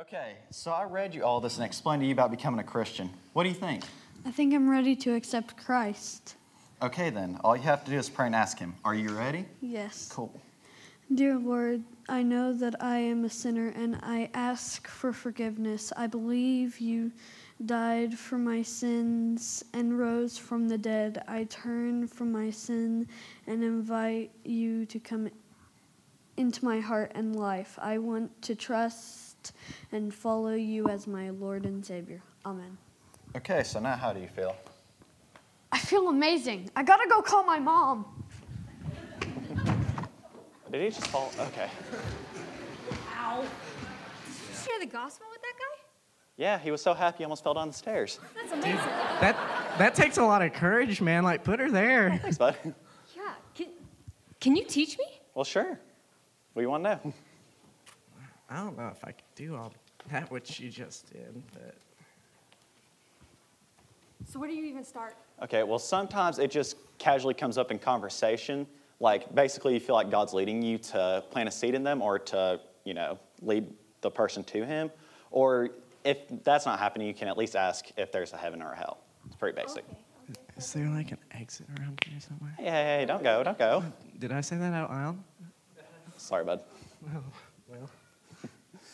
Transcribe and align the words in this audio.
Okay, 0.00 0.36
so 0.50 0.70
I 0.70 0.84
read 0.84 1.14
you 1.14 1.24
all 1.24 1.42
this 1.42 1.58
and 1.58 1.66
explained 1.66 2.00
to 2.00 2.06
you 2.06 2.12
about 2.12 2.30
becoming 2.30 2.58
a 2.58 2.64
Christian. 2.64 3.10
What 3.34 3.42
do 3.42 3.50
you 3.50 3.54
think? 3.54 3.84
I 4.24 4.30
think 4.30 4.54
I'm 4.54 4.66
ready 4.66 4.96
to 4.96 5.14
accept 5.14 5.58
Christ. 5.58 6.36
Okay, 6.80 7.10
then, 7.10 7.38
all 7.44 7.54
you 7.54 7.64
have 7.64 7.84
to 7.84 7.90
do 7.90 7.98
is 7.98 8.08
pray 8.08 8.24
and 8.24 8.34
ask 8.34 8.58
Him. 8.58 8.74
Are 8.82 8.94
you 8.94 9.10
ready? 9.10 9.44
Yes. 9.60 10.08
Cool. 10.10 10.32
Dear 11.14 11.36
Lord, 11.36 11.82
I 12.08 12.22
know 12.22 12.54
that 12.54 12.82
I 12.82 12.96
am 12.96 13.26
a 13.26 13.28
sinner 13.28 13.74
and 13.76 13.96
I 14.02 14.30
ask 14.32 14.88
for 14.88 15.12
forgiveness. 15.12 15.92
I 15.94 16.06
believe 16.06 16.80
you 16.80 17.12
died 17.66 18.18
for 18.18 18.38
my 18.38 18.62
sins 18.62 19.62
and 19.74 19.98
rose 19.98 20.38
from 20.38 20.66
the 20.66 20.78
dead. 20.78 21.22
I 21.28 21.44
turn 21.44 22.06
from 22.08 22.32
my 22.32 22.48
sin 22.48 23.06
and 23.46 23.62
invite 23.62 24.30
you 24.44 24.86
to 24.86 24.98
come 24.98 25.28
into 26.38 26.64
my 26.64 26.80
heart 26.80 27.12
and 27.14 27.36
life. 27.36 27.78
I 27.82 27.98
want 27.98 28.40
to 28.40 28.54
trust 28.54 29.29
and 29.92 30.12
follow 30.12 30.54
you 30.54 30.88
as 30.88 31.06
my 31.06 31.30
Lord 31.30 31.64
and 31.64 31.84
Savior. 31.84 32.20
Amen. 32.44 32.76
Okay, 33.36 33.62
so 33.62 33.80
now 33.80 33.96
how 33.96 34.12
do 34.12 34.20
you 34.20 34.28
feel? 34.28 34.56
I 35.72 35.78
feel 35.78 36.08
amazing. 36.08 36.70
I 36.74 36.82
gotta 36.82 37.08
go 37.08 37.22
call 37.22 37.44
my 37.44 37.58
mom. 37.58 38.04
Did 40.70 40.82
he 40.82 40.88
just 40.88 41.06
fall? 41.08 41.32
Okay. 41.38 41.68
Ow. 43.16 43.42
Did 43.42 43.48
you 44.48 44.56
share 44.64 44.78
the 44.80 44.86
gospel 44.86 45.26
with 45.30 45.42
that 45.42 45.54
guy? 45.58 45.80
Yeah, 46.36 46.58
he 46.58 46.70
was 46.70 46.80
so 46.80 46.94
happy 46.94 47.18
he 47.18 47.24
almost 47.24 47.44
fell 47.44 47.54
down 47.54 47.68
the 47.68 47.74
stairs. 47.74 48.18
That's 48.34 48.52
amazing. 48.52 48.78
That 49.20 49.36
that 49.78 49.94
takes 49.94 50.16
a 50.16 50.24
lot 50.24 50.42
of 50.42 50.52
courage, 50.52 51.00
man. 51.00 51.22
Like 51.22 51.44
put 51.44 51.60
her 51.60 51.70
there. 51.70 52.18
Thanks, 52.22 52.38
bud. 52.38 52.56
Yeah. 53.16 53.34
Can, 53.54 53.66
can 54.40 54.56
you 54.56 54.64
teach 54.64 54.98
me? 54.98 55.04
Well, 55.34 55.44
sure. 55.44 55.78
What 56.52 56.56
do 56.56 56.62
you 56.62 56.70
want 56.70 56.84
to 56.84 56.90
know? 57.04 57.14
I 58.50 58.56
don't 58.56 58.76
know 58.76 58.88
if 58.88 59.04
I 59.04 59.12
could 59.12 59.24
do 59.36 59.56
all 59.56 59.72
that 60.10 60.30
what 60.30 60.58
you 60.58 60.70
just 60.70 61.12
did, 61.12 61.42
but 61.52 61.74
So 64.26 64.40
where 64.40 64.48
do 64.48 64.54
you 64.54 64.64
even 64.66 64.84
start? 64.84 65.16
Okay, 65.42 65.62
well, 65.62 65.78
sometimes 65.78 66.38
it 66.38 66.50
just 66.50 66.76
casually 66.98 67.34
comes 67.34 67.56
up 67.56 67.70
in 67.70 67.78
conversation. 67.78 68.66
Like, 68.98 69.34
basically, 69.34 69.74
you 69.74 69.80
feel 69.80 69.94
like 69.94 70.10
God's 70.10 70.34
leading 70.34 70.62
you 70.62 70.78
to 70.78 71.24
plant 71.30 71.48
a 71.48 71.52
seed 71.52 71.74
in 71.74 71.82
them 71.82 72.02
or 72.02 72.18
to, 72.18 72.60
you 72.84 72.92
know, 72.92 73.18
lead 73.40 73.66
the 74.02 74.10
person 74.10 74.44
to 74.44 74.66
Him. 74.66 74.90
Or 75.30 75.70
if 76.04 76.18
that's 76.44 76.66
not 76.66 76.78
happening, 76.78 77.06
you 77.06 77.14
can 77.14 77.28
at 77.28 77.38
least 77.38 77.56
ask 77.56 77.86
if 77.96 78.12
there's 78.12 78.32
a 78.32 78.36
heaven 78.36 78.60
or 78.60 78.72
a 78.72 78.76
hell. 78.76 78.98
It's 79.26 79.36
pretty 79.36 79.58
basic. 79.58 79.84
is 80.56 80.72
there 80.72 80.88
like 80.88 81.12
an 81.12 81.18
exit 81.32 81.66
around 81.78 81.98
here 82.06 82.20
somewhere? 82.20 82.54
Hey, 82.58 82.64
hey, 82.64 82.98
hey, 83.00 83.06
don't 83.06 83.22
go, 83.22 83.42
don't 83.42 83.58
go. 83.58 83.84
Did 84.18 84.32
I 84.32 84.40
say 84.40 84.56
that 84.56 84.72
out 84.72 84.90
loud? 84.90 85.18
Sorry, 86.18 86.44
bud. 86.44 86.60
Well, 87.02 87.24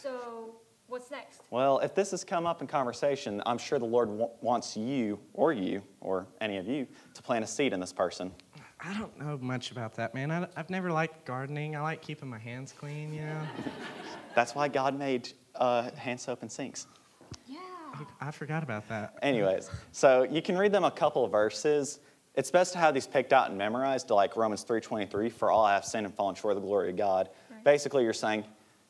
So 0.06 0.54
what's 0.86 1.10
next? 1.10 1.40
Well, 1.50 1.80
if 1.80 1.92
this 1.92 2.12
has 2.12 2.22
come 2.22 2.46
up 2.46 2.60
in 2.60 2.68
conversation, 2.68 3.42
I'm 3.44 3.58
sure 3.58 3.80
the 3.80 3.86
Lord 3.86 4.08
w- 4.08 4.30
wants 4.40 4.76
you 4.76 5.18
or 5.34 5.52
you 5.52 5.82
or 6.00 6.28
any 6.40 6.58
of 6.58 6.68
you 6.68 6.86
to 7.14 7.22
plant 7.22 7.42
a 7.42 7.46
seed 7.48 7.72
in 7.72 7.80
this 7.80 7.92
person. 7.92 8.30
I 8.78 8.96
don't 8.96 9.18
know 9.18 9.36
much 9.38 9.72
about 9.72 9.94
that, 9.94 10.14
man. 10.14 10.30
I, 10.30 10.46
I've 10.56 10.70
never 10.70 10.92
liked 10.92 11.24
gardening. 11.24 11.74
I 11.74 11.80
like 11.80 12.02
keeping 12.02 12.28
my 12.28 12.38
hands 12.38 12.72
clean, 12.72 13.12
you 13.12 13.22
know. 13.22 13.42
That's 14.36 14.54
why 14.54 14.68
God 14.68 14.96
made 14.96 15.32
uh, 15.56 15.90
hand 15.96 16.20
soap 16.20 16.42
and 16.42 16.52
sinks. 16.52 16.86
Yeah. 17.48 17.58
I 18.20 18.30
forgot 18.30 18.62
about 18.62 18.88
that. 18.88 19.18
Anyways, 19.22 19.70
so 19.90 20.22
you 20.22 20.40
can 20.40 20.56
read 20.56 20.70
them 20.70 20.84
a 20.84 20.90
couple 20.92 21.24
of 21.24 21.32
verses. 21.32 21.98
It's 22.36 22.52
best 22.52 22.74
to 22.74 22.78
have 22.78 22.94
these 22.94 23.08
picked 23.08 23.32
out 23.32 23.48
and 23.48 23.58
memorized, 23.58 24.10
like 24.10 24.36
Romans 24.36 24.62
3:23, 24.62 25.32
for 25.32 25.50
all 25.50 25.64
I 25.64 25.74
have 25.74 25.84
sinned 25.84 26.06
and 26.06 26.14
fallen 26.14 26.36
short 26.36 26.54
of 26.54 26.62
the 26.62 26.66
glory 26.68 26.90
of 26.90 26.96
God. 26.96 27.28
Right. 27.50 27.64
Basically, 27.64 28.04
you're 28.04 28.12
saying 28.12 28.44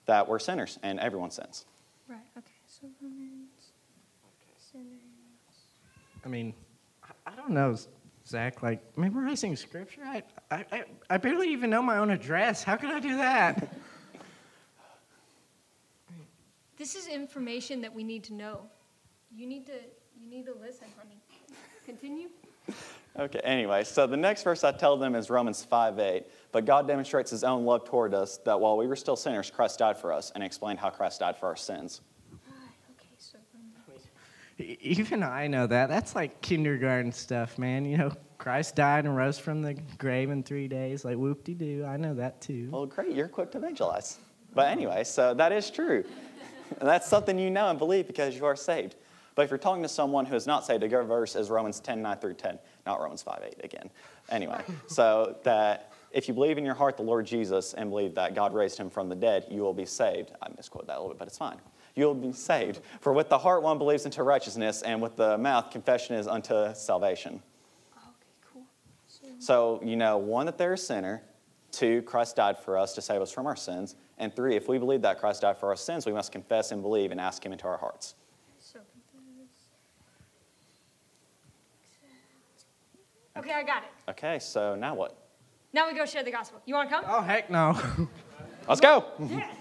that 0.06 0.26
we're 0.26 0.38
sinners 0.38 0.78
and 0.82 0.98
everyone 1.00 1.30
sins. 1.30 1.64
Right. 2.08 2.18
Okay. 2.38 2.46
So 2.66 2.88
Romans. 3.02 3.72
Sinners. 4.72 4.86
I 6.24 6.28
mean, 6.28 6.54
I, 7.04 7.32
I 7.32 7.36
don't 7.36 7.50
know, 7.50 7.76
Zach. 8.26 8.62
Like 8.62 8.80
memorizing 8.96 9.56
scripture, 9.56 10.02
I, 10.04 10.22
I, 10.50 10.64
I, 10.72 10.84
I 11.10 11.16
barely 11.18 11.52
even 11.52 11.70
know 11.70 11.82
my 11.82 11.98
own 11.98 12.10
address. 12.10 12.62
How 12.62 12.76
can 12.76 12.90
I 12.90 13.00
do 13.00 13.16
that? 13.16 13.72
This 16.76 16.94
is 16.94 17.08
information 17.08 17.80
that 17.80 17.94
we 17.94 18.04
need 18.04 18.22
to 18.24 18.34
know. 18.34 18.60
You 19.34 19.46
need 19.46 19.66
to. 19.66 19.72
You 20.18 20.30
need 20.30 20.46
to 20.46 20.54
listen, 20.54 20.88
honey. 20.96 21.20
Continue. 21.84 22.28
Okay, 23.18 23.40
anyway, 23.44 23.82
so 23.82 24.06
the 24.06 24.16
next 24.16 24.42
verse 24.42 24.62
I 24.62 24.72
tell 24.72 24.98
them 24.98 25.14
is 25.14 25.30
Romans 25.30 25.64
5 25.64 25.98
8. 25.98 26.24
But 26.56 26.64
God 26.64 26.88
demonstrates 26.88 27.30
his 27.30 27.44
own 27.44 27.66
love 27.66 27.84
toward 27.84 28.14
us 28.14 28.38
that 28.46 28.58
while 28.58 28.78
we 28.78 28.86
were 28.86 28.96
still 28.96 29.14
sinners, 29.14 29.50
Christ 29.50 29.78
died 29.78 29.98
for 29.98 30.10
us 30.10 30.32
and 30.34 30.42
explained 30.42 30.78
how 30.78 30.88
Christ 30.88 31.20
died 31.20 31.36
for 31.36 31.44
our 31.48 31.54
sins. 31.54 32.00
Okay. 32.32 33.08
So 33.18 33.36
Even 34.58 35.22
I 35.22 35.48
know 35.48 35.66
that. 35.66 35.90
That's 35.90 36.14
like 36.14 36.40
kindergarten 36.40 37.12
stuff, 37.12 37.58
man. 37.58 37.84
You 37.84 37.98
know, 37.98 38.12
Christ 38.38 38.74
died 38.74 39.04
and 39.04 39.14
rose 39.14 39.38
from 39.38 39.60
the 39.60 39.74
grave 39.98 40.30
in 40.30 40.42
three 40.42 40.66
days. 40.66 41.04
Like 41.04 41.18
whoop 41.18 41.44
de 41.44 41.52
doo. 41.52 41.84
I 41.86 41.98
know 41.98 42.14
that 42.14 42.40
too. 42.40 42.70
Well, 42.70 42.86
great, 42.86 43.12
you're 43.14 43.28
quick 43.28 43.50
to 43.50 43.58
evangelize. 43.58 44.16
But 44.54 44.68
anyway, 44.68 45.04
so 45.04 45.34
that 45.34 45.52
is 45.52 45.70
true. 45.70 46.04
That's 46.80 47.06
something 47.06 47.38
you 47.38 47.50
know 47.50 47.68
and 47.68 47.78
believe 47.78 48.06
because 48.06 48.34
you 48.34 48.46
are 48.46 48.56
saved. 48.56 48.96
But 49.34 49.42
if 49.42 49.50
you're 49.50 49.58
talking 49.58 49.82
to 49.82 49.90
someone 49.90 50.24
who 50.24 50.34
is 50.34 50.46
not 50.46 50.64
saved, 50.64 50.82
a 50.82 50.88
good 50.88 51.04
verse 51.04 51.36
is 51.36 51.50
Romans 51.50 51.80
10, 51.80 52.00
9 52.00 52.16
through 52.16 52.32
10, 52.32 52.58
not 52.86 52.98
Romans 53.02 53.20
5, 53.20 53.42
8 53.44 53.60
again. 53.62 53.90
Anyway, 54.30 54.62
so 54.86 55.36
that 55.42 55.92
if 56.16 56.28
you 56.28 56.32
believe 56.32 56.56
in 56.56 56.64
your 56.64 56.74
heart 56.74 56.96
the 56.96 57.02
Lord 57.02 57.26
Jesus 57.26 57.74
and 57.74 57.90
believe 57.90 58.14
that 58.14 58.34
God 58.34 58.54
raised 58.54 58.78
him 58.78 58.88
from 58.88 59.10
the 59.10 59.14
dead, 59.14 59.44
you 59.50 59.60
will 59.60 59.74
be 59.74 59.84
saved. 59.84 60.32
I 60.40 60.48
misquote 60.56 60.86
that 60.86 60.96
a 60.96 60.98
little 60.98 61.10
bit, 61.10 61.18
but 61.18 61.28
it's 61.28 61.36
fine. 61.36 61.58
You 61.94 62.06
will 62.06 62.14
be 62.14 62.32
saved. 62.32 62.80
For 63.02 63.12
with 63.12 63.28
the 63.28 63.36
heart 63.36 63.62
one 63.62 63.76
believes 63.76 64.06
into 64.06 64.22
righteousness, 64.22 64.80
and 64.80 65.02
with 65.02 65.16
the 65.16 65.36
mouth 65.36 65.70
confession 65.70 66.16
is 66.16 66.26
unto 66.26 66.72
salvation. 66.74 67.42
Okay. 67.94 68.12
Cool. 68.50 68.62
So, 69.38 69.78
you 69.84 69.96
know, 69.96 70.16
one, 70.16 70.46
that 70.46 70.56
they're 70.56 70.72
a 70.72 70.78
sinner. 70.78 71.22
Two, 71.70 72.00
Christ 72.00 72.36
died 72.36 72.58
for 72.58 72.78
us 72.78 72.94
to 72.94 73.02
save 73.02 73.20
us 73.20 73.30
from 73.30 73.46
our 73.46 73.56
sins. 73.56 73.96
And 74.16 74.34
three, 74.34 74.56
if 74.56 74.68
we 74.68 74.78
believe 74.78 75.02
that 75.02 75.18
Christ 75.18 75.42
died 75.42 75.58
for 75.58 75.68
our 75.68 75.76
sins, 75.76 76.06
we 76.06 76.12
must 76.12 76.32
confess 76.32 76.72
and 76.72 76.80
believe 76.80 77.10
and 77.10 77.20
ask 77.20 77.44
Him 77.44 77.52
into 77.52 77.66
our 77.66 77.76
hearts. 77.76 78.14
so 78.58 78.78
confess. 83.34 83.44
Okay, 83.44 83.52
I 83.52 83.62
got 83.62 83.82
it. 83.82 83.90
Okay, 84.10 84.38
so 84.38 84.74
now 84.74 84.94
what? 84.94 85.25
Now 85.76 85.86
we 85.86 85.92
go 85.92 86.06
share 86.06 86.22
the 86.22 86.30
gospel. 86.30 86.62
You 86.64 86.74
want 86.74 86.88
to 86.88 86.94
come? 86.94 87.04
Oh 87.06 87.20
heck 87.20 87.50
no. 87.50 87.78
Let's 88.68 88.80
go! 88.80 89.04
Yeah. 89.20 89.46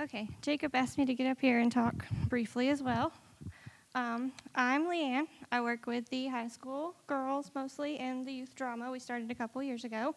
Okay, 0.00 0.28
Jacob 0.42 0.76
asked 0.76 0.96
me 0.96 1.04
to 1.06 1.12
get 1.12 1.28
up 1.28 1.40
here 1.40 1.58
and 1.58 1.72
talk 1.72 1.92
briefly 2.28 2.68
as 2.68 2.84
well. 2.84 3.12
Um, 3.96 4.30
I'm 4.54 4.86
Leanne. 4.86 5.26
I 5.50 5.60
work 5.60 5.86
with 5.86 6.08
the 6.08 6.28
high 6.28 6.46
school 6.46 6.94
girls 7.08 7.50
mostly 7.52 7.98
and 7.98 8.24
the 8.24 8.32
youth 8.32 8.54
drama 8.54 8.92
we 8.92 9.00
started 9.00 9.28
a 9.32 9.34
couple 9.34 9.60
years 9.60 9.82
ago. 9.82 10.14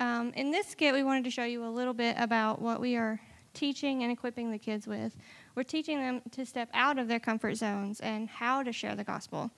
Um, 0.00 0.32
in 0.34 0.50
this 0.50 0.66
skit, 0.66 0.92
we 0.92 1.04
wanted 1.04 1.24
to 1.24 1.30
show 1.30 1.44
you 1.44 1.64
a 1.64 1.68
little 1.68 1.94
bit 1.94 2.16
about 2.18 2.60
what 2.60 2.80
we 2.80 2.96
are 2.96 3.20
teaching 3.52 4.02
and 4.02 4.10
equipping 4.10 4.50
the 4.50 4.58
kids 4.58 4.86
with. 4.86 5.16
We're 5.54 5.62
teaching 5.62 6.00
them 6.00 6.20
to 6.32 6.44
step 6.44 6.68
out 6.74 6.98
of 6.98 7.06
their 7.06 7.20
comfort 7.20 7.54
zones 7.54 8.00
and 8.00 8.28
how 8.28 8.62
to 8.64 8.72
share 8.72 8.96
the 8.96 9.04
gospel. 9.04 9.50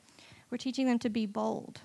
We're 0.51 0.59
teaching 0.59 0.87
them 0.87 0.99
to 1.01 1.09
be 1.09 1.25
bold. 1.27 1.81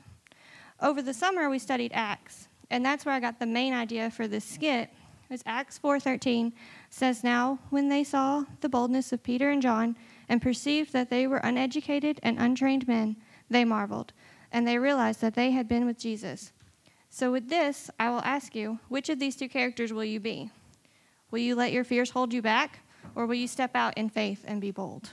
Over 0.81 1.01
the 1.01 1.13
summer, 1.13 1.49
we 1.49 1.59
studied 1.59 1.91
Acts, 1.93 2.47
and 2.69 2.85
that's 2.85 3.05
where 3.05 3.15
I 3.15 3.19
got 3.19 3.39
the 3.39 3.45
main 3.45 3.73
idea 3.73 4.11
for 4.11 4.27
this 4.27 4.45
skit. 4.45 4.89
Is 5.29 5.43
Acts 5.45 5.77
4:13 5.77 6.51
says, 6.89 7.23
"Now 7.23 7.59
when 7.69 7.87
they 7.87 8.03
saw 8.03 8.43
the 8.59 8.67
boldness 8.67 9.13
of 9.13 9.23
Peter 9.23 9.49
and 9.49 9.61
John 9.61 9.95
and 10.27 10.41
perceived 10.41 10.91
that 10.91 11.09
they 11.09 11.25
were 11.25 11.37
uneducated 11.37 12.19
and 12.21 12.37
untrained 12.37 12.85
men, 12.85 13.15
they 13.49 13.63
marveled, 13.63 14.11
and 14.51 14.67
they 14.67 14.77
realized 14.77 15.21
that 15.21 15.35
they 15.35 15.51
had 15.51 15.69
been 15.69 15.85
with 15.85 15.97
Jesus." 15.97 16.51
So 17.13 17.29
with 17.29 17.49
this, 17.49 17.91
I 17.99 18.09
will 18.09 18.21
ask 18.21 18.55
you, 18.55 18.79
which 18.87 19.09
of 19.09 19.19
these 19.19 19.35
two 19.35 19.49
characters 19.49 19.91
will 19.91 20.05
you 20.05 20.21
be? 20.21 20.49
Will 21.29 21.39
you 21.39 21.55
let 21.55 21.73
your 21.73 21.83
fears 21.83 22.11
hold 22.11 22.33
you 22.33 22.41
back, 22.41 22.79
or 23.15 23.25
will 23.25 23.35
you 23.35 23.49
step 23.49 23.75
out 23.75 23.97
in 23.97 24.07
faith 24.07 24.45
and 24.47 24.61
be 24.61 24.71
bold? 24.71 25.09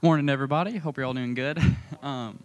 Morning, 0.00 0.30
everybody. 0.30 0.78
Hope 0.78 0.96
you're 0.96 1.04
all 1.04 1.14
doing 1.14 1.34
good. 1.34 1.60
Um, 2.02 2.38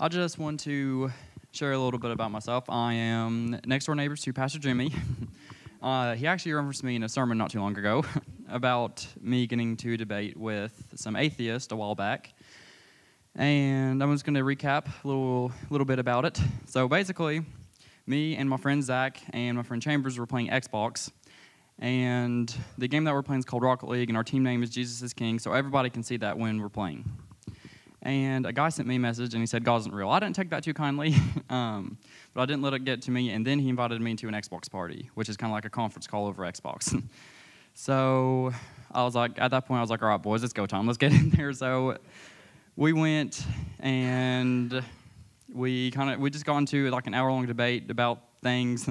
I 0.00 0.08
just 0.08 0.38
want 0.38 0.60
to 0.60 1.12
share 1.52 1.72
a 1.72 1.78
little 1.78 2.00
bit 2.00 2.10
about 2.10 2.32
myself. 2.32 2.64
I 2.68 2.94
am 2.94 3.60
next 3.66 3.84
door 3.84 3.94
neighbors 3.94 4.22
to 4.22 4.32
Pastor 4.32 4.58
Jimmy. 4.58 4.92
Uh, 5.80 6.16
he 6.16 6.26
actually 6.26 6.52
referenced 6.52 6.82
me 6.82 6.96
in 6.96 7.04
a 7.04 7.08
sermon 7.08 7.38
not 7.38 7.50
too 7.50 7.60
long 7.60 7.78
ago 7.78 8.04
about 8.48 9.06
me 9.20 9.46
getting 9.46 9.76
to 9.78 9.96
debate 9.96 10.36
with 10.36 10.92
some 10.96 11.16
atheists 11.16 11.72
a 11.72 11.76
while 11.76 11.94
back. 11.94 12.32
And 13.34 14.02
I'm 14.02 14.12
just 14.12 14.24
going 14.24 14.34
to 14.34 14.42
recap 14.42 14.86
a 15.04 15.06
little, 15.06 15.52
little 15.70 15.84
bit 15.84 15.98
about 15.98 16.24
it. 16.24 16.40
So 16.66 16.88
basically, 16.88 17.44
me 18.06 18.36
and 18.36 18.48
my 18.48 18.56
friend 18.56 18.82
Zach 18.82 19.20
and 19.32 19.56
my 19.56 19.62
friend 19.62 19.82
Chambers 19.82 20.18
were 20.18 20.26
playing 20.26 20.48
Xbox. 20.48 21.10
And 21.78 22.52
the 22.76 22.88
game 22.88 23.04
that 23.04 23.14
we're 23.14 23.22
playing 23.22 23.40
is 23.40 23.44
called 23.44 23.62
Rocket 23.62 23.88
League, 23.88 24.08
and 24.10 24.16
our 24.16 24.24
team 24.24 24.42
name 24.42 24.64
is 24.64 24.70
Jesus 24.70 25.00
is 25.02 25.12
King, 25.12 25.38
so 25.38 25.52
everybody 25.52 25.90
can 25.90 26.02
see 26.02 26.16
that 26.16 26.36
when 26.36 26.60
we're 26.60 26.68
playing. 26.68 27.04
And 28.02 28.46
a 28.46 28.52
guy 28.52 28.68
sent 28.68 28.88
me 28.88 28.96
a 28.96 28.98
message 28.98 29.34
and 29.34 29.42
he 29.42 29.46
said, 29.46 29.64
God 29.64 29.80
isn't 29.80 29.94
real. 29.94 30.08
I 30.08 30.18
didn't 30.20 30.34
take 30.34 30.50
that 30.50 30.64
too 30.64 30.74
kindly, 30.74 31.14
um, 31.50 31.98
but 32.32 32.42
I 32.42 32.46
didn't 32.46 32.62
let 32.62 32.72
it 32.72 32.84
get 32.84 33.02
to 33.02 33.10
me. 33.10 33.30
And 33.30 33.46
then 33.46 33.58
he 33.58 33.68
invited 33.68 34.00
me 34.00 34.14
to 34.16 34.28
an 34.28 34.34
Xbox 34.34 34.70
party, 34.70 35.10
which 35.14 35.28
is 35.28 35.36
kind 35.36 35.50
of 35.50 35.54
like 35.54 35.64
a 35.64 35.70
conference 35.70 36.06
call 36.06 36.26
over 36.26 36.42
Xbox. 36.44 37.00
so 37.78 38.52
I 38.90 39.04
was 39.04 39.14
like, 39.14 39.40
at 39.40 39.52
that 39.52 39.66
point, 39.66 39.78
I 39.78 39.80
was 39.80 39.88
like, 39.88 40.02
all 40.02 40.08
right, 40.08 40.20
boys, 40.20 40.42
it's 40.42 40.52
go 40.52 40.66
time. 40.66 40.88
Let's 40.88 40.98
get 40.98 41.12
in 41.20 41.30
there. 41.30 41.52
So 41.52 41.96
we 42.74 42.92
went 42.92 43.40
and 43.78 44.82
we 45.52 45.92
kind 45.92 46.10
of 46.10 46.18
we 46.18 46.28
just 46.28 46.44
got 46.44 46.58
into 46.58 46.90
like 46.90 47.06
an 47.06 47.14
hour 47.14 47.30
long 47.30 47.46
debate 47.46 47.88
about 47.88 48.18
things. 48.42 48.90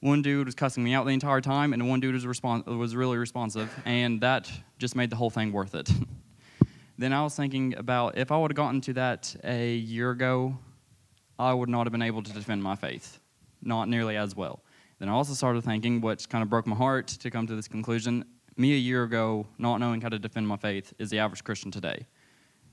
One 0.00 0.20
dude 0.20 0.46
was 0.46 0.56
cussing 0.56 0.82
me 0.82 0.94
out 0.94 1.06
the 1.06 1.12
entire 1.12 1.40
time, 1.40 1.72
and 1.72 1.88
one 1.88 2.00
dude 2.00 2.14
was 2.14 2.26
respons- 2.26 2.66
was 2.66 2.96
really 2.96 3.18
responsive, 3.18 3.72
and 3.84 4.20
that 4.20 4.50
just 4.78 4.96
made 4.96 5.10
the 5.10 5.16
whole 5.16 5.30
thing 5.30 5.52
worth 5.52 5.76
it. 5.76 5.88
then 6.98 7.12
I 7.12 7.22
was 7.22 7.36
thinking 7.36 7.76
about 7.76 8.18
if 8.18 8.32
I 8.32 8.36
would 8.36 8.50
have 8.50 8.56
gotten 8.56 8.80
to 8.80 8.94
that 8.94 9.34
a 9.44 9.76
year 9.76 10.10
ago, 10.10 10.58
I 11.38 11.54
would 11.54 11.68
not 11.68 11.86
have 11.86 11.92
been 11.92 12.02
able 12.02 12.24
to 12.24 12.32
defend 12.32 12.64
my 12.64 12.74
faith, 12.74 13.20
not 13.62 13.88
nearly 13.88 14.16
as 14.16 14.34
well. 14.34 14.60
Then 14.98 15.08
I 15.08 15.12
also 15.12 15.34
started 15.34 15.62
thinking, 15.64 16.00
which 16.00 16.28
kind 16.28 16.42
of 16.42 16.50
broke 16.50 16.66
my 16.66 16.76
heart 16.76 17.06
to 17.08 17.30
come 17.30 17.46
to 17.46 17.54
this 17.54 17.68
conclusion. 17.68 18.24
Me 18.56 18.72
a 18.72 18.76
year 18.76 19.04
ago, 19.04 19.46
not 19.58 19.78
knowing 19.78 20.00
how 20.00 20.08
to 20.08 20.18
defend 20.18 20.48
my 20.48 20.56
faith, 20.56 20.92
is 20.98 21.10
the 21.10 21.18
average 21.20 21.44
Christian 21.44 21.70
today. 21.70 22.06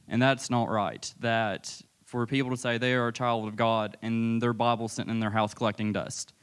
And 0.07 0.21
that's 0.21 0.49
not 0.49 0.69
right. 0.69 1.13
That 1.19 1.81
for 2.05 2.25
people 2.25 2.51
to 2.51 2.57
say 2.57 2.77
they 2.77 2.93
are 2.93 3.07
a 3.07 3.13
child 3.13 3.47
of 3.47 3.55
God 3.55 3.97
and 4.01 4.41
their 4.41 4.53
Bible 4.53 4.87
sitting 4.87 5.11
in 5.11 5.19
their 5.19 5.29
house 5.29 5.53
collecting 5.53 5.93
dust. 5.93 6.33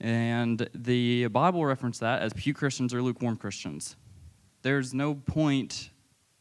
And 0.00 0.68
the 0.74 1.26
Bible 1.28 1.64
referenced 1.64 2.00
that 2.00 2.22
as 2.22 2.32
pew 2.32 2.54
Christians 2.54 2.94
or 2.94 3.02
lukewarm 3.02 3.36
Christians. 3.36 3.96
There's 4.62 4.94
no 4.94 5.14
point 5.14 5.90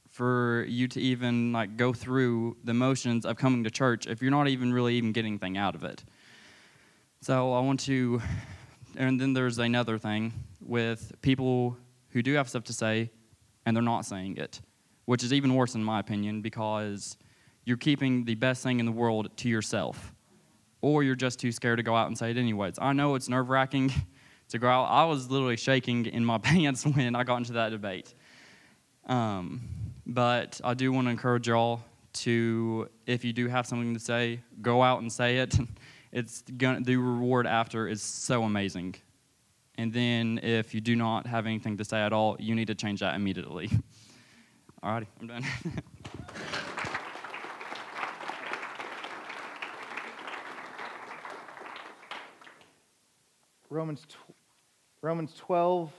for 0.10 0.66
you 0.68 0.88
to 0.88 1.00
even 1.00 1.52
like 1.52 1.78
go 1.78 1.94
through 1.94 2.58
the 2.64 2.74
motions 2.74 3.26
of 3.26 3.38
coming 3.38 3.64
to 3.64 3.72
church 3.72 4.08
if 4.08 4.22
you're 4.22 4.32
not 4.32 4.48
even 4.48 4.74
really 4.74 4.96
even 4.96 5.12
getting 5.12 5.34
anything 5.34 5.58
out 5.58 5.76
of 5.76 5.84
it. 5.84 6.04
So 7.22 7.52
I 7.54 7.60
want 7.60 7.82
to 7.82 8.22
and 8.96 9.20
then 9.20 9.34
there's 9.34 9.58
another 9.58 9.98
thing 9.98 10.34
with 10.62 11.12
people 11.22 11.78
who 12.10 12.22
do 12.22 12.34
have 12.36 12.48
stuff 12.48 12.64
to 12.66 12.74
say 12.74 13.12
and 13.66 13.76
they're 13.76 13.84
not 13.84 14.06
saying 14.06 14.38
it, 14.38 14.62
which 15.06 15.24
is 15.24 15.34
even 15.34 15.54
worse 15.54 15.76
in 15.76 15.84
my 15.84 16.00
opinion 16.00 16.42
because 16.42 17.18
you're 17.66 17.78
keeping 17.78 18.24
the 18.24 18.36
best 18.36 18.64
thing 18.64 18.80
in 18.80 18.86
the 18.86 18.92
world 18.92 19.36
to 19.38 19.50
yourself 19.50 20.14
or 20.82 21.04
you're 21.04 21.16
just 21.16 21.40
too 21.40 21.52
scared 21.52 21.78
to 21.78 21.84
go 21.84 21.94
out 21.94 22.08
and 22.08 22.18
say 22.18 22.32
it 22.32 22.38
anyways. 22.38 22.76
I 22.82 22.94
know 22.94 23.16
it's 23.16 23.28
nerve 23.28 23.50
wracking 23.50 23.92
to 24.50 24.58
go 24.58 24.70
out. 24.70 24.86
I 24.86 25.04
was 25.04 25.30
literally 25.30 25.58
shaking 25.58 26.06
in 26.06 26.24
my 26.24 26.38
pants 26.40 26.86
when 26.86 27.16
I 27.16 27.26
got 27.26 27.38
into 27.38 27.54
that 27.54 27.70
debate. 27.70 28.14
Um, 29.08 29.62
but 30.06 30.62
I 30.64 30.74
do 30.74 30.94
want 30.94 31.08
to 31.08 31.12
encourage 31.12 31.50
y'all 31.50 31.82
to, 32.14 32.90
if 33.06 33.26
you 33.26 33.34
do 33.34 33.48
have 33.48 33.68
something 33.68 33.94
to 33.94 34.00
say, 34.00 34.40
go 34.62 34.82
out 34.82 35.02
and 35.02 35.12
say 35.12 35.40
it. 35.40 35.56
It's 36.12 36.42
gonna, 36.58 36.82
the 36.82 36.96
reward 36.96 37.46
after 37.46 37.88
is 37.88 38.02
so 38.02 38.44
amazing. 38.44 38.96
And 39.78 39.94
then 39.94 40.40
if 40.44 40.74
you 40.74 40.82
do 40.82 40.96
not 40.96 41.28
have 41.28 41.46
anything 41.46 41.78
to 41.78 41.86
say 41.86 42.02
at 42.02 42.12
all, 42.12 42.36
you 42.40 42.56
need 42.56 42.68
to 42.68 42.76
change 42.76 43.00
that 43.00 43.16
immediately. 43.16 43.70
Alrighty, 44.84 45.08
I'm 45.22 45.28
done. 45.28 45.46
Romans, 53.70 54.06
tw- 54.08 54.34
Romans 55.02 55.34
12 55.38 55.92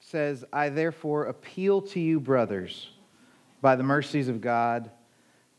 says, 0.00 0.44
I 0.52 0.68
therefore 0.68 1.24
appeal 1.24 1.80
to 1.82 2.00
you, 2.00 2.20
brothers, 2.20 2.90
by 3.62 3.74
the 3.74 3.82
mercies 3.82 4.28
of 4.28 4.40
God, 4.40 4.90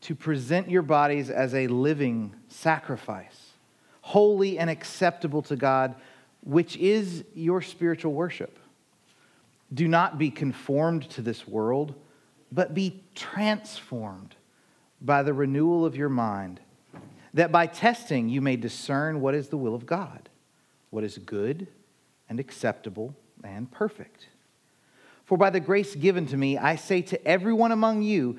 to 0.02 0.14
present 0.14 0.70
your 0.70 0.82
bodies 0.82 1.30
as 1.30 1.54
a 1.54 1.66
living 1.66 2.34
sacrifice, 2.48 3.52
holy 4.00 4.58
and 4.58 4.70
acceptable 4.70 5.42
to 5.42 5.56
God, 5.56 5.94
which 6.42 6.76
is 6.76 7.24
your 7.34 7.60
spiritual 7.60 8.12
worship. 8.12 8.58
Do 9.72 9.86
not 9.86 10.18
be 10.18 10.30
conformed 10.30 11.08
to 11.10 11.22
this 11.22 11.46
world, 11.46 11.94
but 12.50 12.74
be 12.74 13.02
transformed 13.14 14.34
by 15.00 15.22
the 15.22 15.34
renewal 15.34 15.84
of 15.84 15.96
your 15.96 16.08
mind 16.08 16.60
that 17.34 17.52
by 17.52 17.66
testing 17.66 18.28
you 18.28 18.40
may 18.40 18.56
discern 18.56 19.20
what 19.20 19.34
is 19.34 19.48
the 19.48 19.56
will 19.56 19.74
of 19.74 19.86
God, 19.86 20.28
what 20.90 21.04
is 21.04 21.18
good 21.18 21.68
and 22.28 22.40
acceptable 22.40 23.14
and 23.44 23.70
perfect. 23.70 24.26
For 25.24 25.38
by 25.38 25.50
the 25.50 25.60
grace 25.60 25.94
given 25.94 26.26
to 26.26 26.36
me, 26.36 26.58
I 26.58 26.74
say 26.74 27.02
to 27.02 27.26
everyone 27.26 27.70
among 27.70 28.02
you 28.02 28.38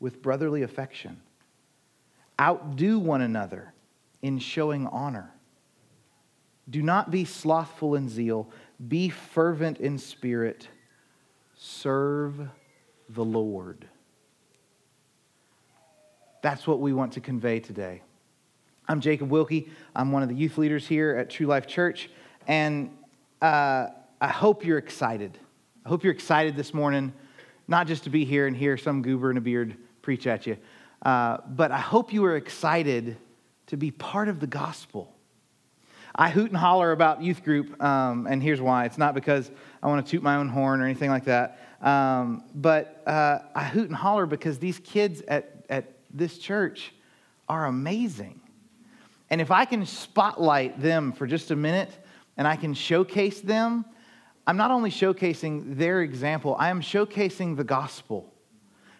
with 0.00 0.22
brotherly 0.22 0.62
affection. 0.62 1.20
Outdo 2.40 2.98
one 2.98 3.20
another 3.20 3.72
in 4.22 4.38
showing 4.38 4.86
honor. 4.86 5.32
Do 6.70 6.82
not 6.82 7.10
be 7.10 7.24
slothful 7.24 7.94
in 7.94 8.08
zeal, 8.08 8.50
be 8.86 9.08
fervent 9.08 9.78
in 9.78 9.98
spirit, 9.98 10.68
serve 11.56 12.48
the 13.08 13.24
Lord. 13.24 13.86
That's 16.42 16.66
what 16.66 16.80
we 16.80 16.92
want 16.92 17.14
to 17.14 17.20
convey 17.20 17.58
today. 17.58 18.02
I'm 18.86 19.00
Jacob 19.00 19.30
Wilkie. 19.30 19.70
I'm 19.94 20.12
one 20.12 20.22
of 20.22 20.28
the 20.28 20.34
youth 20.34 20.56
leaders 20.56 20.86
here 20.86 21.16
at 21.16 21.30
True 21.30 21.46
Life 21.46 21.66
Church. 21.66 22.08
And 22.46 22.96
uh, 23.42 23.88
I 24.20 24.28
hope 24.28 24.64
you're 24.64 24.78
excited. 24.78 25.36
I 25.84 25.88
hope 25.88 26.04
you're 26.04 26.12
excited 26.12 26.54
this 26.54 26.72
morning, 26.72 27.12
not 27.66 27.86
just 27.86 28.04
to 28.04 28.10
be 28.10 28.24
here 28.24 28.46
and 28.46 28.56
hear 28.56 28.76
some 28.76 29.02
goober 29.02 29.30
in 29.30 29.36
a 29.36 29.40
beard 29.40 29.76
preach 30.02 30.26
at 30.26 30.46
you, 30.46 30.56
uh, 31.02 31.38
but 31.48 31.70
I 31.70 31.78
hope 31.78 32.12
you 32.12 32.24
are 32.24 32.36
excited 32.36 33.16
to 33.66 33.76
be 33.76 33.90
part 33.90 34.28
of 34.28 34.40
the 34.40 34.46
gospel. 34.46 35.14
I 36.14 36.30
hoot 36.30 36.48
and 36.48 36.56
holler 36.56 36.90
about 36.90 37.22
youth 37.22 37.44
group, 37.44 37.80
um, 37.82 38.26
and 38.28 38.42
here's 38.42 38.60
why. 38.60 38.86
It's 38.86 38.98
not 38.98 39.14
because 39.14 39.50
I 39.82 39.86
want 39.86 40.04
to 40.04 40.10
toot 40.10 40.22
my 40.22 40.36
own 40.36 40.48
horn 40.48 40.80
or 40.80 40.84
anything 40.84 41.10
like 41.10 41.24
that, 41.26 41.58
um, 41.80 42.44
but 42.54 43.02
uh, 43.06 43.38
I 43.54 43.64
hoot 43.64 43.88
and 43.88 43.96
holler 43.96 44.26
because 44.26 44.58
these 44.58 44.80
kids 44.80 45.22
at, 45.28 45.64
at 45.68 45.92
this 46.12 46.38
church 46.38 46.92
are 47.48 47.66
amazing. 47.66 48.40
And 49.30 49.40
if 49.40 49.50
I 49.50 49.64
can 49.64 49.84
spotlight 49.86 50.80
them 50.80 51.12
for 51.12 51.26
just 51.26 51.50
a 51.50 51.56
minute 51.56 51.90
and 52.36 52.48
I 52.48 52.56
can 52.56 52.74
showcase 52.74 53.40
them, 53.40 53.84
I'm 54.46 54.56
not 54.56 54.70
only 54.70 54.90
showcasing 54.90 55.76
their 55.76 56.00
example, 56.00 56.56
I 56.58 56.70
am 56.70 56.80
showcasing 56.80 57.56
the 57.56 57.64
gospel 57.64 58.32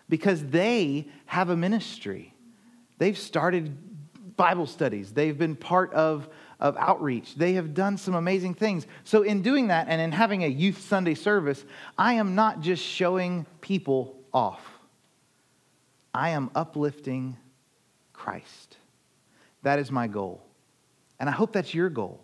because 0.08 0.44
they 0.46 1.06
have 1.26 1.50
a 1.50 1.56
ministry. 1.56 2.34
They've 2.98 3.18
started 3.18 3.76
Bible 4.36 4.66
studies, 4.66 5.12
they've 5.12 5.36
been 5.36 5.56
part 5.56 5.92
of, 5.94 6.28
of 6.60 6.76
outreach, 6.76 7.34
they 7.34 7.54
have 7.54 7.74
done 7.74 7.96
some 7.96 8.14
amazing 8.14 8.54
things. 8.54 8.86
So, 9.02 9.22
in 9.22 9.42
doing 9.42 9.68
that 9.68 9.88
and 9.88 10.00
in 10.00 10.12
having 10.12 10.44
a 10.44 10.46
youth 10.46 10.80
Sunday 10.80 11.14
service, 11.14 11.64
I 11.96 12.14
am 12.14 12.34
not 12.36 12.60
just 12.60 12.82
showing 12.82 13.46
people 13.60 14.16
off, 14.32 14.64
I 16.14 16.30
am 16.30 16.50
uplifting 16.54 17.36
Christ. 18.12 18.76
That 19.62 19.80
is 19.80 19.90
my 19.90 20.06
goal. 20.06 20.40
And 21.18 21.28
I 21.28 21.32
hope 21.32 21.52
that's 21.52 21.74
your 21.74 21.90
goal. 21.90 22.20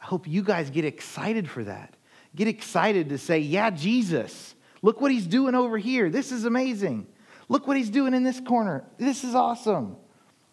I 0.00 0.04
hope 0.04 0.28
you 0.28 0.42
guys 0.42 0.70
get 0.70 0.84
excited 0.84 1.48
for 1.50 1.64
that. 1.64 1.94
Get 2.34 2.48
excited 2.48 3.08
to 3.08 3.18
say, 3.18 3.40
Yeah, 3.40 3.70
Jesus, 3.70 4.54
look 4.82 5.00
what 5.00 5.10
he's 5.10 5.26
doing 5.26 5.54
over 5.54 5.78
here. 5.78 6.10
This 6.10 6.32
is 6.32 6.44
amazing. 6.44 7.06
Look 7.48 7.66
what 7.66 7.76
he's 7.76 7.90
doing 7.90 8.14
in 8.14 8.22
this 8.22 8.40
corner. 8.40 8.84
This 8.98 9.24
is 9.24 9.34
awesome. 9.34 9.96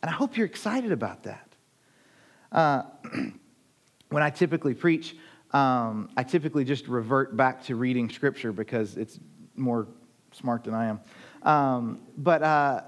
And 0.02 0.10
I 0.10 0.14
hope 0.14 0.38
you're 0.38 0.46
excited 0.46 0.92
about 0.92 1.24
that. 1.24 1.48
Uh, 2.52 2.84
when 4.10 4.24
I 4.24 4.30
typically 4.30 4.74
preach, 4.74 5.16
um, 5.52 6.10
I 6.18 6.24
typically 6.24 6.66
just 6.66 6.88
revert 6.88 7.36
back 7.38 7.64
to 7.66 7.76
reading 7.76 8.10
scripture 8.10 8.52
because 8.52 8.98
it's 8.98 9.20
more 9.56 9.88
smart 10.32 10.64
than 10.64 10.74
I 10.74 10.86
am. 10.86 11.00
Um, 11.44 12.00
but 12.18 12.44
uh, 12.44 12.82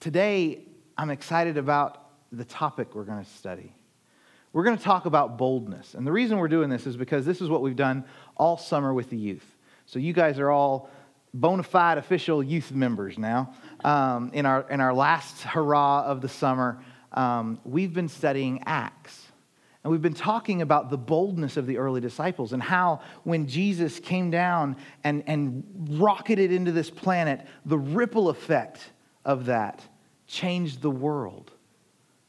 today, 0.00 0.62
I'm 0.98 1.10
excited 1.10 1.56
about 1.56 2.02
the 2.32 2.44
topic 2.44 2.94
we're 2.94 3.04
going 3.04 3.22
to 3.24 3.30
study. 3.30 3.72
We're 4.52 4.64
going 4.64 4.78
to 4.78 4.82
talk 4.82 5.06
about 5.06 5.36
boldness. 5.36 5.94
And 5.94 6.06
the 6.06 6.12
reason 6.12 6.38
we're 6.38 6.48
doing 6.48 6.70
this 6.70 6.86
is 6.86 6.96
because 6.96 7.26
this 7.26 7.40
is 7.40 7.48
what 7.48 7.62
we've 7.62 7.76
done 7.76 8.04
all 8.36 8.56
summer 8.56 8.94
with 8.94 9.10
the 9.10 9.16
youth. 9.16 9.55
So 9.86 10.00
you 10.00 10.12
guys 10.12 10.40
are 10.40 10.50
all 10.50 10.90
bona 11.32 11.62
fide 11.62 11.96
official 11.96 12.42
youth 12.42 12.72
members 12.72 13.18
now. 13.18 13.54
Um, 13.84 14.30
in, 14.34 14.44
our, 14.44 14.68
in 14.68 14.80
our 14.80 14.92
last 14.92 15.42
hurrah 15.42 16.04
of 16.04 16.20
the 16.20 16.28
summer, 16.28 16.82
um, 17.12 17.60
we've 17.64 17.94
been 17.94 18.08
studying 18.08 18.64
Acts. 18.66 19.22
And 19.84 19.92
we've 19.92 20.02
been 20.02 20.14
talking 20.14 20.62
about 20.62 20.90
the 20.90 20.98
boldness 20.98 21.56
of 21.56 21.66
the 21.66 21.78
early 21.78 22.00
disciples 22.00 22.52
and 22.52 22.60
how 22.60 23.00
when 23.22 23.46
Jesus 23.46 24.00
came 24.00 24.32
down 24.32 24.76
and, 25.04 25.22
and 25.28 25.62
rocketed 25.90 26.50
into 26.50 26.72
this 26.72 26.90
planet, 26.90 27.46
the 27.64 27.78
ripple 27.78 28.28
effect 28.28 28.90
of 29.24 29.46
that 29.46 29.80
changed 30.26 30.82
the 30.82 30.90
world. 30.90 31.52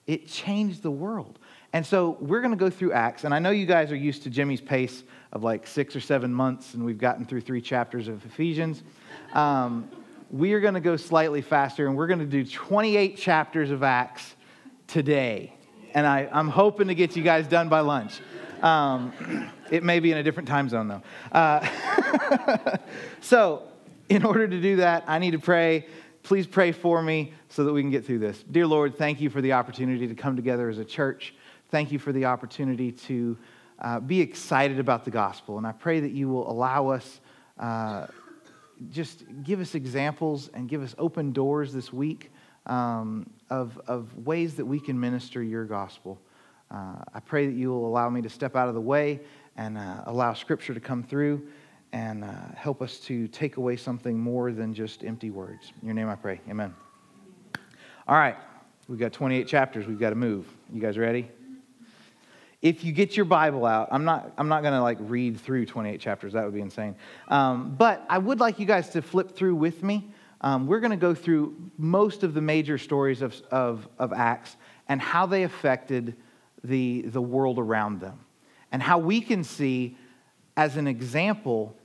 It 0.06 0.28
changed 0.28 0.84
the 0.84 0.92
world. 0.92 1.40
And 1.74 1.84
so 1.84 2.18
we're 2.20 2.42
going 2.42 2.52
to 2.52 2.58
go 2.58 2.70
through 2.70 2.94
Acts. 2.94 3.24
And 3.24 3.34
I 3.34 3.40
know 3.40 3.50
you 3.50 3.66
guys 3.66 3.92
are 3.92 3.96
used 3.96 4.24
to 4.24 4.30
Jimmy's 4.30 4.62
pace 4.62 5.04
of 5.34 5.44
like 5.44 5.68
six 5.68 5.96
or 5.96 6.00
seven 6.00 6.34
months, 6.34 6.74
and 6.74 6.84
we've 6.86 6.98
gotten 6.98 7.26
through 7.26 7.42
three 7.42 7.62
chapters 7.62 8.08
of 8.08 8.26
Ephesians. 8.26 8.84
Um, 9.34 9.90
we 10.30 10.54
are 10.54 10.60
going 10.60 10.74
to 10.74 10.80
go 10.80 10.98
slightly 10.98 11.42
faster, 11.42 11.88
and 11.88 11.96
we're 11.96 12.08
going 12.08 12.20
to 12.20 12.26
do 12.26 12.46
28 12.46 13.18
chapters 13.18 13.72
of 13.72 13.84
Acts 13.84 14.36
today. 14.88 15.54
And 15.94 16.06
I, 16.06 16.30
I'm 16.32 16.50
hoping 16.50 16.88
to 16.88 16.96
get 16.96 17.16
you 17.16 17.24
guys 17.24 17.48
done 17.48 17.70
by 17.70 17.80
lunch. 17.80 18.20
Um, 18.62 19.50
it 19.72 19.84
may 19.84 20.00
be 20.00 20.12
in 20.12 20.18
a 20.18 20.24
different 20.24 20.50
time 20.50 20.70
zone, 20.70 20.88
though. 20.88 21.02
Uh, 21.32 22.78
so, 23.22 23.64
in 24.10 24.24
order 24.24 24.48
to 24.48 24.62
do 24.62 24.78
that, 24.78 25.04
I 25.08 25.20
need 25.20 25.32
to 25.32 25.40
pray. 25.40 25.88
Please 26.24 26.48
pray 26.48 26.72
for 26.72 27.02
me 27.02 27.34
so 27.50 27.64
that 27.64 27.74
we 27.74 27.82
can 27.82 27.92
get 27.92 28.06
through 28.06 28.20
this. 28.20 28.44
Dear 28.52 28.68
Lord, 28.68 28.98
thank 28.98 29.22
you 29.22 29.30
for 29.30 29.42
the 29.42 29.54
opportunity 29.54 30.08
to 30.08 30.16
come 30.16 30.36
together 30.36 30.70
as 30.70 30.78
a 30.78 30.86
church. 30.86 31.34
Thank 31.70 31.92
you 31.92 32.00
for 32.00 32.12
the 32.12 32.26
opportunity 32.26 32.92
to 32.92 33.38
uh, 33.80 34.00
be 34.00 34.22
excited 34.22 34.80
about 34.80 35.06
the 35.06 35.12
gospel. 35.12 35.58
And 35.58 35.68
I 35.68 35.72
pray 35.72 36.00
that 36.00 36.12
you 36.12 36.30
will 36.30 36.50
allow 36.50 36.90
us, 36.90 37.20
uh, 37.60 38.08
just 38.92 39.24
give 39.44 39.60
us 39.60 39.76
examples 39.76 40.50
and 40.54 40.68
give 40.68 40.82
us 40.82 40.96
open 40.98 41.32
doors 41.32 41.74
this 41.74 41.92
week 41.94 42.32
um, 42.66 43.30
of, 43.50 43.80
of 43.88 44.16
ways 44.26 44.56
that 44.56 44.66
we 44.66 44.80
can 44.80 45.00
minister 45.00 45.42
your 45.42 45.66
gospel. 45.66 46.20
Uh, 46.70 46.96
I 47.14 47.20
pray 47.20 47.46
that 47.46 47.54
you 47.54 47.70
will 47.70 47.88
allow 47.88 48.10
me 48.10 48.22
to 48.22 48.30
step 48.30 48.56
out 48.56 48.68
of 48.68 48.74
the 48.74 48.82
way 48.82 49.22
and 49.56 49.78
uh, 49.78 50.04
allow 50.06 50.34
Scripture 50.34 50.74
to 50.74 50.80
come 50.80 51.04
through 51.04 51.48
and 51.94 52.24
uh, 52.24 52.32
help 52.56 52.82
us 52.82 53.00
to 53.00 53.28
take 53.30 53.58
away 53.58 53.78
something 53.78 54.20
more 54.20 54.52
than 54.52 54.74
just 54.74 55.06
empty 55.06 55.32
words. 55.32 55.72
In 55.82 55.88
your 55.88 55.96
name 55.96 56.10
I 56.10 56.16
pray. 56.16 56.42
Amen. 56.50 56.74
All 58.08 58.18
right, 58.18 58.36
we've 58.88 59.00
got 59.00 59.14
28 59.14 59.48
chapters. 59.48 59.88
We've 59.88 60.00
got 60.00 60.10
to 60.10 60.16
move. 60.16 60.48
You 60.72 60.82
guys 60.82 60.98
ready? 60.98 61.30
If 62.62 62.84
you 62.84 62.92
get 62.92 63.16
your 63.16 63.26
bible 63.26 63.66
out 63.66 63.88
i'm 63.92 64.04
not 64.04 64.32
i'm 64.38 64.48
not 64.48 64.62
going 64.62 64.74
to 64.74 64.82
like 64.82 64.98
read 65.02 65.40
through 65.40 65.66
28 65.66 66.00
chapters 66.00 66.34
that 66.34 66.44
would 66.44 66.54
be 66.54 66.62
insane. 66.62 66.96
Um, 67.28 67.76
but 67.78 68.06
i 68.10 68.18
would 68.18 68.40
like 68.40 68.60
you 68.60 68.66
guys 68.66 68.90
to 68.90 69.02
flip 69.02 69.36
through 69.36 69.56
with 69.56 69.84
me. 69.84 70.12
Um, 70.42 70.68
we're 70.68 70.80
going 70.80 70.92
to 70.92 70.98
go 70.98 71.16
through 71.16 71.56
most 71.78 72.24
of 72.24 72.34
the 72.34 72.42
major 72.42 72.78
stories 72.78 73.22
of, 73.22 73.42
of, 73.50 73.88
of 73.98 74.14
acts 74.14 74.56
and 74.88 75.02
how 75.02 75.26
they 75.26 75.44
affected 75.44 76.16
the, 76.64 77.02
the 77.02 77.22
world 77.22 77.58
around 77.58 78.02
them. 78.02 78.20
And 78.72 78.82
how 78.82 79.00
we 79.00 79.22
can 79.22 79.44
see 79.44 79.98
as 80.56 80.78
an 80.78 80.88
example 80.88 81.76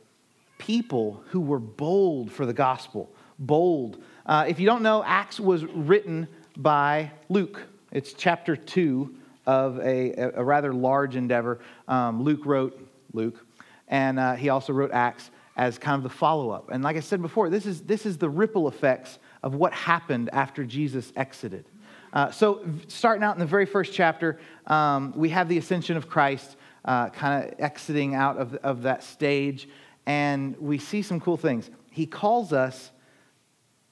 people 0.59 1.23
who 1.29 1.41
were 1.41 1.59
bold 1.59 2.31
for 2.31 2.47
the 2.47 2.53
gospel. 2.53 3.11
Bold. 3.39 4.03
Uh, 4.27 4.45
if 4.49 4.61
you 4.61 4.67
don't 4.67 4.83
know 4.83 5.03
acts 5.03 5.41
was 5.41 5.65
written 5.65 6.29
by 6.57 7.11
luke. 7.29 7.63
It's 7.91 8.13
chapter 8.13 8.55
2 8.55 9.15
of 9.47 9.79
a, 9.81 10.13
a 10.35 10.45
rather 10.45 10.73
large 10.73 11.17
endeavor. 11.17 11.61
Um, 11.89 12.23
Luke 12.23 12.45
wrote 12.45 12.79
Luke, 13.13 13.45
and 13.89 14.19
uh, 14.19 14.35
he 14.35 14.49
also 14.49 14.73
wrote 14.73 14.93
Acts 14.93 15.31
as 15.57 15.79
kind 15.79 15.97
of 15.97 16.03
the 16.03 16.17
follow 16.17 16.51
up. 16.51 16.71
And 16.71 16.83
like 16.83 16.97
I 16.97 17.01
said 17.01 17.21
before, 17.21 17.51
this 17.51 17.67
is, 17.67 17.83
this 17.83 18.07
is 18.07 18.19
the 18.19 18.31
ripple 18.31 18.69
effects 18.69 19.19
of 19.43 19.55
what 19.55 19.73
happened 19.73 20.31
after 20.33 20.65
Jesus 20.65 21.13
exited. 21.17 21.67
Uh, 22.13 22.31
so, 22.31 22.65
starting 22.89 23.25
out 23.25 23.35
in 23.35 23.41
the 23.41 23.47
very 23.47 23.65
first 23.65 23.93
chapter, 23.93 24.39
um, 24.67 25.15
we 25.17 25.31
have 25.31 25.49
the 25.49 25.57
ascension 25.57 25.97
of 25.97 26.09
Christ 26.09 26.57
uh, 26.85 27.09
kind 27.09 27.45
of 27.45 27.59
exiting 27.59 28.15
out 28.15 28.37
of, 28.37 28.55
of 28.57 28.83
that 28.83 29.03
stage, 29.03 29.69
and 30.05 30.57
we 30.59 30.79
see 30.79 31.01
some 31.01 31.21
cool 31.21 31.39
things. 31.39 31.71
He 31.91 32.05
calls 32.05 32.53
us 32.53 32.91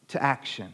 to 0.08 0.22
action. 0.22 0.72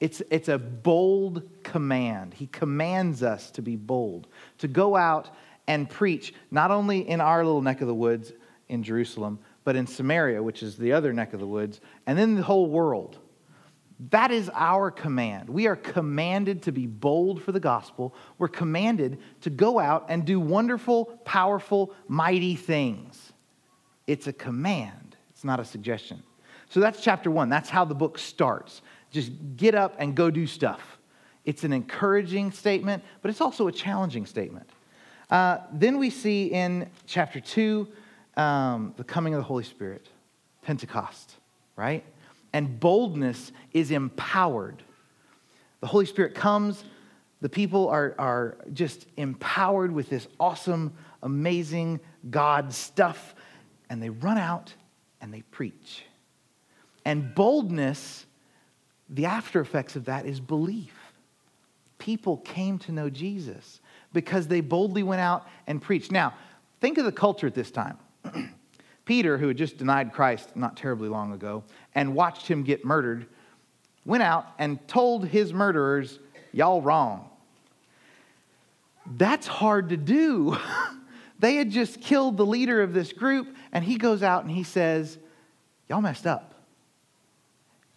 It's, 0.00 0.22
it's 0.30 0.48
a 0.48 0.58
bold 0.58 1.48
command. 1.62 2.34
He 2.34 2.46
commands 2.48 3.22
us 3.22 3.50
to 3.52 3.62
be 3.62 3.76
bold, 3.76 4.26
to 4.58 4.68
go 4.68 4.96
out 4.96 5.30
and 5.66 5.88
preach, 5.88 6.34
not 6.50 6.70
only 6.70 7.08
in 7.08 7.20
our 7.20 7.44
little 7.44 7.62
neck 7.62 7.80
of 7.80 7.86
the 7.86 7.94
woods 7.94 8.32
in 8.68 8.82
Jerusalem, 8.82 9.38
but 9.64 9.76
in 9.76 9.86
Samaria, 9.86 10.42
which 10.42 10.62
is 10.62 10.76
the 10.76 10.92
other 10.92 11.12
neck 11.12 11.32
of 11.32 11.40
the 11.40 11.46
woods, 11.46 11.80
and 12.06 12.18
then 12.18 12.34
the 12.34 12.42
whole 12.42 12.66
world. 12.66 13.18
That 14.10 14.30
is 14.30 14.50
our 14.52 14.90
command. 14.90 15.48
We 15.48 15.66
are 15.68 15.76
commanded 15.76 16.62
to 16.64 16.72
be 16.72 16.86
bold 16.86 17.42
for 17.42 17.52
the 17.52 17.60
gospel. 17.60 18.14
We're 18.38 18.48
commanded 18.48 19.18
to 19.42 19.50
go 19.50 19.78
out 19.78 20.06
and 20.08 20.24
do 20.24 20.40
wonderful, 20.40 21.06
powerful, 21.24 21.94
mighty 22.08 22.56
things. 22.56 23.32
It's 24.06 24.26
a 24.26 24.32
command, 24.32 25.16
it's 25.30 25.44
not 25.44 25.60
a 25.60 25.64
suggestion. 25.64 26.22
So 26.68 26.80
that's 26.80 27.00
chapter 27.00 27.30
one. 27.30 27.48
That's 27.48 27.70
how 27.70 27.84
the 27.84 27.94
book 27.94 28.18
starts. 28.18 28.82
Just 29.14 29.30
get 29.56 29.76
up 29.76 29.94
and 30.00 30.16
go 30.16 30.28
do 30.28 30.44
stuff. 30.44 30.98
It's 31.44 31.62
an 31.62 31.72
encouraging 31.72 32.50
statement, 32.50 33.04
but 33.22 33.30
it's 33.30 33.40
also 33.40 33.68
a 33.68 33.72
challenging 33.72 34.26
statement. 34.26 34.68
Uh, 35.30 35.58
then 35.72 35.98
we 35.98 36.10
see 36.10 36.46
in 36.46 36.90
chapter 37.06 37.38
2 37.38 37.86
um, 38.36 38.92
the 38.96 39.04
coming 39.04 39.32
of 39.32 39.38
the 39.38 39.44
Holy 39.44 39.62
Spirit, 39.62 40.08
Pentecost, 40.62 41.36
right? 41.76 42.02
And 42.52 42.80
boldness 42.80 43.52
is 43.72 43.92
empowered. 43.92 44.82
The 45.78 45.86
Holy 45.86 46.06
Spirit 46.06 46.34
comes, 46.34 46.82
the 47.40 47.48
people 47.48 47.88
are, 47.90 48.16
are 48.18 48.56
just 48.72 49.06
empowered 49.16 49.92
with 49.92 50.10
this 50.10 50.26
awesome, 50.40 50.92
amazing 51.22 52.00
God 52.30 52.74
stuff, 52.74 53.36
and 53.88 54.02
they 54.02 54.10
run 54.10 54.38
out 54.38 54.74
and 55.20 55.32
they 55.32 55.42
preach. 55.42 56.02
And 57.04 57.32
boldness 57.32 58.23
the 59.08 59.26
after 59.26 59.60
effects 59.60 59.96
of 59.96 60.06
that 60.06 60.26
is 60.26 60.40
belief. 60.40 60.94
People 61.98 62.38
came 62.38 62.78
to 62.80 62.92
know 62.92 63.08
Jesus 63.10 63.80
because 64.12 64.48
they 64.48 64.60
boldly 64.60 65.02
went 65.02 65.20
out 65.20 65.46
and 65.66 65.80
preached. 65.80 66.10
Now, 66.10 66.34
think 66.80 66.98
of 66.98 67.04
the 67.04 67.12
culture 67.12 67.46
at 67.46 67.54
this 67.54 67.70
time. 67.70 67.98
Peter, 69.04 69.36
who 69.36 69.48
had 69.48 69.56
just 69.56 69.76
denied 69.76 70.12
Christ 70.12 70.56
not 70.56 70.76
terribly 70.76 71.08
long 71.08 71.32
ago 71.32 71.62
and 71.94 72.14
watched 72.14 72.46
him 72.48 72.62
get 72.62 72.84
murdered, 72.84 73.26
went 74.06 74.22
out 74.22 74.46
and 74.58 74.86
told 74.88 75.26
his 75.26 75.52
murderers, 75.52 76.18
Y'all 76.52 76.80
wrong. 76.80 77.28
That's 79.06 79.46
hard 79.46 79.88
to 79.90 79.96
do. 79.96 80.56
they 81.38 81.56
had 81.56 81.70
just 81.70 82.00
killed 82.00 82.36
the 82.36 82.46
leader 82.46 82.80
of 82.80 82.94
this 82.94 83.12
group, 83.12 83.54
and 83.72 83.84
he 83.84 83.96
goes 83.96 84.22
out 84.22 84.44
and 84.44 84.50
he 84.50 84.62
says, 84.62 85.18
Y'all 85.88 86.00
messed 86.00 86.26
up 86.26 86.53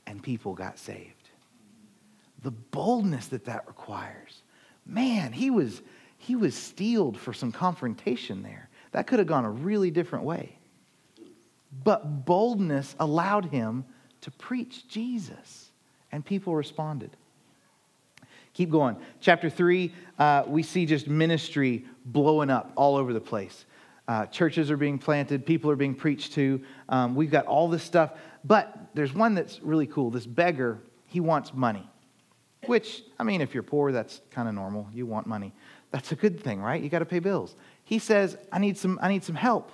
and 0.07 0.23
people 0.23 0.55
got 0.55 0.79
saved. 0.79 1.29
The 2.41 2.51
boldness 2.51 3.27
that 3.27 3.45
that 3.45 3.67
requires. 3.67 4.41
Man, 4.85 5.33
he 5.33 5.51
was, 5.51 5.81
he 6.17 6.35
was 6.35 6.55
steeled 6.55 7.17
for 7.19 7.33
some 7.33 7.51
confrontation 7.51 8.41
there. 8.41 8.69
That 8.93 9.05
could 9.05 9.19
have 9.19 9.27
gone 9.27 9.45
a 9.45 9.51
really 9.51 9.91
different 9.91 10.23
way. 10.25 10.57
But 11.83 12.25
boldness 12.25 12.95
allowed 12.99 13.45
him 13.45 13.85
to 14.21 14.31
preach 14.31 14.87
Jesus, 14.87 15.69
and 16.11 16.25
people 16.25 16.55
responded. 16.55 17.11
Keep 18.53 18.71
going. 18.71 18.95
Chapter 19.19 19.49
3, 19.49 19.93
uh, 20.17 20.43
we 20.47 20.63
see 20.63 20.85
just 20.85 21.07
ministry 21.07 21.85
blowing 22.05 22.49
up 22.49 22.71
all 22.75 22.95
over 22.95 23.13
the 23.13 23.21
place. 23.21 23.65
Uh, 24.07 24.25
churches 24.27 24.71
are 24.71 24.77
being 24.77 24.97
planted, 24.97 25.45
people 25.45 25.69
are 25.69 25.75
being 25.75 25.93
preached 25.93 26.33
to. 26.33 26.61
Um, 26.87 27.13
we've 27.13 27.29
got 27.29 27.45
all 27.45 27.67
this 27.67 27.83
stuff. 27.83 28.13
But 28.47 28.75
there's 28.93 29.13
one 29.13 29.35
that's 29.35 29.61
really 29.61 29.87
cool. 29.87 30.09
This 30.09 30.25
beggar, 30.25 30.79
he 31.05 31.19
wants 31.19 31.53
money, 31.53 31.87
which, 32.65 33.03
I 33.19 33.23
mean, 33.23 33.41
if 33.41 33.53
you're 33.53 33.63
poor, 33.63 33.91
that's 33.91 34.21
kind 34.31 34.47
of 34.47 34.55
normal. 34.55 34.87
You 34.93 35.05
want 35.05 35.27
money. 35.27 35.53
That's 35.91 36.13
a 36.13 36.15
good 36.15 36.39
thing, 36.39 36.61
right? 36.61 36.81
You 36.81 36.87
got 36.87 36.99
to 36.99 37.05
pay 37.05 37.19
bills. 37.19 37.55
He 37.83 37.99
says, 37.99 38.37
I 38.51 38.59
need 38.59 38.77
some, 38.77 38.99
I 39.01 39.09
need 39.09 39.25
some 39.25 39.35
help. 39.35 39.71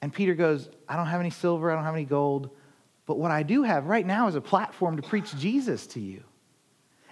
And 0.00 0.12
Peter 0.12 0.34
goes, 0.34 0.68
I 0.88 0.96
don't 0.96 1.06
have 1.06 1.20
any 1.20 1.30
silver, 1.30 1.72
I 1.72 1.74
don't 1.74 1.84
have 1.84 1.94
any 1.94 2.04
gold, 2.04 2.50
but 3.06 3.18
what 3.18 3.30
I 3.30 3.42
do 3.42 3.62
have 3.64 3.86
right 3.86 4.06
now 4.06 4.28
is 4.28 4.34
a 4.34 4.40
platform 4.40 4.96
to 4.96 5.02
preach 5.02 5.34
Jesus 5.36 5.86
to 5.88 6.00
you. 6.00 6.22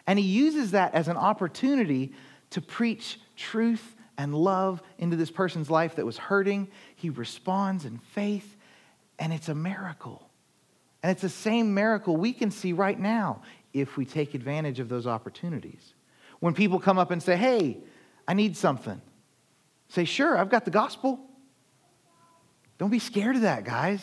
And 0.07 0.19
he 0.19 0.25
uses 0.25 0.73
that 0.73 0.95
as 0.95 1.09
an 1.09 1.17
opportunity 1.17 2.13
to 2.51 2.61
preach 2.61 3.19
truth 3.37 3.97
and 4.19 4.35
love 4.35 4.83
into 4.99 5.17
this 5.17 5.31
person's 5.31 5.71
life 5.71 5.97
that 5.97 6.07
was 6.07 6.19
hurting. 6.19 6.69
He 6.95 7.11
responds 7.11 7.85
in 7.85 7.99
faith, 7.99 8.57
and 9.19 9.33
it's 9.33 9.49
a 9.49 9.55
miracle. 9.55 10.24
And 11.05 11.11
it's 11.11 11.21
the 11.21 11.29
same 11.29 11.75
miracle 11.75 12.17
we 12.17 12.33
can 12.33 12.51
see 12.51 12.73
right 12.73 12.99
now 12.99 13.43
if 13.75 13.99
we 13.99 14.07
take 14.07 14.33
advantage 14.33 14.81
of 14.81 14.89
those 14.89 15.07
opportunities. 15.07 15.93
When 16.41 16.55
people 16.55 16.81
come 16.81 16.97
up 16.99 17.11
and 17.11 17.23
say, 17.23 17.37
Hey, 17.37 17.77
I 18.27 18.33
need 18.33 18.57
something, 18.57 19.03
say, 19.89 20.07
Sure, 20.07 20.39
I've 20.39 20.49
got 20.49 20.65
the 20.65 20.71
gospel. 20.71 21.21
Don't 22.79 22.89
be 22.89 22.99
scared 22.99 23.37
of 23.37 23.43
that, 23.43 23.67
guys. 23.67 24.03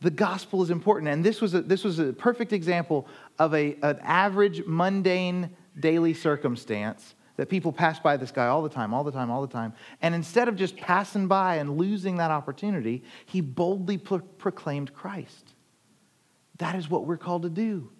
The 0.00 0.10
gospel 0.10 0.64
is 0.64 0.70
important. 0.70 1.12
And 1.12 1.24
this 1.24 1.40
was 1.40 1.54
a, 1.54 1.62
this 1.62 1.84
was 1.84 2.00
a 2.00 2.12
perfect 2.12 2.52
example 2.52 3.06
of 3.38 3.54
a, 3.54 3.76
an 3.84 4.00
average, 4.02 4.64
mundane, 4.66 5.50
daily 5.78 6.12
circumstance 6.12 7.14
that 7.36 7.48
people 7.48 7.70
pass 7.70 8.00
by 8.00 8.16
this 8.16 8.32
guy 8.32 8.48
all 8.48 8.62
the 8.62 8.68
time, 8.68 8.92
all 8.92 9.04
the 9.04 9.12
time, 9.12 9.30
all 9.30 9.42
the 9.42 9.52
time. 9.52 9.72
And 10.02 10.12
instead 10.12 10.48
of 10.48 10.56
just 10.56 10.76
passing 10.76 11.28
by 11.28 11.56
and 11.56 11.78
losing 11.78 12.16
that 12.16 12.32
opportunity, 12.32 13.04
he 13.26 13.40
boldly 13.40 13.98
pro- 13.98 14.18
proclaimed 14.18 14.92
Christ. 14.92 15.53
That 16.58 16.74
is 16.76 16.88
what 16.88 17.06
we're 17.06 17.16
called 17.16 17.42
to 17.42 17.50
do. 17.50 17.90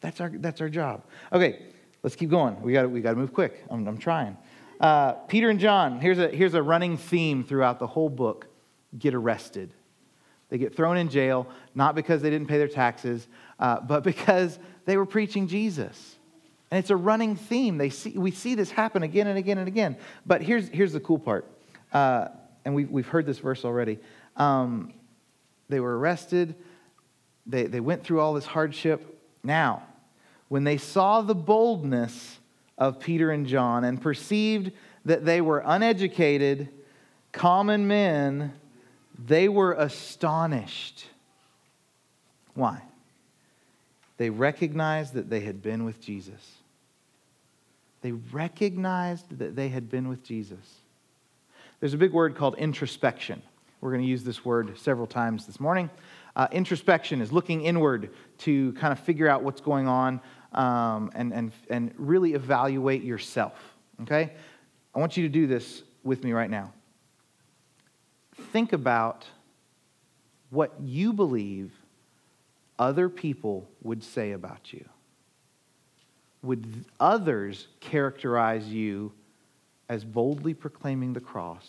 That's 0.00 0.20
our, 0.20 0.30
that's 0.30 0.60
our 0.60 0.68
job. 0.68 1.04
Okay, 1.32 1.62
let's 2.02 2.16
keep 2.16 2.30
going. 2.30 2.60
We 2.62 2.72
got 2.72 2.90
we 2.90 3.00
to 3.02 3.14
move 3.14 3.32
quick. 3.32 3.64
I'm, 3.70 3.86
I'm 3.86 3.98
trying. 3.98 4.36
Uh, 4.80 5.12
Peter 5.12 5.48
and 5.48 5.58
John, 5.58 6.00
here's 6.00 6.18
a, 6.18 6.28
here's 6.28 6.54
a 6.54 6.62
running 6.62 6.96
theme 6.96 7.42
throughout 7.42 7.78
the 7.78 7.86
whole 7.86 8.10
book 8.10 8.46
get 8.98 9.14
arrested. 9.14 9.72
They 10.48 10.58
get 10.58 10.76
thrown 10.76 10.96
in 10.96 11.08
jail, 11.08 11.48
not 11.74 11.94
because 11.94 12.22
they 12.22 12.30
didn't 12.30 12.46
pay 12.46 12.58
their 12.58 12.68
taxes, 12.68 13.26
uh, 13.58 13.80
but 13.80 14.04
because 14.04 14.58
they 14.84 14.96
were 14.96 15.06
preaching 15.06 15.48
Jesus. 15.48 16.16
And 16.70 16.78
it's 16.78 16.90
a 16.90 16.96
running 16.96 17.36
theme. 17.36 17.78
They 17.78 17.90
see, 17.90 18.10
we 18.10 18.30
see 18.30 18.54
this 18.54 18.70
happen 18.70 19.02
again 19.02 19.26
and 19.26 19.38
again 19.38 19.58
and 19.58 19.68
again. 19.68 19.96
But 20.24 20.42
here's, 20.42 20.68
here's 20.68 20.92
the 20.92 21.00
cool 21.00 21.18
part. 21.18 21.50
Uh, 21.92 22.28
and 22.64 22.74
we've, 22.74 22.90
we've 22.90 23.06
heard 23.06 23.26
this 23.26 23.38
verse 23.38 23.64
already. 23.64 23.98
Um, 24.36 24.92
they 25.68 25.80
were 25.80 25.98
arrested, 25.98 26.54
they, 27.46 27.64
they 27.64 27.80
went 27.80 28.04
through 28.04 28.20
all 28.20 28.34
this 28.34 28.46
hardship. 28.46 29.20
Now, 29.42 29.82
when 30.48 30.64
they 30.64 30.76
saw 30.76 31.22
the 31.22 31.34
boldness 31.34 32.38
of 32.78 33.00
Peter 33.00 33.30
and 33.30 33.46
John 33.46 33.84
and 33.84 34.00
perceived 34.00 34.72
that 35.04 35.24
they 35.24 35.40
were 35.40 35.62
uneducated, 35.64 36.68
common 37.32 37.86
men, 37.86 38.52
they 39.24 39.48
were 39.48 39.72
astonished. 39.72 41.06
Why? 42.54 42.82
They 44.18 44.30
recognized 44.30 45.14
that 45.14 45.30
they 45.30 45.40
had 45.40 45.62
been 45.62 45.84
with 45.84 46.00
Jesus. 46.00 46.56
They 48.02 48.12
recognized 48.12 49.38
that 49.38 49.56
they 49.56 49.68
had 49.68 49.90
been 49.90 50.08
with 50.08 50.22
Jesus. 50.22 50.80
There's 51.80 51.94
a 51.94 51.98
big 51.98 52.12
word 52.12 52.34
called 52.34 52.56
introspection. 52.56 53.42
We're 53.80 53.90
going 53.90 54.02
to 54.02 54.08
use 54.08 54.24
this 54.24 54.44
word 54.44 54.78
several 54.78 55.06
times 55.06 55.46
this 55.46 55.60
morning. 55.60 55.90
Uh, 56.36 56.46
introspection 56.52 57.20
is 57.20 57.32
looking 57.32 57.62
inward 57.62 58.10
to 58.38 58.72
kind 58.74 58.92
of 58.92 59.00
figure 59.00 59.28
out 59.28 59.42
what's 59.42 59.60
going 59.60 59.88
on 59.88 60.20
um, 60.52 61.10
and, 61.14 61.32
and, 61.32 61.52
and 61.70 61.92
really 61.96 62.34
evaluate 62.34 63.02
yourself. 63.02 63.54
Okay? 64.02 64.32
I 64.94 64.98
want 65.00 65.16
you 65.16 65.24
to 65.24 65.28
do 65.28 65.48
this 65.48 65.82
with 66.04 66.22
me 66.22 66.32
right 66.32 66.50
now 66.50 66.72
think 68.56 68.72
about 68.72 69.26
what 70.50 70.74
you 70.80 71.12
believe 71.12 71.72
other 72.78 73.08
people 73.08 73.68
would 73.82 74.02
say 74.02 74.32
about 74.32 74.72
you. 74.72 74.84
Would 76.42 76.84
others 77.00 77.68
characterize 77.80 78.66
you 78.66 79.12
as 79.88 80.04
boldly 80.04 80.54
proclaiming 80.54 81.12
the 81.12 81.20
cross 81.20 81.66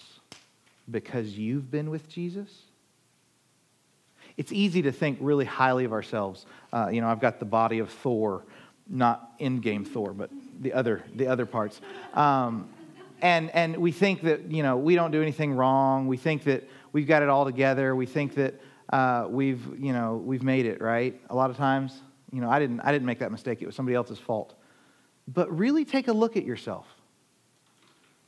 because 0.90 1.38
you've 1.38 1.72
been 1.72 1.90
with 1.90 2.08
Jesus? 2.10 2.64
It's 4.38 4.52
easy 4.52 4.84
to 4.84 4.92
think 4.92 5.18
really 5.20 5.46
highly 5.46 5.84
of 5.84 5.92
ourselves. 5.92 6.46
Uh, 6.72 6.90
you 6.92 7.02
know, 7.02 7.08
I've 7.08 7.20
got 7.20 7.40
the 7.40 7.46
body 7.46 7.80
of 7.80 7.90
Thor, 7.90 8.46
not 8.88 9.32
in 9.40 9.60
game 9.60 9.84
Thor, 9.84 10.14
but 10.14 10.30
the 10.62 10.74
other, 10.74 11.04
the 11.16 11.28
other 11.28 11.46
parts. 11.46 11.82
Um, 12.14 12.70
and, 13.22 13.50
and 13.50 13.78
we 13.78 13.92
think 13.92 14.22
that, 14.22 14.52
you 14.52 14.62
know, 14.62 14.78
we 14.78 14.94
don't 14.94 15.12
do 15.12 15.22
anything 15.22 15.54
wrong. 15.54 16.08
We 16.08 16.18
think 16.18 16.44
that 16.44 16.70
we've 16.94 17.08
got 17.08 17.24
it 17.24 17.30
all 17.30 17.46
together. 17.46 17.96
We 17.96 18.06
think 18.06 18.36
that 18.36 18.62
uh, 18.94 19.26
we've, 19.28 19.80
you 19.80 19.92
know, 19.92 20.22
we've 20.24 20.44
made 20.44 20.68
it, 20.68 20.82
right? 20.82 21.20
A 21.30 21.36
lot 21.36 21.50
of 21.50 21.58
times, 21.58 22.00
you 22.32 22.42
know, 22.42 22.50
I 22.50 22.60
didn't, 22.60 22.82
I 22.82 22.92
didn't 22.92 23.08
make 23.08 23.20
that 23.20 23.32
mistake. 23.32 23.62
It 23.62 23.66
was 23.66 23.76
somebody 23.76 23.96
else's 23.96 24.20
fault. 24.20 24.54
But 25.28 25.56
really 25.58 25.84
take 25.84 26.08
a 26.08 26.14
look 26.14 26.38
at 26.38 26.46
yourself. 26.46 26.86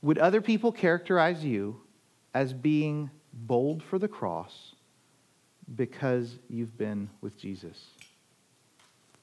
Would 0.01 0.17
other 0.17 0.41
people 0.41 0.71
characterize 0.71 1.45
you 1.45 1.81
as 2.33 2.53
being 2.53 3.09
bold 3.33 3.83
for 3.83 3.99
the 3.99 4.07
cross 4.07 4.73
because 5.75 6.37
you've 6.49 6.77
been 6.77 7.09
with 7.21 7.37
Jesus? 7.37 7.85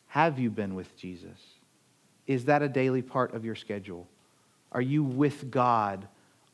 Have 0.08 0.38
you 0.38 0.50
been 0.50 0.74
with 0.74 0.96
Jesus? 0.96 1.38
Is 2.26 2.46
that 2.46 2.62
a 2.62 2.68
daily 2.68 3.02
part 3.02 3.34
of 3.34 3.44
your 3.44 3.54
schedule? 3.54 4.06
Are 4.72 4.80
you 4.80 5.04
with 5.04 5.50
God 5.50 6.06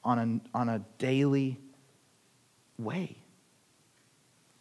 on 0.05 0.19
a, 0.55 0.57
on 0.59 0.69
a 0.69 0.81
daily 0.99 1.59
way? 2.79 3.17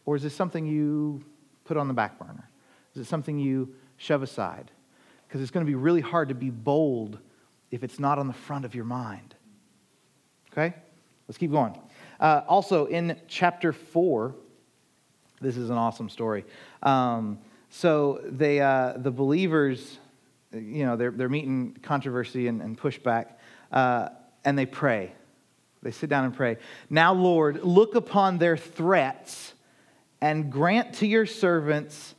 Or 0.04 0.16
is 0.16 0.22
this 0.22 0.34
something 0.34 0.66
you 0.66 1.24
put 1.64 1.76
on 1.76 1.88
the 1.88 1.94
back 1.94 2.18
burner? 2.18 2.48
Is 2.94 3.02
it 3.02 3.08
something 3.08 3.38
you 3.38 3.74
shove 3.96 4.22
aside? 4.22 4.70
Because 5.26 5.40
it's 5.40 5.50
going 5.50 5.64
to 5.64 5.70
be 5.70 5.76
really 5.76 6.00
hard 6.00 6.28
to 6.28 6.34
be 6.34 6.50
bold 6.50 7.18
if 7.70 7.82
it's 7.82 7.98
not 7.98 8.18
on 8.18 8.26
the 8.26 8.34
front 8.34 8.64
of 8.64 8.74
your 8.74 8.84
mind. 8.84 9.34
Okay? 10.52 10.74
Let's 11.26 11.38
keep 11.38 11.50
going. 11.50 11.78
Uh, 12.20 12.42
also, 12.46 12.86
in 12.86 13.16
chapter 13.28 13.72
4, 13.72 14.34
this 15.42 15.56
is 15.56 15.70
an 15.70 15.76
awesome 15.76 16.08
story. 16.08 16.44
Um, 16.82 17.38
so, 17.68 18.20
they, 18.24 18.60
uh, 18.60 18.94
the 18.96 19.10
believers, 19.10 19.98
you 20.52 20.84
know, 20.84 20.96
they're, 20.96 21.10
they're 21.10 21.28
meeting 21.28 21.76
controversy 21.82 22.48
and, 22.48 22.60
and 22.60 22.78
pushback 22.78 23.34
uh, 23.72 24.10
and 24.44 24.58
they 24.58 24.66
pray. 24.66 25.12
They 25.82 25.90
sit 25.90 26.08
down 26.08 26.24
and 26.24 26.34
pray. 26.34 26.58
Now, 26.90 27.12
Lord, 27.12 27.64
look 27.64 27.94
upon 27.94 28.38
their 28.38 28.56
threats 28.56 29.54
and 30.20 30.52
grant 30.52 30.94
to 30.94 31.06
your 31.06 31.26
servants 31.26 32.14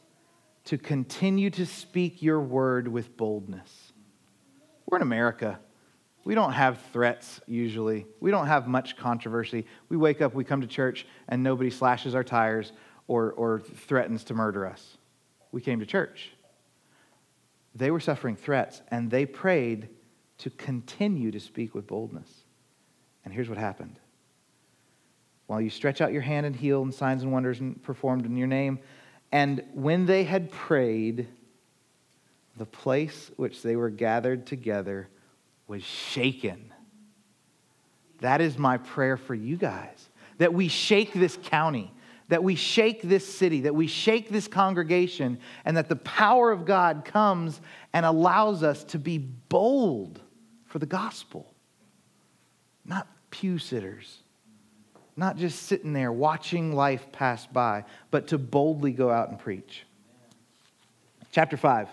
to 0.66 0.78
continue 0.78 1.50
to 1.52 1.66
speak 1.66 2.22
your 2.22 2.42
word 2.42 2.88
with 2.88 3.16
boldness. 3.16 3.94
We're 4.86 4.98
in 4.98 5.02
America. 5.02 5.60
We 6.26 6.36
don't 6.36 6.54
have 6.54 6.82
threats 6.92 7.42
usually. 7.48 8.06
We 8.20 8.32
don't 8.32 8.48
have 8.48 8.68
much 8.68 8.98
controversy. 8.98 9.66
We 9.90 9.98
wake 9.98 10.22
up, 10.22 10.34
we 10.34 10.44
come 10.44 10.62
to 10.62 10.68
church, 10.68 11.06
and 11.30 11.44
nobody 11.44 11.70
slashes 11.70 12.16
our 12.16 12.24
tires 12.24 12.72
or, 13.08 13.32
or 13.32 13.60
threatens 13.60 14.24
to 14.26 14.34
murder 14.34 14.66
us. 14.66 14.98
We 15.52 15.62
came 15.62 15.80
to 15.80 15.86
church. 15.86 16.32
They 17.76 17.92
were 17.92 18.00
suffering 18.00 18.36
threats, 18.36 18.82
and 18.89 19.10
they 19.10 19.26
prayed 19.26 19.89
to 20.39 20.50
continue 20.50 21.32
to 21.32 21.39
speak 21.39 21.74
with 21.74 21.88
boldness. 21.88 22.30
And 23.26 23.34
here's 23.34 23.50
what 23.50 23.58
happened. 23.58 24.00
While 25.48 25.62
you 25.62 25.70
stretch 25.70 26.02
out 26.02 26.13
your 26.13 26.22
hand 26.22 26.46
and 26.46 26.56
heal, 26.56 26.82
and 26.82 26.94
signs 26.94 27.24
and 27.24 27.32
wonders 27.32 27.60
performed 27.84 28.26
in 28.26 28.38
your 28.38 28.48
name, 28.48 28.80
and 29.32 29.63
when 29.74 30.06
they 30.06 30.24
had 30.24 30.52
prayed, 30.52 31.28
the 32.58 32.66
place 32.66 33.32
which 33.36 33.62
they 33.63 33.76
were 33.76 33.89
gathered 33.89 34.46
together 34.46 35.10
was 35.68 35.84
shaken. 35.84 36.72
That 38.20 38.42
is 38.42 38.58
my 38.58 38.78
prayer 38.78 39.18
for 39.18 39.34
you 39.34 39.58
guys 39.58 40.10
that 40.38 40.54
we 40.54 40.68
shake 40.68 41.13
this 41.13 41.38
county, 41.44 41.93
that 42.34 42.43
we 42.43 42.56
shake 42.56 43.04
this 43.04 43.32
city, 43.32 43.62
that 43.62 43.76
we 43.76 43.86
shake 43.86 44.28
this 44.28 44.48
congregation, 44.48 45.38
and 45.65 45.78
that 45.78 45.88
the 45.88 45.96
power 45.98 46.52
of 46.52 46.65
God 46.65 47.06
comes 47.06 47.62
and 47.93 48.08
allows 48.08 48.63
us 48.63 48.84
to 48.86 48.98
be 48.98 49.19
bold 49.19 50.19
for 50.65 50.80
the 50.80 50.88
gospel. 50.88 51.54
Not 52.86 53.08
pew 53.30 53.60
sitters, 53.60 54.17
not 55.15 55.38
just 55.38 55.62
sitting 55.62 55.93
there 55.93 56.12
watching 56.12 56.74
life 56.74 57.12
pass 57.12 57.46
by, 57.46 57.84
but 58.10 58.30
to 58.30 58.39
boldly 58.39 58.93
go 58.93 59.12
out 59.12 59.30
and 59.30 59.38
preach. 59.38 59.84
Chapter 61.32 61.56
5 61.56 61.88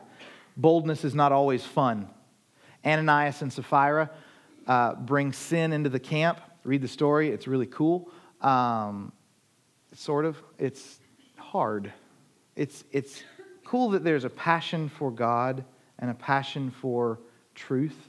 boldness 0.56 1.04
is 1.04 1.14
not 1.14 1.32
always 1.32 1.66
fun. 1.66 2.08
Ananias 2.82 3.42
and 3.42 3.52
Sapphira 3.52 4.08
uh, 4.66 4.94
bring 4.94 5.34
sin 5.34 5.74
into 5.74 5.90
the 5.90 6.00
camp. 6.00 6.40
Read 6.64 6.80
the 6.80 6.88
story, 6.88 7.28
it's 7.28 7.46
really 7.46 7.66
cool. 7.66 8.10
Um, 8.40 9.12
sort 9.94 10.24
of. 10.24 10.36
It's 10.58 11.00
hard. 11.36 11.92
It's, 12.56 12.84
it's 12.92 13.22
cool 13.64 13.90
that 13.90 14.04
there's 14.04 14.24
a 14.24 14.30
passion 14.30 14.88
for 14.88 15.10
God 15.10 15.64
and 15.98 16.10
a 16.10 16.14
passion 16.14 16.70
for 16.70 17.20
truth. 17.54 18.08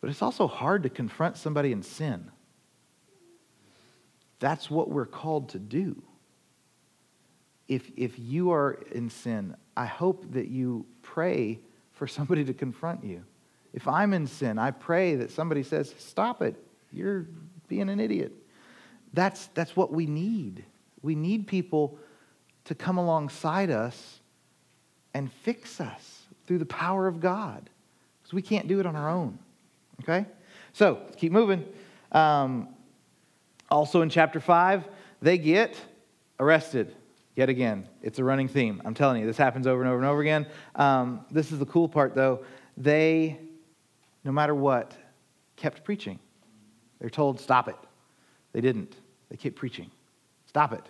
but 0.00 0.10
it's 0.10 0.22
also 0.22 0.46
hard 0.46 0.82
to 0.82 0.88
confront 0.88 1.36
somebody 1.36 1.72
in 1.72 1.82
sin. 1.82 2.30
That's 4.38 4.70
what 4.70 4.88
we're 4.88 5.06
called 5.06 5.50
to 5.50 5.58
do. 5.58 6.02
If, 7.68 7.90
if 7.96 8.18
you 8.18 8.50
are 8.50 8.78
in 8.90 9.10
sin, 9.10 9.54
I 9.76 9.86
hope 9.86 10.32
that 10.32 10.48
you 10.48 10.86
pray 11.02 11.60
for 11.92 12.06
somebody 12.06 12.44
to 12.44 12.54
confront 12.54 13.04
you. 13.04 13.22
If 13.72 13.86
I'm 13.86 14.12
in 14.12 14.26
sin, 14.26 14.58
I 14.58 14.72
pray 14.72 15.14
that 15.16 15.30
somebody 15.30 15.62
says, 15.62 15.94
Stop 15.98 16.42
it. 16.42 16.56
You're 16.92 17.26
being 17.68 17.88
an 17.88 18.00
idiot. 18.00 18.32
That's, 19.12 19.46
that's 19.48 19.76
what 19.76 19.92
we 19.92 20.06
need. 20.06 20.64
We 21.02 21.14
need 21.14 21.46
people 21.46 21.98
to 22.64 22.74
come 22.74 22.98
alongside 22.98 23.70
us 23.70 24.20
and 25.14 25.32
fix 25.32 25.80
us 25.80 26.22
through 26.46 26.58
the 26.58 26.66
power 26.66 27.06
of 27.06 27.20
God 27.20 27.68
because 28.20 28.32
we 28.32 28.42
can't 28.42 28.68
do 28.68 28.80
it 28.80 28.86
on 28.86 28.96
our 28.96 29.08
own. 29.08 29.38
Okay? 30.02 30.26
So, 30.72 31.00
keep 31.16 31.32
moving. 31.32 31.64
Um, 32.12 32.68
also 33.70 34.02
in 34.02 34.10
chapter 34.10 34.40
5, 34.40 34.84
they 35.22 35.38
get 35.38 35.76
arrested. 36.38 36.94
Yet 37.36 37.48
again, 37.48 37.88
it's 38.02 38.18
a 38.18 38.24
running 38.24 38.48
theme. 38.48 38.82
I'm 38.84 38.94
telling 38.94 39.20
you, 39.20 39.26
this 39.26 39.36
happens 39.36 39.66
over 39.66 39.80
and 39.80 39.88
over 39.88 39.98
and 39.98 40.06
over 40.06 40.20
again. 40.20 40.46
Um, 40.74 41.24
this 41.30 41.52
is 41.52 41.58
the 41.58 41.66
cool 41.66 41.88
part, 41.88 42.14
though. 42.14 42.44
They, 42.76 43.38
no 44.24 44.32
matter 44.32 44.54
what, 44.54 44.96
kept 45.56 45.84
preaching. 45.84 46.18
They're 47.00 47.10
told, 47.10 47.40
stop 47.40 47.68
it. 47.68 47.76
They 48.52 48.60
didn't. 48.60 48.94
They 49.30 49.36
kept 49.36 49.56
preaching. 49.56 49.90
Stop 50.50 50.72
it. 50.72 50.82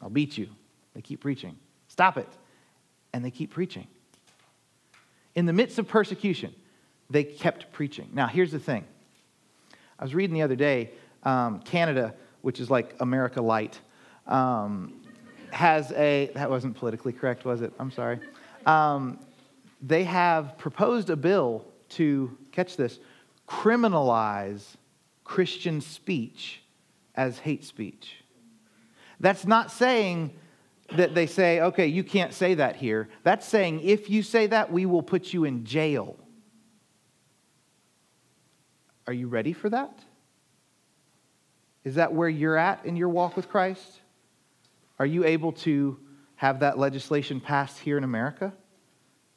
I'll 0.00 0.10
beat 0.10 0.38
you. 0.38 0.46
They 0.94 1.00
keep 1.00 1.18
preaching. 1.18 1.56
Stop 1.88 2.16
it. 2.16 2.28
And 3.12 3.24
they 3.24 3.32
keep 3.32 3.50
preaching. 3.50 3.88
In 5.34 5.44
the 5.44 5.52
midst 5.52 5.80
of 5.80 5.88
persecution, 5.88 6.54
they 7.10 7.24
kept 7.24 7.72
preaching. 7.72 8.10
Now, 8.12 8.28
here's 8.28 8.52
the 8.52 8.60
thing. 8.60 8.84
I 9.98 10.04
was 10.04 10.14
reading 10.14 10.34
the 10.34 10.42
other 10.42 10.54
day, 10.54 10.92
um, 11.24 11.58
Canada, 11.62 12.14
which 12.42 12.60
is 12.60 12.70
like 12.70 12.94
America 13.00 13.42
Light, 13.42 13.80
um, 14.28 15.02
has 15.50 15.90
a, 15.90 16.30
that 16.36 16.48
wasn't 16.48 16.76
politically 16.76 17.12
correct, 17.12 17.44
was 17.44 17.62
it? 17.62 17.72
I'm 17.80 17.90
sorry. 17.90 18.20
Um, 18.66 19.18
they 19.82 20.04
have 20.04 20.56
proposed 20.58 21.10
a 21.10 21.16
bill 21.16 21.64
to, 21.88 22.38
catch 22.52 22.76
this, 22.76 23.00
criminalize 23.48 24.76
Christian 25.24 25.80
speech 25.80 26.62
as 27.16 27.40
hate 27.40 27.64
speech. 27.64 28.19
That's 29.20 29.46
not 29.46 29.70
saying 29.70 30.32
that 30.96 31.14
they 31.14 31.26
say, 31.26 31.60
okay, 31.60 31.86
you 31.86 32.02
can't 32.02 32.32
say 32.32 32.54
that 32.54 32.76
here. 32.76 33.08
That's 33.22 33.46
saying 33.46 33.80
if 33.80 34.10
you 34.10 34.22
say 34.22 34.48
that, 34.48 34.72
we 34.72 34.86
will 34.86 35.02
put 35.02 35.32
you 35.32 35.44
in 35.44 35.64
jail. 35.64 36.16
Are 39.06 39.12
you 39.12 39.28
ready 39.28 39.52
for 39.52 39.68
that? 39.70 39.98
Is 41.84 41.94
that 41.94 42.12
where 42.12 42.28
you're 42.28 42.56
at 42.56 42.84
in 42.84 42.96
your 42.96 43.08
walk 43.08 43.36
with 43.36 43.48
Christ? 43.48 44.00
Are 44.98 45.06
you 45.06 45.24
able 45.24 45.52
to 45.52 45.98
have 46.36 46.60
that 46.60 46.78
legislation 46.78 47.40
passed 47.40 47.78
here 47.78 47.96
in 47.96 48.04
America 48.04 48.52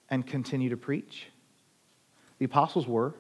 and 0.09 0.25
continue 0.25 0.69
to 0.69 0.77
preach? 0.77 1.27
The 2.39 2.45
apostles 2.45 2.87
were. 2.87 3.15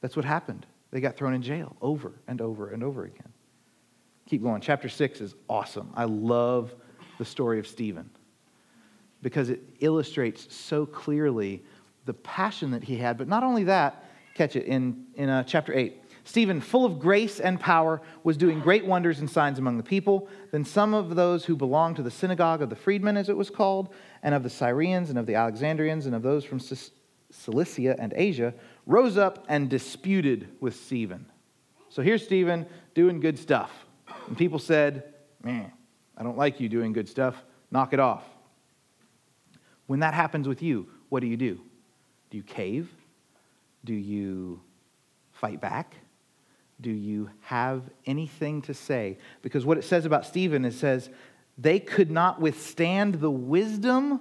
That's 0.00 0.16
what 0.16 0.24
happened. 0.24 0.66
They 0.90 1.00
got 1.00 1.16
thrown 1.16 1.34
in 1.34 1.42
jail 1.42 1.76
over 1.80 2.12
and 2.26 2.40
over 2.40 2.70
and 2.70 2.82
over 2.82 3.04
again. 3.04 3.31
Keep 4.32 4.44
going. 4.44 4.62
Chapter 4.62 4.88
6 4.88 5.20
is 5.20 5.34
awesome. 5.46 5.92
I 5.94 6.04
love 6.04 6.74
the 7.18 7.24
story 7.26 7.58
of 7.58 7.66
Stephen 7.66 8.08
because 9.20 9.50
it 9.50 9.60
illustrates 9.80 10.56
so 10.56 10.86
clearly 10.86 11.62
the 12.06 12.14
passion 12.14 12.70
that 12.70 12.82
he 12.82 12.96
had. 12.96 13.18
But 13.18 13.28
not 13.28 13.42
only 13.42 13.64
that, 13.64 14.06
catch 14.32 14.56
it 14.56 14.64
in, 14.64 15.04
in 15.16 15.28
uh, 15.28 15.42
chapter 15.42 15.74
8. 15.74 16.00
Stephen, 16.24 16.62
full 16.62 16.86
of 16.86 16.98
grace 16.98 17.40
and 17.40 17.60
power, 17.60 18.00
was 18.24 18.38
doing 18.38 18.58
great 18.60 18.86
wonders 18.86 19.20
and 19.20 19.28
signs 19.28 19.58
among 19.58 19.76
the 19.76 19.82
people. 19.82 20.30
Then 20.50 20.64
some 20.64 20.94
of 20.94 21.14
those 21.14 21.44
who 21.44 21.54
belonged 21.54 21.96
to 21.96 22.02
the 22.02 22.10
synagogue 22.10 22.62
of 22.62 22.70
the 22.70 22.76
freedmen, 22.76 23.18
as 23.18 23.28
it 23.28 23.36
was 23.36 23.50
called, 23.50 23.90
and 24.22 24.34
of 24.34 24.42
the 24.42 24.48
Syrians, 24.48 25.10
and 25.10 25.18
of 25.18 25.26
the 25.26 25.34
Alexandrians, 25.34 26.06
and 26.06 26.14
of 26.14 26.22
those 26.22 26.42
from 26.42 26.58
Cilicia 27.30 28.00
and 28.00 28.14
Asia, 28.16 28.54
rose 28.86 29.18
up 29.18 29.44
and 29.50 29.68
disputed 29.68 30.48
with 30.58 30.74
Stephen. 30.74 31.26
So 31.90 32.00
here's 32.00 32.24
Stephen 32.24 32.64
doing 32.94 33.20
good 33.20 33.38
stuff. 33.38 33.70
And 34.32 34.38
people 34.38 34.58
said, 34.58 35.12
Man, 35.44 35.70
I 36.16 36.22
don't 36.22 36.38
like 36.38 36.58
you 36.58 36.66
doing 36.70 36.94
good 36.94 37.06
stuff. 37.06 37.36
Knock 37.70 37.92
it 37.92 38.00
off. 38.00 38.24
When 39.88 40.00
that 40.00 40.14
happens 40.14 40.48
with 40.48 40.62
you, 40.62 40.88
what 41.10 41.20
do 41.20 41.26
you 41.26 41.36
do? 41.36 41.60
Do 42.30 42.38
you 42.38 42.42
cave? 42.42 42.88
Do 43.84 43.92
you 43.92 44.62
fight 45.32 45.60
back? 45.60 45.96
Do 46.80 46.90
you 46.90 47.28
have 47.42 47.82
anything 48.06 48.62
to 48.62 48.72
say? 48.72 49.18
Because 49.42 49.66
what 49.66 49.76
it 49.76 49.84
says 49.84 50.06
about 50.06 50.24
Stephen, 50.24 50.64
it 50.64 50.72
says, 50.72 51.10
they 51.58 51.78
could 51.78 52.10
not 52.10 52.40
withstand 52.40 53.16
the 53.16 53.30
wisdom 53.30 54.18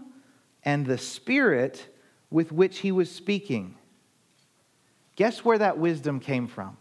and 0.65 0.85
the 0.85 0.97
spirit 0.97 1.87
with 2.29 2.51
which 2.51 2.79
he 2.79 2.91
was 2.91 3.09
speaking. 3.09 3.75
Guess 5.15 5.45
where 5.45 5.59
that 5.59 5.77
wisdom 5.77 6.19
came 6.19 6.47
from? 6.47 6.75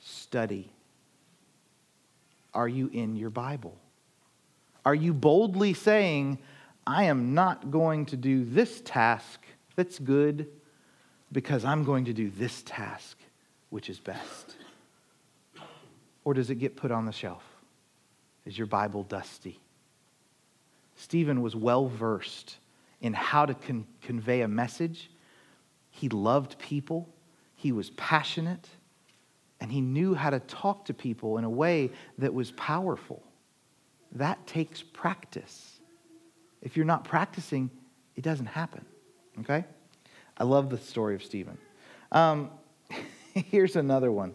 Study. 0.00 0.74
Are 2.54 2.68
you 2.68 2.88
in 2.92 3.16
your 3.16 3.30
Bible? 3.30 3.78
Are 4.84 4.94
you 4.94 5.12
boldly 5.12 5.74
saying, 5.74 6.38
I 6.86 7.04
am 7.04 7.34
not 7.34 7.70
going 7.70 8.06
to 8.06 8.16
do 8.16 8.44
this 8.44 8.80
task 8.84 9.40
that's 9.76 9.98
good 9.98 10.48
because 11.32 11.64
I'm 11.64 11.84
going 11.84 12.06
to 12.06 12.12
do 12.12 12.30
this 12.30 12.62
task 12.62 13.18
which 13.68 13.88
is 13.88 13.98
best? 13.98 14.56
Or 16.24 16.34
does 16.34 16.50
it 16.50 16.56
get 16.56 16.76
put 16.76 16.90
on 16.90 17.06
the 17.06 17.12
shelf? 17.12 17.44
Is 18.44 18.58
your 18.58 18.66
Bible 18.66 19.04
dusty? 19.04 19.60
Stephen 20.96 21.40
was 21.40 21.56
well 21.56 21.86
versed 21.86 22.56
in 23.00 23.14
how 23.14 23.46
to 23.46 23.54
con- 23.54 23.86
convey 24.02 24.42
a 24.42 24.48
message. 24.48 25.10
He 25.90 26.08
loved 26.08 26.58
people, 26.58 27.08
he 27.54 27.72
was 27.72 27.90
passionate, 27.90 28.68
and 29.60 29.70
he 29.70 29.80
knew 29.80 30.14
how 30.14 30.30
to 30.30 30.40
talk 30.40 30.86
to 30.86 30.94
people 30.94 31.38
in 31.38 31.44
a 31.44 31.50
way 31.50 31.90
that 32.18 32.32
was 32.32 32.50
powerful. 32.52 33.22
That 34.12 34.46
takes 34.46 34.82
practice. 34.82 35.80
If 36.62 36.76
you're 36.76 36.86
not 36.86 37.04
practicing, 37.04 37.70
it 38.16 38.24
doesn't 38.24 38.46
happen. 38.46 38.84
Okay? 39.40 39.64
I 40.36 40.44
love 40.44 40.70
the 40.70 40.78
story 40.78 41.14
of 41.14 41.22
Stephen. 41.22 41.58
Um, 42.12 42.50
here's 43.34 43.76
another 43.76 44.10
one, 44.10 44.34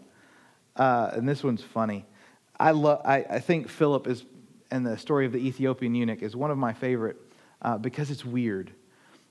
uh, 0.75 1.11
and 1.13 1.27
this 1.27 1.43
one's 1.43 1.63
funny. 1.63 2.05
I, 2.59 2.71
lo- 2.71 3.01
I, 3.03 3.17
I 3.17 3.39
think 3.39 3.67
Philip 3.67 4.07
is, 4.07 4.23
and 4.71 4.85
the 4.85 4.97
story 4.97 5.25
of 5.25 5.31
the 5.31 5.39
Ethiopian 5.39 5.93
eunuch 5.95 6.21
is 6.21 6.35
one 6.35 6.51
of 6.51 6.57
my 6.57 6.73
favorite 6.73 7.17
uh, 7.61 7.77
because 7.77 8.11
it's 8.11 8.23
weird. 8.23 8.71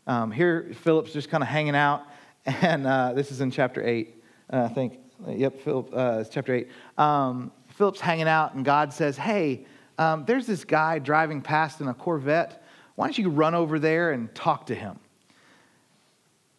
Um, 0.07 0.31
here, 0.31 0.73
Philip's 0.83 1.13
just 1.13 1.31
kind 1.31 1.43
of 1.43 1.49
hanging 1.49 1.77
out, 1.77 2.03
and 2.47 2.87
uh, 2.87 3.13
this 3.15 3.31
is 3.31 3.41
in 3.41 3.51
chapter 3.51 3.87
8, 3.87 4.23
uh, 4.53 4.69
I 4.71 4.75
think. 4.75 4.99
Yep, 5.27 5.61
Philip, 5.61 5.91
uh, 5.93 6.25
chapter 6.25 6.55
8. 6.55 6.69
Um, 6.99 7.53
Philip's 7.69 8.01
hanging 8.01 8.29
out, 8.29 8.55
and 8.55 8.65
God 8.65 8.93
says, 8.93 9.17
Hey, 9.17 9.67
um, 9.99 10.25
there's 10.27 10.47
this 10.47 10.65
guy 10.65 10.99
driving 10.99 11.41
past 11.41 11.81
in 11.81 11.89
a 11.89 11.95
Corvette. 11.95 12.65
Why 12.95 13.07
don't 13.07 13.19
you 13.19 13.31
run 13.31 13.55
over 13.55 13.79
there 13.79 14.13
and 14.13 14.33
talk 14.35 14.67
to 14.67 14.75
him? 14.75 14.99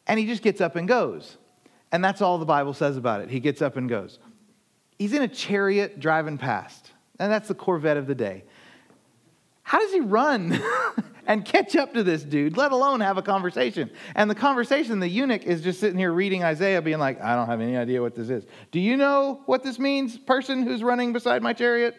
And 0.08 0.20
he 0.20 0.26
just 0.26 0.42
gets 0.42 0.62
up 0.62 0.76
and 0.76 0.88
goes. 0.88 1.38
And 1.92 2.04
that's 2.04 2.22
all 2.22 2.38
the 2.38 2.46
Bible 2.46 2.74
says 2.74 2.98
about 2.98 3.22
it. 3.22 3.30
He 3.30 3.40
gets 3.40 3.62
up 3.62 3.78
and 3.78 3.88
goes. 3.88 4.20
He's 4.98 5.14
in 5.14 5.22
a 5.22 5.28
chariot 5.28 6.00
driving 6.00 6.38
past, 6.38 6.92
and 7.20 7.32
that's 7.32 7.48
the 7.48 7.56
Corvette 7.56 7.98
of 7.98 8.08
the 8.08 8.16
day. 8.16 8.44
How 9.64 9.80
does 9.80 9.92
he 9.92 10.00
run 10.00 10.62
and 11.28 11.44
catch 11.46 11.76
up 11.76 11.94
to 11.94 12.04
this 12.04 12.24
dude, 12.24 12.58
let 12.58 12.72
alone 12.72 13.00
have 13.02 13.18
a 13.18 13.22
conversation? 13.22 13.90
And 14.16 14.30
the 14.30 14.36
conversation, 14.36 15.00
the 15.00 15.08
eunuch 15.08 15.44
is 15.44 15.62
just 15.62 15.80
sitting 15.80 15.98
here 15.98 16.12
reading 16.12 16.44
Isaiah, 16.44 16.82
being 16.82 17.00
like, 17.00 17.22
I 17.22 17.36
don't 17.36 17.48
have 17.48 17.62
any 17.62 17.78
idea 17.78 18.02
what 18.02 18.16
this 18.16 18.30
is. 18.30 18.46
Do 18.72 18.80
you 18.80 18.98
know 18.98 19.42
what 19.46 19.64
this 19.64 19.80
means, 19.80 20.18
person 20.18 20.64
who's 20.64 20.84
running 20.84 21.14
beside 21.14 21.42
my 21.42 21.54
chariot? 21.54 21.96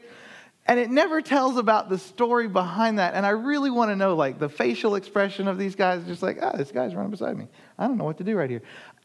And 0.68 0.80
it 0.80 0.90
never 0.90 1.22
tells 1.22 1.56
about 1.56 1.88
the 1.88 1.98
story 1.98 2.48
behind 2.48 2.98
that. 2.98 3.14
And 3.14 3.24
I 3.24 3.30
really 3.30 3.70
want 3.70 3.90
to 3.90 3.96
know, 3.96 4.16
like, 4.16 4.38
the 4.38 4.48
facial 4.48 4.96
expression 4.96 5.46
of 5.46 5.58
these 5.58 5.76
guys, 5.76 6.04
just 6.04 6.22
like, 6.22 6.38
ah, 6.42 6.50
oh, 6.52 6.56
this 6.56 6.72
guy's 6.72 6.94
running 6.94 7.12
beside 7.12 7.38
me. 7.38 7.46
I 7.78 7.86
don't 7.86 7.96
know 7.96 8.04
what 8.04 8.18
to 8.18 8.24
do 8.24 8.36
right 8.36 8.50
here. 8.50 8.62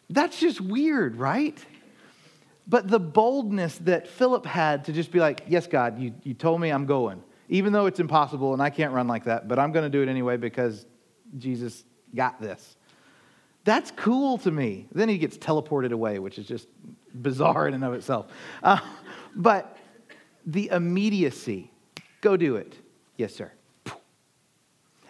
That's 0.10 0.39
just 0.39 0.60
weird, 0.60 1.15
right? 1.17 1.57
But 2.67 2.88
the 2.88 2.99
boldness 2.99 3.77
that 3.79 4.07
Philip 4.07 4.45
had 4.45 4.86
to 4.86 4.93
just 4.93 5.12
be 5.12 5.19
like, 5.19 5.43
yes, 5.47 5.67
God, 5.67 5.99
you, 5.99 6.13
you 6.23 6.34
told 6.34 6.62
me 6.62 6.69
I'm 6.69 6.86
going 6.86 7.23
even 7.51 7.73
though 7.73 7.85
it's 7.85 7.99
impossible 7.99 8.53
and 8.53 8.61
I 8.61 8.69
can't 8.69 8.93
run 8.93 9.07
like 9.07 9.25
that, 9.25 9.47
but 9.49 9.59
I'm 9.59 9.73
going 9.73 9.83
to 9.83 9.89
do 9.89 10.01
it 10.01 10.07
anyway 10.09 10.37
because 10.37 10.85
Jesus 11.37 11.83
got 12.15 12.41
this. 12.41 12.77
That's 13.65 13.91
cool 13.91 14.37
to 14.39 14.49
me. 14.49 14.87
Then 14.93 15.09
he 15.09 15.17
gets 15.17 15.37
teleported 15.37 15.91
away, 15.91 16.17
which 16.17 16.39
is 16.39 16.47
just 16.47 16.69
bizarre 17.13 17.67
in 17.67 17.73
and 17.73 17.83
of 17.83 17.93
itself. 17.93 18.31
Uh, 18.63 18.79
but 19.35 19.77
the 20.45 20.69
immediacy 20.69 21.69
go 22.21 22.37
do 22.37 22.55
it. 22.55 22.73
Yes, 23.17 23.35
sir. 23.35 23.51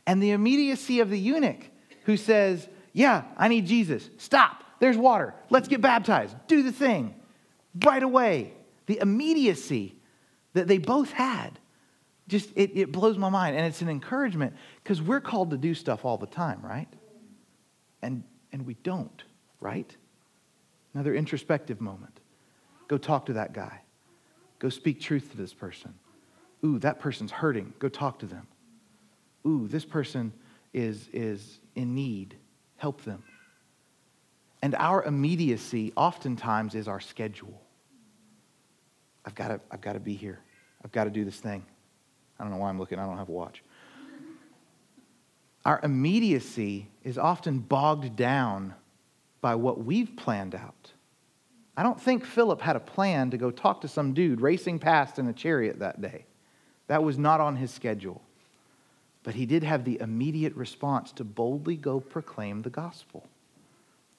And 0.07 0.21
the 0.21 0.31
immediacy 0.31 0.99
of 0.99 1.11
the 1.11 1.19
eunuch 1.19 1.69
who 2.05 2.17
says, 2.17 2.67
Yeah, 2.91 3.23
I 3.37 3.49
need 3.49 3.67
Jesus. 3.67 4.09
Stop. 4.17 4.63
there's 4.79 4.97
water. 4.97 5.35
Let's 5.51 5.67
get 5.67 5.79
baptized. 5.79 6.35
Do 6.47 6.63
the 6.63 6.71
thing 6.71 7.13
right 7.85 8.01
away. 8.01 8.53
The 8.87 8.97
immediacy 8.99 9.95
that 10.53 10.67
they 10.67 10.79
both 10.79 11.11
had 11.11 11.59
just 12.31 12.49
it, 12.55 12.71
it 12.75 12.91
blows 12.93 13.17
my 13.17 13.29
mind. 13.29 13.57
And 13.57 13.65
it's 13.65 13.81
an 13.81 13.89
encouragement 13.89 14.55
because 14.81 15.01
we're 15.01 15.19
called 15.19 15.51
to 15.51 15.57
do 15.57 15.75
stuff 15.75 16.05
all 16.05 16.17
the 16.17 16.25
time 16.25 16.61
right? 16.63 16.87
And 18.01 18.23
and 18.51 18.65
we 18.65 18.73
don't 18.75 19.23
right? 19.59 19.95
Another 20.93 21.13
introspective 21.13 21.79
moment. 21.79 22.19
Go 22.87 22.97
talk 22.97 23.27
to 23.27 23.33
that 23.33 23.53
guy. 23.53 23.81
Go 24.59 24.69
speak 24.69 24.99
truth 24.99 25.29
to 25.31 25.37
this 25.37 25.53
person. 25.53 25.93
Ooh 26.65 26.79
that 26.79 26.99
person's 26.99 27.31
hurting. 27.31 27.73
Go 27.79 27.89
talk 27.89 28.19
to 28.19 28.25
them. 28.25 28.47
Ooh 29.45 29.67
this 29.67 29.85
person 29.85 30.31
is 30.73 31.09
is 31.11 31.59
in 31.75 31.93
need. 31.93 32.37
Help 32.77 33.03
them. 33.03 33.23
And 34.61 34.73
our 34.75 35.03
immediacy 35.03 35.91
oftentimes 35.97 36.75
is 36.75 36.87
our 36.87 37.01
schedule. 37.01 37.61
I've 39.25 39.35
got 39.35 39.49
to 39.49 39.59
i've 39.69 39.81
got 39.81 39.93
to 39.93 39.99
be 39.99 40.13
here. 40.13 40.39
I've 40.83 40.93
got 40.93 41.03
to 41.03 41.09
do 41.09 41.25
this 41.25 41.41
thing 41.41 41.65
I 42.41 42.43
don't 42.43 42.53
know 42.53 42.57
why 42.57 42.69
I'm 42.69 42.79
looking, 42.79 42.97
I 42.97 43.05
don't 43.05 43.19
have 43.19 43.29
a 43.29 43.33
watch. 43.33 43.61
Our 45.63 45.79
immediacy 45.83 46.87
is 47.03 47.19
often 47.19 47.59
bogged 47.59 48.15
down 48.15 48.73
by 49.41 49.53
what 49.53 49.83
we've 49.85 50.15
planned 50.15 50.55
out. 50.55 50.91
I 51.77 51.83
don't 51.83 52.01
think 52.01 52.25
Philip 52.25 52.59
had 52.59 52.75
a 52.75 52.79
plan 52.79 53.29
to 53.29 53.37
go 53.37 53.51
talk 53.51 53.81
to 53.81 53.87
some 53.87 54.15
dude 54.15 54.41
racing 54.41 54.79
past 54.79 55.19
in 55.19 55.27
a 55.27 55.33
chariot 55.33 55.77
that 55.79 56.01
day. 56.01 56.25
That 56.87 57.03
was 57.03 57.19
not 57.19 57.41
on 57.41 57.57
his 57.57 57.69
schedule. 57.69 58.23
But 59.21 59.35
he 59.35 59.45
did 59.45 59.63
have 59.63 59.85
the 59.85 59.99
immediate 60.01 60.55
response 60.55 61.11
to 61.13 61.23
boldly 61.23 61.75
go 61.75 61.99
proclaim 61.99 62.63
the 62.63 62.71
gospel. 62.71 63.27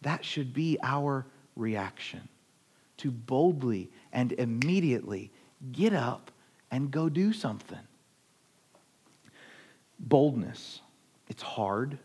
That 0.03 0.25
should 0.25 0.55
be 0.55 0.79
our 0.85 1.27
reaction 1.57 2.29
to 2.99 3.11
boldly 3.11 3.91
and 4.13 4.31
immediately 4.31 5.33
get 5.73 5.93
up 5.93 6.31
and 6.71 6.93
go 6.93 7.09
do 7.09 7.33
something 7.33 7.81
boldness. 10.03 10.81
It's 11.29 11.43
hard, 11.43 11.99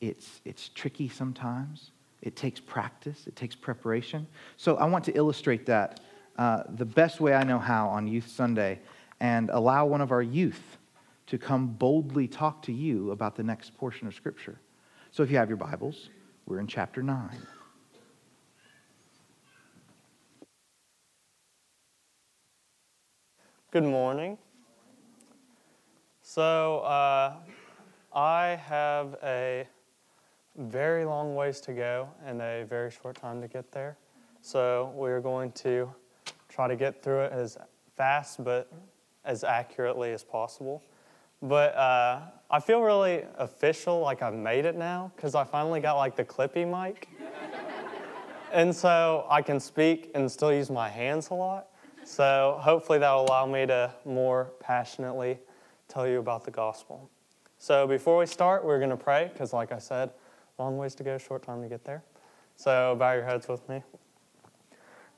it's, 0.00 0.40
it's 0.44 0.68
tricky 0.68 1.08
sometimes, 1.08 1.92
it 2.20 2.36
takes 2.36 2.60
practice, 2.60 3.26
it 3.26 3.36
takes 3.36 3.54
preparation. 3.54 4.26
So 4.56 4.76
I 4.76 4.84
want 4.84 5.04
to 5.04 5.12
illustrate 5.12 5.66
that 5.66 6.00
uh, 6.36 6.64
the 6.68 6.84
best 6.84 7.20
way 7.20 7.34
I 7.34 7.44
know 7.44 7.58
how 7.58 7.88
on 7.88 8.06
Youth 8.06 8.28
Sunday 8.28 8.80
and 9.20 9.50
allow 9.50 9.86
one 9.86 10.00
of 10.00 10.10
our 10.10 10.22
youth 10.22 10.78
to 11.26 11.38
come 11.38 11.68
boldly 11.68 12.28
talk 12.28 12.62
to 12.62 12.72
you 12.72 13.12
about 13.12 13.36
the 13.36 13.42
next 13.42 13.74
portion 13.76 14.06
of 14.06 14.14
Scripture. 14.14 14.58
So 15.12 15.22
if 15.22 15.30
you 15.30 15.36
have 15.36 15.48
your 15.48 15.56
Bibles, 15.56 16.10
we're 16.46 16.58
in 16.58 16.66
chapter 16.66 17.02
9. 17.02 17.30
Good 23.70 23.84
morning. 23.84 24.38
So, 26.34 26.80
uh, 26.80 27.34
I 28.12 28.60
have 28.66 29.14
a 29.22 29.68
very 30.56 31.04
long 31.04 31.36
ways 31.36 31.60
to 31.60 31.72
go 31.72 32.08
and 32.26 32.42
a 32.42 32.66
very 32.68 32.90
short 32.90 33.14
time 33.14 33.40
to 33.40 33.46
get 33.46 33.70
there. 33.70 33.96
So, 34.42 34.92
we're 34.96 35.20
going 35.20 35.52
to 35.52 35.88
try 36.48 36.66
to 36.66 36.74
get 36.74 37.04
through 37.04 37.20
it 37.20 37.32
as 37.32 37.56
fast 37.96 38.42
but 38.42 38.68
as 39.24 39.44
accurately 39.44 40.10
as 40.10 40.24
possible. 40.24 40.82
But 41.40 41.72
uh, 41.76 42.22
I 42.50 42.58
feel 42.58 42.82
really 42.82 43.22
official, 43.38 44.00
like 44.00 44.20
I've 44.20 44.34
made 44.34 44.64
it 44.64 44.74
now, 44.74 45.12
because 45.14 45.36
I 45.36 45.44
finally 45.44 45.78
got 45.78 45.98
like 45.98 46.16
the 46.16 46.24
clippy 46.24 46.66
mic. 46.66 47.10
and 48.52 48.74
so 48.74 49.24
I 49.30 49.40
can 49.40 49.60
speak 49.60 50.10
and 50.16 50.28
still 50.28 50.52
use 50.52 50.68
my 50.68 50.88
hands 50.88 51.30
a 51.30 51.34
lot. 51.34 51.68
So 52.02 52.58
hopefully 52.60 52.98
that'll 52.98 53.24
allow 53.24 53.46
me 53.46 53.66
to 53.66 53.94
more 54.04 54.50
passionately 54.58 55.38
tell 55.94 56.08
you 56.08 56.18
about 56.18 56.44
the 56.44 56.50
gospel. 56.50 57.08
So 57.58 57.86
before 57.86 58.18
we 58.18 58.26
start, 58.26 58.64
we're 58.64 58.78
going 58.78 58.90
to 58.90 58.96
pray 58.96 59.30
because, 59.32 59.52
like 59.52 59.70
I 59.70 59.78
said, 59.78 60.10
long 60.58 60.76
ways 60.76 60.94
to 60.96 61.04
go, 61.04 61.16
short 61.18 61.44
time 61.44 61.62
to 61.62 61.68
get 61.68 61.84
there. 61.84 62.02
So 62.56 62.96
bow 62.98 63.12
your 63.12 63.24
heads 63.24 63.46
with 63.46 63.66
me. 63.68 63.82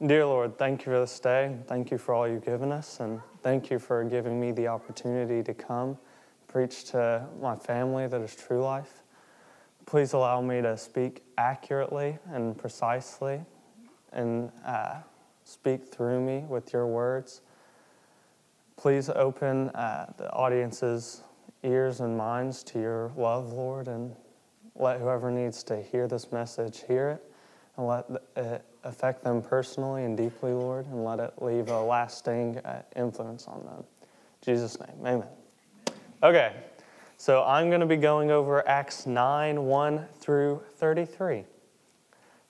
Dear 0.04 0.26
Lord, 0.26 0.58
thank 0.58 0.80
you 0.80 0.92
for 0.92 1.00
this 1.00 1.18
day. 1.18 1.56
Thank 1.66 1.90
you 1.90 1.96
for 1.96 2.14
all 2.14 2.28
you've 2.28 2.44
given 2.44 2.72
us, 2.72 3.00
and 3.00 3.22
thank 3.42 3.70
you 3.70 3.78
for 3.78 4.04
giving 4.04 4.38
me 4.38 4.52
the 4.52 4.68
opportunity 4.68 5.42
to 5.42 5.54
come 5.54 5.96
preach 6.46 6.84
to 6.84 7.26
my 7.40 7.56
family 7.56 8.06
that 8.06 8.20
is 8.20 8.36
true 8.36 8.62
life. 8.62 9.02
Please 9.86 10.12
allow 10.12 10.42
me 10.42 10.60
to 10.60 10.76
speak 10.76 11.22
accurately 11.38 12.18
and 12.32 12.58
precisely 12.58 13.40
and 14.12 14.52
uh, 14.66 14.96
speak 15.44 15.86
through 15.86 16.20
me 16.20 16.44
with 16.48 16.74
your 16.74 16.86
words. 16.86 17.40
Please 18.76 19.08
open 19.08 19.70
uh, 19.70 20.12
the 20.18 20.30
audience's 20.32 21.22
ears 21.62 22.00
and 22.00 22.16
minds 22.16 22.62
to 22.62 22.78
your 22.78 23.10
love, 23.16 23.52
Lord, 23.52 23.88
and 23.88 24.14
let 24.74 25.00
whoever 25.00 25.30
needs 25.30 25.62
to 25.64 25.80
hear 25.80 26.06
this 26.06 26.30
message 26.30 26.84
hear 26.86 27.08
it, 27.08 27.32
and 27.78 27.86
let 27.86 28.04
it 28.36 28.62
affect 28.84 29.24
them 29.24 29.40
personally 29.40 30.04
and 30.04 30.14
deeply, 30.14 30.52
Lord, 30.52 30.86
and 30.86 31.04
let 31.04 31.20
it 31.20 31.32
leave 31.40 31.68
a 31.68 31.80
lasting 31.80 32.58
uh, 32.58 32.82
influence 32.94 33.46
on 33.46 33.64
them. 33.64 33.84
In 34.02 34.54
Jesus' 34.54 34.78
name, 34.78 35.06
amen. 35.06 35.28
Okay, 36.22 36.52
so 37.16 37.44
I'm 37.44 37.68
going 37.68 37.80
to 37.80 37.86
be 37.86 37.96
going 37.96 38.30
over 38.30 38.66
Acts 38.68 39.06
9 39.06 39.64
1 39.64 40.06
through 40.20 40.62
33. 40.74 41.44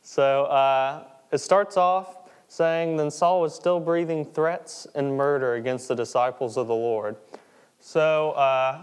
So 0.03 0.45
uh, 0.47 1.05
it 1.31 1.39
starts 1.39 1.77
off 1.77 2.26
saying, 2.49 2.97
Then 2.97 3.11
Saul 3.11 3.41
was 3.41 3.55
still 3.55 3.81
breathing 3.81 4.25
threats 4.25 4.87
and 4.95 5.17
murder 5.17 5.55
against 5.55 5.89
the 5.89 5.95
disciples 5.95 6.57
of 6.57 6.67
the 6.67 6.75
Lord. 6.75 7.17
So, 7.81 8.33
uh, 8.33 8.83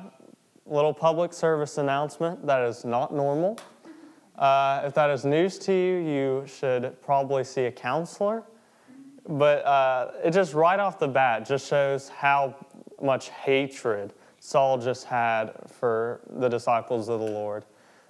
little 0.65 0.93
public 0.93 1.34
service 1.34 1.78
announcement 1.78 2.45
that 2.45 2.62
is 2.63 2.86
not 2.86 3.13
normal. 3.13 3.60
Uh, 4.38 4.82
if 4.86 4.93
that 4.93 5.10
is 5.10 5.26
news 5.26 5.60
to 5.60 5.73
you, 5.73 5.97
you 5.97 6.47
should 6.47 6.99
probably 7.02 7.43
see 7.43 7.65
a 7.65 7.71
counselor. 7.71 8.43
But 9.28 9.65
uh, 9.65 10.12
it 10.23 10.32
just 10.32 10.54
right 10.54 10.80
off 10.80 10.99
the 10.99 11.08
bat 11.08 11.45
just 11.45 11.67
shows 11.67 12.10
how 12.10 12.56
much 13.02 13.30
hatred 13.30 14.13
Saul 14.39 14.78
just 14.78 15.06
had 15.06 15.54
for 15.67 16.21
the 16.30 16.49
disciples 16.49 17.08
of 17.08 17.19
the 17.19 17.26
Lord. 17.26 17.63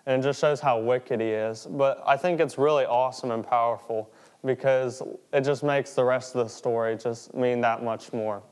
And 0.06 0.22
it 0.22 0.28
just 0.28 0.40
shows 0.40 0.60
how 0.60 0.80
wicked 0.80 1.22
he 1.22 1.28
is. 1.28 1.66
But 1.70 2.04
I 2.06 2.18
think 2.18 2.40
it's 2.40 2.58
really 2.58 2.86
awesome 2.86 3.32
and 3.32 3.46
powerful 3.46 4.12
because 4.44 5.02
it 5.32 5.42
just 5.42 5.64
makes 5.64 5.94
the 5.94 6.04
rest 6.04 6.36
of 6.36 6.44
the 6.46 6.50
story 6.50 6.98
just 6.98 7.34
mean 7.34 7.62
that 7.62 7.84
much 7.84 8.12
more. 8.12 8.44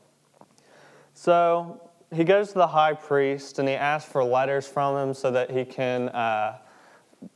So 1.14 1.90
he 2.14 2.24
goes 2.24 2.48
to 2.48 2.54
the 2.54 2.66
high 2.66 2.94
priest 2.94 3.58
and 3.58 3.68
he 3.68 3.74
asks 3.74 4.10
for 4.10 4.24
letters 4.24 4.66
from 4.66 4.96
him 4.96 5.14
so 5.14 5.30
that 5.30 5.50
he 5.50 5.64
can 5.64 6.08
uh, 6.10 6.58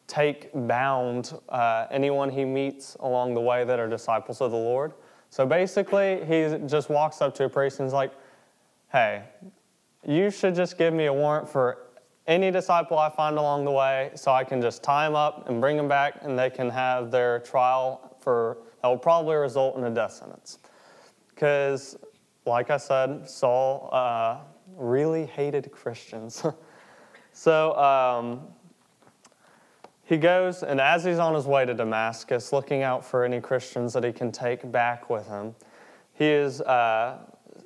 take 0.07 0.51
bound 0.55 1.39
uh, 1.49 1.87
anyone 1.91 2.31
he 2.31 2.45
meets 2.45 2.97
along 3.01 3.35
the 3.35 3.41
way 3.41 3.65
that 3.65 3.79
are 3.79 3.89
disciples 3.89 4.41
of 4.41 4.51
the 4.51 4.57
Lord. 4.57 4.93
So 5.31 5.45
basically, 5.45 6.25
he 6.25 6.57
just 6.67 6.89
walks 6.89 7.21
up 7.21 7.35
to 7.37 7.45
a 7.45 7.49
priest 7.49 7.81
and 7.81 7.87
is 7.87 7.93
like, 7.93 8.13
hey, 8.91 9.25
you 10.07 10.31
should 10.31 10.55
just 10.55 10.79
give 10.79 10.95
me 10.95 11.07
a 11.07 11.13
warrant 11.13 11.49
for 11.49 11.79
any 12.27 12.51
disciple 12.51 12.99
I 12.99 13.09
find 13.09 13.39
along 13.39 13.65
the 13.65 13.71
way 13.71 14.11
so 14.15 14.33
I 14.33 14.45
can 14.45 14.61
just 14.61 14.83
tie 14.83 15.07
them 15.07 15.15
up 15.15 15.49
and 15.49 15.61
bring 15.61 15.77
them 15.77 15.89
back 15.89 16.19
and 16.23 16.39
they 16.39 16.51
can 16.51 16.69
have 16.71 17.11
their 17.11 17.41
trial 17.41 18.17
for 18.21 18.59
that 18.83 18.89
will 18.89 18.99
probably 18.99 19.37
result 19.37 19.77
in 19.77 19.85
a 19.85 19.91
death 19.91 20.13
sentence. 20.13 20.59
Because, 21.29 21.97
like 22.45 22.71
I 22.71 22.77
said, 22.77 23.29
Saul 23.29 23.89
uh, 23.93 24.39
really 24.77 25.27
hated 25.27 25.71
Christians. 25.73 26.45
so 27.33 27.77
um, 27.77 28.43
he 30.05 30.17
goes, 30.17 30.63
and 30.63 30.81
as 30.81 31.05
he's 31.05 31.19
on 31.19 31.35
his 31.35 31.47
way 31.47 31.65
to 31.65 31.75
Damascus, 31.75 32.53
looking 32.53 32.83
out 32.83 33.05
for 33.05 33.25
any 33.25 33.41
Christians 33.41 33.93
that 33.93 34.05
he 34.05 34.13
can 34.13 34.31
take 34.31 34.71
back 34.71 35.11
with 35.11 35.27
him, 35.27 35.55
he 36.15 36.27
is. 36.27 36.61
Uh, 36.61 37.19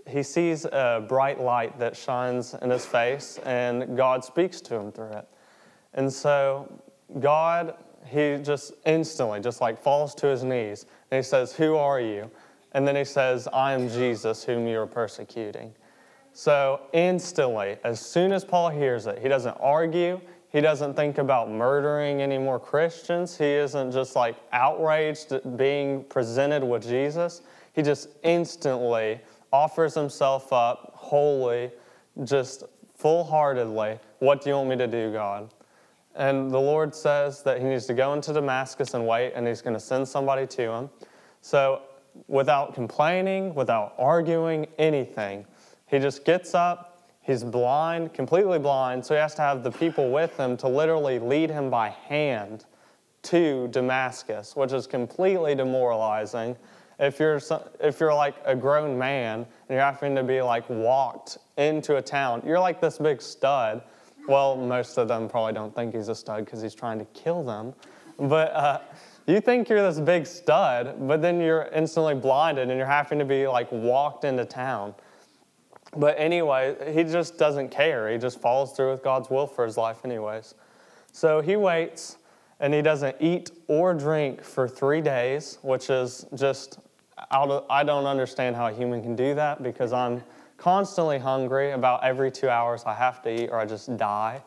he 0.06 0.22
sees 0.22 0.64
a 0.64 1.04
bright 1.08 1.40
light 1.40 1.78
that 1.78 1.96
shines 1.96 2.54
in 2.54 2.70
his 2.70 2.84
face, 2.84 3.38
and 3.44 3.96
God 3.96 4.24
speaks 4.24 4.60
to 4.62 4.76
him 4.76 4.92
through 4.92 5.12
it. 5.12 5.28
And 5.94 6.12
so, 6.12 6.70
God 7.18 7.74
he 8.06 8.38
just 8.42 8.72
instantly 8.86 9.40
just 9.40 9.60
like 9.60 9.80
falls 9.80 10.14
to 10.16 10.26
his 10.26 10.42
knees 10.42 10.86
and 11.10 11.18
he 11.18 11.22
says, 11.22 11.52
Who 11.52 11.76
are 11.76 12.00
you? 12.00 12.30
And 12.72 12.86
then 12.86 12.96
he 12.96 13.04
says, 13.04 13.48
I 13.52 13.72
am 13.72 13.88
Jesus 13.88 14.44
whom 14.44 14.66
you 14.66 14.78
are 14.80 14.86
persecuting. 14.86 15.74
So 16.32 16.80
instantly, 16.92 17.76
as 17.82 18.00
soon 18.00 18.32
as 18.32 18.44
Paul 18.44 18.70
hears 18.70 19.06
it, 19.06 19.18
he 19.18 19.28
doesn't 19.28 19.56
argue. 19.60 20.20
He 20.50 20.60
doesn't 20.60 20.94
think 20.94 21.18
about 21.18 21.50
murdering 21.50 22.22
any 22.22 22.38
more 22.38 22.58
Christians. 22.58 23.36
He 23.36 23.44
isn't 23.44 23.92
just 23.92 24.14
like 24.16 24.36
outraged 24.52 25.32
at 25.32 25.56
being 25.56 26.04
presented 26.04 26.62
with 26.62 26.82
Jesus. 26.82 27.42
He 27.72 27.82
just 27.82 28.08
instantly 28.22 29.20
offers 29.52 29.94
himself 29.94 30.52
up 30.52 30.92
wholly, 30.94 31.70
just 32.24 32.64
full 32.94 33.24
heartedly. 33.24 33.98
What 34.18 34.42
do 34.42 34.50
you 34.50 34.56
want 34.56 34.70
me 34.70 34.76
to 34.76 34.86
do, 34.86 35.12
God? 35.12 35.52
And 36.14 36.50
the 36.50 36.60
Lord 36.60 36.94
says 36.94 37.42
that 37.44 37.58
he 37.58 37.64
needs 37.64 37.86
to 37.86 37.94
go 37.94 38.12
into 38.12 38.32
Damascus 38.32 38.94
and 38.94 39.06
wait, 39.06 39.32
and 39.34 39.46
he's 39.46 39.62
going 39.62 39.74
to 39.74 39.80
send 39.80 40.06
somebody 40.06 40.46
to 40.48 40.62
him. 40.70 40.90
So, 41.40 41.82
without 42.26 42.74
complaining, 42.74 43.54
without 43.54 43.94
arguing, 43.96 44.66
anything, 44.78 45.46
he 45.86 45.98
just 45.98 46.24
gets 46.24 46.54
up. 46.54 47.08
He's 47.22 47.44
blind, 47.44 48.12
completely 48.12 48.58
blind, 48.58 49.04
so 49.04 49.14
he 49.14 49.20
has 49.20 49.34
to 49.36 49.42
have 49.42 49.62
the 49.62 49.70
people 49.70 50.10
with 50.10 50.36
him 50.36 50.56
to 50.58 50.68
literally 50.68 51.18
lead 51.18 51.50
him 51.50 51.70
by 51.70 51.90
hand 51.90 52.64
to 53.22 53.68
Damascus, 53.68 54.56
which 54.56 54.72
is 54.72 54.86
completely 54.86 55.54
demoralizing. 55.54 56.56
If 57.00 57.18
you're, 57.18 57.40
if 57.80 57.98
you're 57.98 58.14
like 58.14 58.34
a 58.44 58.54
grown 58.54 58.98
man 58.98 59.40
and 59.40 59.46
you're 59.70 59.80
having 59.80 60.14
to 60.16 60.22
be 60.22 60.42
like 60.42 60.68
walked 60.68 61.38
into 61.56 61.96
a 61.96 62.02
town, 62.02 62.42
you're 62.44 62.60
like 62.60 62.78
this 62.78 62.98
big 62.98 63.22
stud. 63.22 63.82
Well, 64.28 64.54
most 64.56 64.98
of 64.98 65.08
them 65.08 65.26
probably 65.26 65.54
don't 65.54 65.74
think 65.74 65.94
he's 65.94 66.08
a 66.08 66.14
stud 66.14 66.44
because 66.44 66.60
he's 66.60 66.74
trying 66.74 66.98
to 66.98 67.06
kill 67.06 67.42
them. 67.42 67.72
But 68.18 68.52
uh, 68.52 68.80
you 69.26 69.40
think 69.40 69.70
you're 69.70 69.82
this 69.82 69.98
big 69.98 70.26
stud, 70.26 71.08
but 71.08 71.22
then 71.22 71.40
you're 71.40 71.70
instantly 71.74 72.14
blinded 72.14 72.68
and 72.68 72.76
you're 72.76 72.86
having 72.86 73.18
to 73.18 73.24
be 73.24 73.46
like 73.46 73.72
walked 73.72 74.24
into 74.24 74.44
town. 74.44 74.94
But 75.96 76.16
anyway, 76.18 76.76
he 76.92 77.02
just 77.04 77.38
doesn't 77.38 77.70
care. 77.70 78.10
He 78.10 78.18
just 78.18 78.42
follows 78.42 78.72
through 78.72 78.90
with 78.90 79.02
God's 79.02 79.30
will 79.30 79.46
for 79.46 79.64
his 79.64 79.78
life, 79.78 80.04
anyways. 80.04 80.54
So 81.12 81.40
he 81.40 81.56
waits 81.56 82.18
and 82.60 82.74
he 82.74 82.82
doesn't 82.82 83.16
eat 83.20 83.52
or 83.68 83.94
drink 83.94 84.44
for 84.44 84.68
three 84.68 85.00
days, 85.00 85.58
which 85.62 85.88
is 85.88 86.26
just 86.34 86.78
out 87.30 87.66
I 87.70 87.84
don't 87.84 88.06
understand 88.06 88.56
how 88.56 88.66
a 88.66 88.72
human 88.72 89.02
can 89.02 89.16
do 89.16 89.34
that 89.34 89.62
because 89.62 89.92
I'm 89.92 90.22
constantly 90.56 91.18
hungry. 91.18 91.72
About 91.72 92.04
every 92.04 92.30
two 92.30 92.48
hours, 92.48 92.84
I 92.86 92.94
have 92.94 93.22
to 93.22 93.44
eat 93.44 93.50
or 93.50 93.58
I 93.58 93.66
just 93.66 93.96
die. 93.96 94.42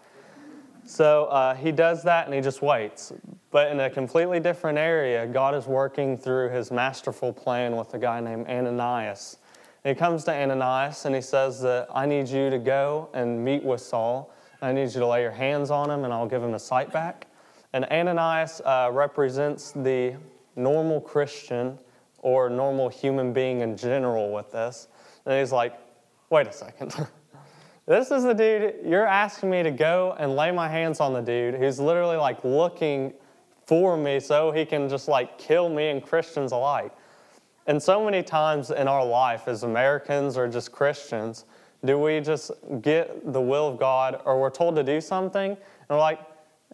So 0.86 1.26
uh, 1.26 1.56
he 1.56 1.72
does 1.72 2.04
that 2.04 2.26
and 2.26 2.34
he 2.34 2.42
just 2.42 2.62
waits. 2.62 3.14
But 3.52 3.72
in 3.72 3.80
a 3.80 3.90
completely 3.90 4.40
different 4.40 4.78
area, 4.78 5.26
God 5.26 5.56
is 5.56 5.66
working 5.66 6.18
through 6.18 6.50
his 6.50 6.72
masterful 6.72 7.32
plan 7.32 7.76
with 7.76 7.94
a 7.94 8.00
guy 8.00 8.20
named 8.20 8.48
Ananias. 8.48 9.38
And 9.84 9.96
he 9.96 10.00
comes 10.00 10.24
to 10.26 10.34
Ananias 10.34 11.06
and 11.06 11.16
he 11.16 11.22
says 11.22 11.62
that 11.62 11.88
I 11.94 12.06
need 12.06 12.28
you 12.28 12.50
to 12.50 12.60
go 12.60 13.10
and 13.14 13.44
meet 13.44 13.64
with 13.64 13.82
Saul. 13.82 14.34
I 14.62 14.72
need 14.72 14.94
you 14.94 15.00
to 15.00 15.08
lay 15.08 15.22
your 15.22 15.32
hands 15.32 15.72
on 15.72 15.90
him 15.90 16.04
and 16.04 16.14
I'll 16.14 16.28
give 16.28 16.44
him 16.44 16.52
the 16.52 16.60
sight 16.60 16.92
back. 16.92 17.28
And 17.74 17.86
Ananias 17.86 18.62
uh, 18.64 18.90
represents 18.94 19.72
the 19.72 20.16
normal 20.56 21.02
Christian 21.02 21.80
or 22.24 22.50
normal 22.50 22.90
human 22.90 23.34
being 23.34 23.62
in 23.62 23.78
general 23.78 24.32
with 24.32 24.52
this. 24.52 24.88
And 25.26 25.38
he's 25.38 25.52
like, 25.52 25.78
wait 26.30 26.48
a 26.48 26.54
second. 26.54 26.96
this 27.86 28.10
is 28.12 28.24
the 28.24 28.34
dude, 28.34 28.76
you're 28.86 29.06
asking 29.06 29.52
me 29.52 29.62
to 29.62 29.72
go 29.72 30.16
and 30.18 30.36
lay 30.36 30.50
my 30.52 30.68
hands 30.68 31.00
on 31.00 31.14
the 31.14 31.22
dude 31.22 31.56
who's 31.56 31.80
literally 31.80 32.18
like 32.18 32.44
looking 32.44 33.14
for 33.68 33.98
me 33.98 34.20
so 34.20 34.52
he 34.52 34.66
can 34.66 34.90
just 34.90 35.08
like 35.08 35.38
kill 35.38 35.70
me 35.70 35.90
and 35.90 36.02
Christians 36.02 36.54
alike. 36.54 36.92
And 37.68 37.82
so 37.82 38.04
many 38.04 38.24
times 38.24 38.72
in 38.72 38.88
our 38.88 39.06
life 39.06 39.48
as 39.48 39.64
Americans 39.64 40.38
or 40.38 40.48
just 40.48 40.72
Christians, 40.72 41.46
do 41.84 42.00
we 42.00 42.22
just 42.22 42.52
get 42.82 43.34
the 43.34 43.42
will 43.42 43.68
of 43.68 43.80
God 43.80 44.22
or 44.26 44.40
we're 44.40 44.50
told 44.50 44.76
to 44.78 44.84
do 44.84 45.02
something 45.02 45.52
and 45.52 45.58
we're 45.90 46.00
like, 46.00 46.20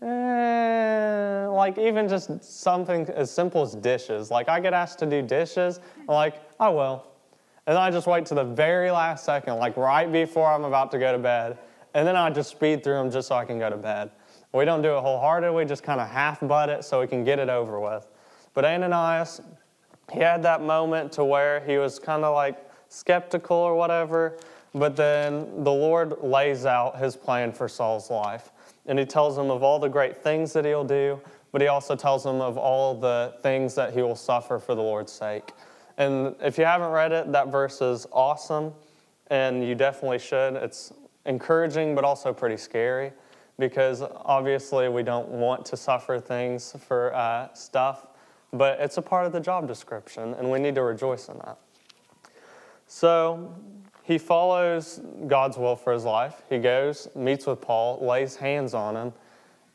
eh, 0.01 1.47
like 1.47 1.77
even 1.77 2.07
just 2.07 2.43
something 2.43 3.07
as 3.09 3.31
simple 3.31 3.61
as 3.61 3.75
dishes. 3.75 4.31
Like 4.31 4.49
I 4.49 4.59
get 4.59 4.73
asked 4.73 4.99
to 4.99 5.05
do 5.05 5.21
dishes, 5.21 5.79
I'm 6.01 6.07
like, 6.07 6.35
I 6.59 6.69
will. 6.69 7.05
And 7.67 7.75
then 7.75 7.83
I 7.83 7.91
just 7.91 8.07
wait 8.07 8.25
to 8.27 8.35
the 8.35 8.43
very 8.43 8.89
last 8.89 9.25
second, 9.25 9.57
like 9.57 9.77
right 9.77 10.11
before 10.11 10.51
I'm 10.51 10.63
about 10.63 10.91
to 10.91 10.99
go 10.99 11.11
to 11.11 11.19
bed. 11.19 11.57
And 11.93 12.07
then 12.07 12.15
I 12.15 12.29
just 12.29 12.49
speed 12.49 12.83
through 12.83 12.95
them 12.95 13.11
just 13.11 13.27
so 13.27 13.35
I 13.35 13.45
can 13.45 13.59
go 13.59 13.69
to 13.69 13.77
bed. 13.77 14.11
We 14.53 14.65
don't 14.65 14.81
do 14.81 14.97
it 14.97 15.01
wholeheartedly, 15.01 15.55
we 15.55 15.65
just 15.65 15.83
kind 15.83 16.01
of 16.01 16.07
half 16.07 16.39
butt 16.39 16.69
it 16.69 16.83
so 16.83 16.99
we 16.99 17.07
can 17.07 17.23
get 17.23 17.37
it 17.37 17.49
over 17.49 17.79
with. 17.79 18.07
But 18.53 18.65
Ananias, 18.65 19.41
he 20.11 20.19
had 20.19 20.41
that 20.43 20.61
moment 20.61 21.11
to 21.13 21.23
where 21.23 21.59
he 21.61 21.77
was 21.77 21.99
kind 21.99 22.23
of 22.23 22.33
like 22.33 22.57
skeptical 22.87 23.57
or 23.57 23.75
whatever, 23.75 24.37
but 24.73 24.95
then 24.95 25.63
the 25.63 25.71
Lord 25.71 26.21
lays 26.21 26.65
out 26.65 26.97
his 26.97 27.15
plan 27.15 27.51
for 27.51 27.67
Saul's 27.67 28.09
life. 28.09 28.51
And 28.89 28.99
he 28.99 29.05
tells 29.05 29.37
him 29.37 29.49
of 29.49 29.63
all 29.63 29.79
the 29.79 29.87
great 29.87 30.17
things 30.17 30.51
that 30.51 30.65
he'll 30.65 30.83
do, 30.83 31.21
but 31.53 31.61
he 31.61 31.67
also 31.67 31.95
tells 31.95 32.25
him 32.25 32.41
of 32.41 32.57
all 32.57 32.93
the 32.93 33.35
things 33.41 33.73
that 33.75 33.93
he 33.93 34.01
will 34.01 34.15
suffer 34.15 34.59
for 34.59 34.75
the 34.75 34.81
Lord's 34.81 35.13
sake. 35.13 35.53
And 35.97 36.35
if 36.41 36.57
you 36.57 36.65
haven't 36.65 36.91
read 36.91 37.13
it, 37.13 37.31
that 37.31 37.47
verse 37.47 37.81
is 37.81 38.05
awesome, 38.11 38.73
and 39.27 39.65
you 39.65 39.75
definitely 39.75 40.19
should. 40.19 40.55
It's 40.55 40.91
encouraging, 41.25 41.95
but 41.95 42.03
also 42.03 42.33
pretty 42.33 42.57
scary 42.57 43.13
because 43.57 44.01
obviously 44.01 44.89
we 44.89 45.03
don't 45.03 45.29
want 45.29 45.65
to 45.65 45.77
suffer 45.77 46.19
things 46.19 46.75
for 46.87 47.15
uh, 47.15 47.53
stuff 47.53 48.07
but 48.51 48.79
it's 48.79 48.97
a 48.97 49.01
part 49.01 49.25
of 49.25 49.31
the 49.31 49.39
job 49.39 49.67
description, 49.67 50.33
and 50.35 50.49
we 50.49 50.59
need 50.59 50.75
to 50.75 50.83
rejoice 50.83 51.29
in 51.29 51.37
that. 51.39 51.57
So 52.87 53.53
he 54.09 54.17
follows 54.17 54.99
God's 55.27 55.55
will 55.55 55.75
for 55.75 55.93
his 55.93 56.03
life. 56.03 56.41
He 56.49 56.57
goes, 56.57 57.07
meets 57.13 57.45
with 57.45 57.61
Paul, 57.61 58.03
lays 58.03 58.35
hands 58.35 58.73
on 58.73 58.95
him. 58.95 59.13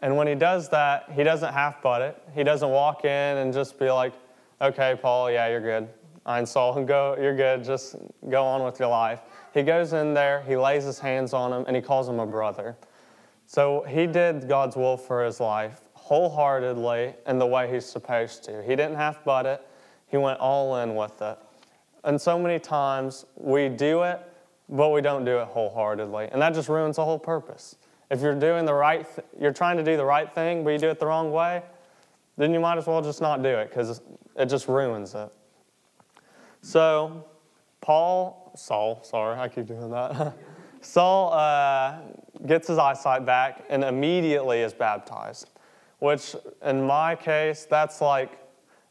And 0.03 0.16
when 0.16 0.27
he 0.27 0.35
does 0.35 0.68
that, 0.70 1.09
he 1.12 1.23
doesn't 1.23 1.55
half 1.55 1.81
butt 1.81 2.03
it. 2.03 2.20
He 2.35 2.42
doesn't 2.42 2.68
walk 2.68 3.05
in 3.05 3.11
and 3.38 3.53
just 3.55 3.79
be 3.79 3.88
like, 3.92 4.12
okay, 4.61 4.99
Paul, 5.01 5.31
yeah, 5.31 5.47
you're 5.47 5.61
good. 5.61 5.88
I'm 6.27 6.47
Saul, 6.47 6.83
go, 6.83 7.16
you're 7.16 7.37
good. 7.37 7.62
Just 7.62 7.94
go 8.29 8.44
on 8.44 8.64
with 8.64 8.81
your 8.81 8.88
life. 8.88 9.20
He 9.53 9.62
goes 9.62 9.92
in 9.92 10.14
there, 10.14 10.42
he 10.42 10.57
lays 10.57 10.83
his 10.83 10.99
hands 10.99 11.33
on 11.33 11.53
him, 11.53 11.64
and 11.68 11.77
he 11.77 11.81
calls 11.81 12.09
him 12.09 12.18
a 12.18 12.27
brother. 12.27 12.77
So 13.47 13.85
he 13.87 14.09
did 14.09 14.49
God's 14.49 14.75
will 14.75 14.97
for 14.97 15.25
his 15.25 15.38
life 15.38 15.81
wholeheartedly 15.92 17.14
in 17.29 17.38
the 17.38 17.47
way 17.47 17.73
he's 17.73 17.87
supposed 17.87 18.42
to. 18.44 18.64
He 18.64 18.70
didn't 18.70 18.97
half 18.97 19.23
butt 19.23 19.47
it, 19.47 19.64
he 20.09 20.16
went 20.16 20.40
all 20.40 20.79
in 20.79 20.97
with 20.97 21.23
it. 21.23 21.38
And 22.04 22.20
so 22.20 22.38
many 22.38 22.58
times 22.58 23.24
we 23.36 23.68
do 23.68 24.02
it, 24.02 24.20
but 24.68 24.90
we 24.90 25.00
don't 25.00 25.24
do 25.24 25.38
it 25.38 25.46
wholeheartedly. 25.48 26.28
And 26.32 26.40
that 26.42 26.54
just 26.54 26.68
ruins 26.68 26.96
the 26.96 27.04
whole 27.04 27.18
purpose. 27.18 27.76
If 28.10 28.20
you're 28.20 28.34
doing 28.34 28.64
the 28.64 28.74
right, 28.74 29.06
th- 29.06 29.26
you're 29.40 29.52
trying 29.52 29.76
to 29.78 29.82
do 29.82 29.96
the 29.96 30.04
right 30.04 30.32
thing, 30.34 30.64
but 30.64 30.70
you 30.70 30.78
do 30.78 30.88
it 30.88 30.98
the 30.98 31.06
wrong 31.06 31.32
way, 31.32 31.62
then 32.36 32.52
you 32.52 32.60
might 32.60 32.78
as 32.78 32.86
well 32.86 33.02
just 33.02 33.20
not 33.20 33.42
do 33.42 33.48
it 33.48 33.70
because 33.70 34.00
it 34.36 34.46
just 34.46 34.68
ruins 34.68 35.14
it. 35.14 35.30
So, 36.60 37.24
Paul, 37.80 38.52
Saul, 38.56 39.02
sorry, 39.02 39.38
I 39.38 39.48
keep 39.48 39.66
doing 39.66 39.90
that. 39.90 40.34
Saul 40.80 41.32
uh, 41.32 41.98
gets 42.46 42.68
his 42.68 42.76
eyesight 42.76 43.24
back 43.24 43.64
and 43.70 43.82
immediately 43.82 44.60
is 44.60 44.74
baptized 44.74 45.48
which 46.04 46.36
in 46.62 46.86
my 46.86 47.16
case, 47.16 47.66
that's 47.68 48.02
like, 48.02 48.38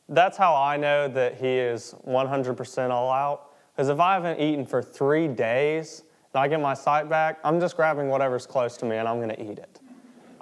that's 0.10 0.38
how 0.38 0.56
I 0.56 0.78
know 0.78 1.08
that 1.08 1.36
he 1.36 1.48
is 1.48 1.96
100% 2.08 2.90
all 2.90 3.12
out. 3.12 3.52
Because 3.76 3.90
if 3.90 4.00
I 4.00 4.14
haven't 4.14 4.40
eaten 4.40 4.66
for 4.66 4.82
three 4.82 5.28
days 5.28 6.04
and 6.34 6.42
I 6.42 6.48
get 6.48 6.60
my 6.60 6.74
sight 6.74 7.10
back, 7.10 7.40
I'm 7.44 7.60
just 7.60 7.76
grabbing 7.76 8.10
whatever's 8.10 8.46
close 8.46 8.78
to 8.78 8.86
me 8.86 8.98
and 8.98 9.08
I'm 9.08 9.18
going 9.18 9.36
to 9.36 9.42
eat 9.42 9.60
it. 9.60 9.80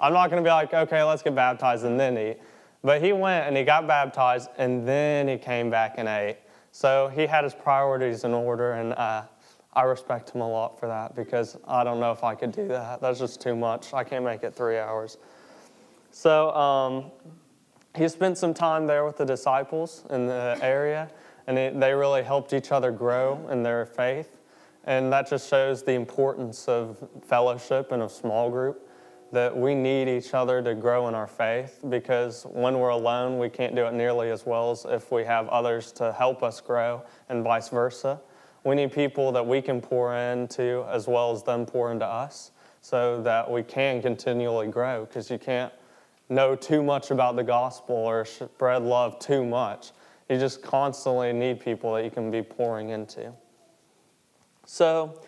I'm 0.00 0.12
not 0.12 0.30
going 0.30 0.42
to 0.42 0.46
be 0.46 0.52
like, 0.52 0.74
okay, 0.74 1.02
let's 1.02 1.22
get 1.22 1.34
baptized 1.34 1.84
and 1.84 1.98
then 1.98 2.18
eat. 2.18 2.38
But 2.82 3.00
he 3.00 3.12
went 3.12 3.46
and 3.46 3.56
he 3.56 3.62
got 3.62 3.86
baptized 3.86 4.50
and 4.58 4.86
then 4.86 5.28
he 5.28 5.38
came 5.38 5.70
back 5.70 5.94
and 5.98 6.08
ate. 6.08 6.38
So 6.72 7.08
he 7.14 7.26
had 7.26 7.44
his 7.44 7.54
priorities 7.54 8.24
in 8.24 8.32
order, 8.32 8.72
and 8.72 8.94
uh, 8.94 9.24
I 9.74 9.82
respect 9.82 10.30
him 10.30 10.40
a 10.40 10.48
lot 10.48 10.80
for 10.80 10.88
that 10.88 11.14
because 11.14 11.58
I 11.68 11.84
don't 11.84 12.00
know 12.00 12.12
if 12.12 12.24
I 12.24 12.34
could 12.34 12.50
do 12.50 12.66
that. 12.68 13.02
That's 13.02 13.18
just 13.18 13.42
too 13.42 13.54
much. 13.54 13.92
I 13.92 14.02
can't 14.02 14.24
make 14.24 14.42
it 14.42 14.54
three 14.54 14.78
hours. 14.78 15.18
So 16.10 16.50
um, 16.54 17.10
he 17.94 18.08
spent 18.08 18.38
some 18.38 18.54
time 18.54 18.86
there 18.86 19.04
with 19.04 19.16
the 19.16 19.24
disciples 19.24 20.04
in 20.10 20.26
the 20.26 20.58
area, 20.62 21.10
and 21.46 21.58
it, 21.58 21.78
they 21.78 21.92
really 21.92 22.22
helped 22.22 22.52
each 22.52 22.72
other 22.72 22.90
grow 22.90 23.46
in 23.50 23.62
their 23.62 23.84
faith. 23.84 24.38
And 24.84 25.12
that 25.12 25.28
just 25.28 25.48
shows 25.48 25.82
the 25.82 25.92
importance 25.92 26.68
of 26.68 27.06
fellowship 27.22 27.92
and 27.92 28.02
of 28.02 28.10
small 28.10 28.50
group, 28.50 28.88
that 29.30 29.56
we 29.56 29.74
need 29.74 30.08
each 30.08 30.34
other 30.34 30.62
to 30.62 30.74
grow 30.74 31.08
in 31.08 31.14
our 31.14 31.26
faith 31.26 31.80
because 31.88 32.44
when 32.50 32.78
we're 32.78 32.90
alone, 32.90 33.38
we 33.38 33.48
can't 33.48 33.74
do 33.74 33.86
it 33.86 33.94
nearly 33.94 34.30
as 34.30 34.44
well 34.44 34.70
as 34.70 34.84
if 34.88 35.10
we 35.10 35.24
have 35.24 35.48
others 35.48 35.92
to 35.92 36.12
help 36.12 36.42
us 36.42 36.60
grow, 36.60 37.02
and 37.28 37.44
vice 37.44 37.68
versa. 37.68 38.20
We 38.64 38.74
need 38.74 38.92
people 38.92 39.32
that 39.32 39.46
we 39.46 39.60
can 39.60 39.80
pour 39.80 40.14
into 40.14 40.84
as 40.88 41.08
well 41.08 41.32
as 41.32 41.42
them 41.42 41.66
pour 41.66 41.90
into 41.90 42.06
us 42.06 42.52
so 42.80 43.22
that 43.22 43.50
we 43.50 43.62
can 43.62 44.02
continually 44.02 44.68
grow 44.68 45.04
because 45.04 45.30
you 45.30 45.38
can't 45.38 45.72
know 46.32 46.56
too 46.56 46.82
much 46.82 47.10
about 47.10 47.36
the 47.36 47.44
gospel 47.44 47.94
or 47.94 48.24
spread 48.24 48.82
love 48.82 49.18
too 49.18 49.44
much. 49.44 49.92
You 50.28 50.38
just 50.38 50.62
constantly 50.62 51.32
need 51.32 51.60
people 51.60 51.94
that 51.94 52.04
you 52.04 52.10
can 52.10 52.30
be 52.30 52.42
pouring 52.42 52.90
into. 52.90 53.32
So, 54.64 55.20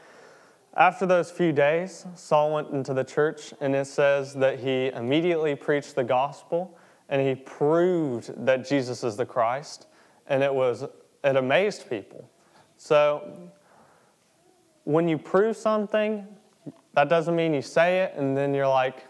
after 0.76 1.06
those 1.06 1.30
few 1.30 1.52
days, 1.52 2.04
Saul 2.16 2.52
went 2.52 2.70
into 2.70 2.94
the 2.94 3.04
church, 3.04 3.54
and 3.60 3.76
it 3.76 3.86
says 3.86 4.34
that 4.34 4.58
he 4.58 4.88
immediately 4.88 5.54
preached 5.54 5.94
the 5.94 6.02
gospel 6.02 6.76
and 7.08 7.20
he 7.20 7.34
proved 7.34 8.46
that 8.46 8.66
Jesus 8.66 9.04
is 9.04 9.16
the 9.16 9.26
Christ, 9.26 9.86
and 10.26 10.42
it 10.42 10.52
was 10.52 10.84
it 11.22 11.36
amazed 11.36 11.88
people. 11.88 12.28
So, 12.76 13.50
when 14.84 15.08
you 15.08 15.18
prove 15.18 15.56
something, 15.56 16.26
that 16.94 17.08
doesn't 17.08 17.34
mean 17.34 17.54
you 17.54 17.62
say 17.62 18.00
it 18.00 18.14
and 18.16 18.36
then 18.36 18.54
you're 18.54 18.68
like, 18.68 19.04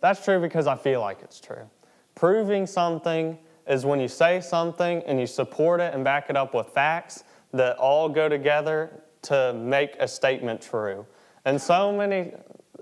That's 0.00 0.24
true 0.24 0.40
because 0.40 0.66
I 0.66 0.76
feel 0.76 1.00
like 1.00 1.22
it's 1.22 1.40
true. 1.40 1.68
Proving 2.14 2.66
something 2.66 3.38
is 3.66 3.84
when 3.84 4.00
you 4.00 4.08
say 4.08 4.40
something 4.40 5.02
and 5.06 5.20
you 5.20 5.26
support 5.26 5.80
it 5.80 5.94
and 5.94 6.02
back 6.02 6.30
it 6.30 6.36
up 6.36 6.54
with 6.54 6.68
facts 6.68 7.24
that 7.52 7.76
all 7.76 8.08
go 8.08 8.28
together 8.28 9.02
to 9.22 9.52
make 9.54 9.96
a 9.98 10.08
statement 10.08 10.60
true. 10.60 11.06
And 11.44 11.60
so 11.60 11.92
many, 11.92 12.32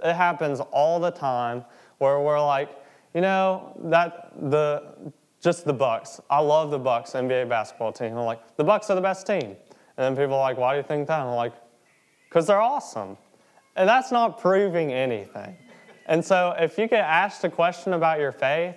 it 0.02 0.14
happens 0.14 0.60
all 0.60 1.00
the 1.00 1.10
time 1.10 1.64
where 1.98 2.20
we're 2.20 2.40
like, 2.40 2.70
you 3.14 3.20
know, 3.20 3.72
that 3.84 4.32
the 4.50 5.12
just 5.40 5.64
the 5.64 5.72
Bucks. 5.72 6.20
I 6.28 6.40
love 6.40 6.70
the 6.70 6.78
Bucks 6.78 7.12
NBA 7.12 7.48
basketball 7.48 7.92
team. 7.92 8.16
I'm 8.16 8.24
like, 8.24 8.56
the 8.56 8.64
Bucks 8.64 8.90
are 8.90 8.96
the 8.96 9.00
best 9.00 9.26
team. 9.26 9.42
And 9.42 9.56
then 9.96 10.16
people 10.16 10.34
are 10.34 10.40
like, 10.40 10.58
why 10.58 10.72
do 10.72 10.78
you 10.78 10.82
think 10.82 11.08
that? 11.08 11.20
I'm 11.20 11.34
like, 11.34 11.54
because 12.28 12.46
they're 12.46 12.60
awesome. 12.60 13.16
And 13.76 13.88
that's 13.88 14.10
not 14.10 14.40
proving 14.40 14.92
anything. 14.92 15.56
And 16.08 16.24
so 16.24 16.54
if 16.58 16.78
you 16.78 16.88
get 16.88 17.04
asked 17.04 17.44
a 17.44 17.50
question 17.50 17.92
about 17.92 18.18
your 18.18 18.32
faith 18.32 18.74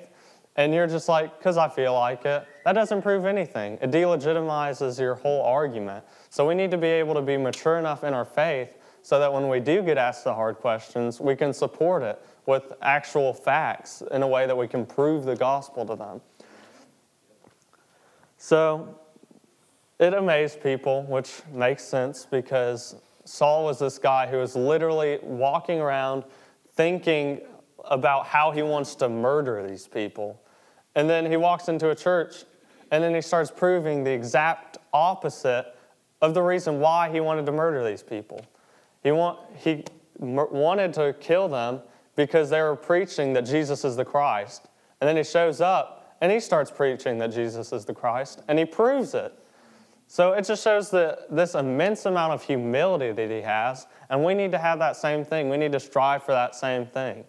and 0.57 0.73
you're 0.73 0.85
just 0.85 1.07
like, 1.07 1.37
because 1.39 1.57
I 1.57 1.69
feel 1.69 1.93
like 1.93 2.25
it, 2.25 2.45
that 2.65 2.73
doesn't 2.73 3.01
prove 3.01 3.25
anything. 3.25 3.79
It 3.81 3.89
delegitimizes 3.89 4.99
your 4.99 5.15
whole 5.15 5.41
argument. 5.41 6.03
So 6.29 6.45
we 6.45 6.55
need 6.55 6.71
to 6.71 6.77
be 6.77 6.87
able 6.87 7.13
to 7.15 7.21
be 7.21 7.37
mature 7.37 7.79
enough 7.79 8.03
in 8.03 8.13
our 8.13 8.25
faith 8.25 8.75
so 9.01 9.17
that 9.17 9.31
when 9.31 9.47
we 9.47 9.61
do 9.61 9.81
get 9.81 9.97
asked 9.97 10.25
the 10.25 10.33
hard 10.33 10.57
questions, 10.57 11.21
we 11.21 11.35
can 11.35 11.53
support 11.53 12.03
it 12.03 12.21
with 12.45 12.73
actual 12.81 13.33
facts 13.33 14.03
in 14.11 14.23
a 14.23 14.27
way 14.27 14.45
that 14.45 14.55
we 14.55 14.67
can 14.67 14.85
prove 14.85 15.23
the 15.23 15.35
gospel 15.35 15.85
to 15.85 15.95
them. 15.95 16.21
So 18.37 18.99
it 19.99 20.13
amazed 20.13 20.61
people, 20.61 21.03
which 21.03 21.41
makes 21.53 21.83
sense 21.83 22.25
because 22.29 22.95
Saul 23.23 23.65
was 23.65 23.79
this 23.79 23.97
guy 23.97 24.27
who 24.27 24.37
was 24.37 24.55
literally 24.55 25.19
walking 25.21 25.79
around 25.79 26.23
thinking 26.75 27.41
about 27.85 28.27
how 28.27 28.51
he 28.51 28.61
wants 28.61 28.95
to 28.95 29.09
murder 29.09 29.67
these 29.67 29.87
people. 29.87 30.41
And 30.95 31.09
then 31.09 31.25
he 31.25 31.37
walks 31.37 31.67
into 31.67 31.89
a 31.89 31.95
church 31.95 32.43
and 32.91 33.03
then 33.03 33.15
he 33.15 33.21
starts 33.21 33.49
proving 33.49 34.03
the 34.03 34.11
exact 34.11 34.77
opposite 34.93 35.73
of 36.21 36.33
the 36.33 36.41
reason 36.41 36.79
why 36.79 37.09
he 37.09 37.19
wanted 37.19 37.45
to 37.45 37.51
murder 37.51 37.87
these 37.87 38.03
people. 38.03 38.45
He, 39.01 39.11
want, 39.11 39.39
he 39.55 39.85
wanted 40.19 40.93
to 40.95 41.15
kill 41.19 41.47
them 41.47 41.81
because 42.15 42.49
they 42.49 42.61
were 42.61 42.75
preaching 42.75 43.33
that 43.33 43.45
Jesus 43.45 43.85
is 43.85 43.95
the 43.95 44.05
Christ. 44.05 44.67
And 44.99 45.07
then 45.07 45.17
he 45.17 45.23
shows 45.23 45.61
up 45.61 46.17
and 46.21 46.31
he 46.31 46.39
starts 46.39 46.69
preaching 46.69 47.17
that 47.19 47.27
Jesus 47.27 47.71
is 47.71 47.85
the 47.85 47.93
Christ 47.93 48.43
and 48.47 48.59
he 48.59 48.65
proves 48.65 49.13
it. 49.13 49.33
So 50.11 50.33
it 50.33 50.43
just 50.43 50.61
shows 50.61 50.89
that 50.89 51.33
this 51.33 51.55
immense 51.55 52.05
amount 52.05 52.33
of 52.33 52.43
humility 52.43 53.13
that 53.13 53.31
he 53.31 53.39
has, 53.43 53.87
and 54.09 54.25
we 54.25 54.33
need 54.33 54.51
to 54.51 54.57
have 54.57 54.77
that 54.79 54.97
same 54.97 55.23
thing. 55.23 55.47
We 55.47 55.55
need 55.55 55.71
to 55.71 55.79
strive 55.79 56.23
for 56.23 56.33
that 56.33 56.53
same 56.53 56.85
thing. 56.85 57.23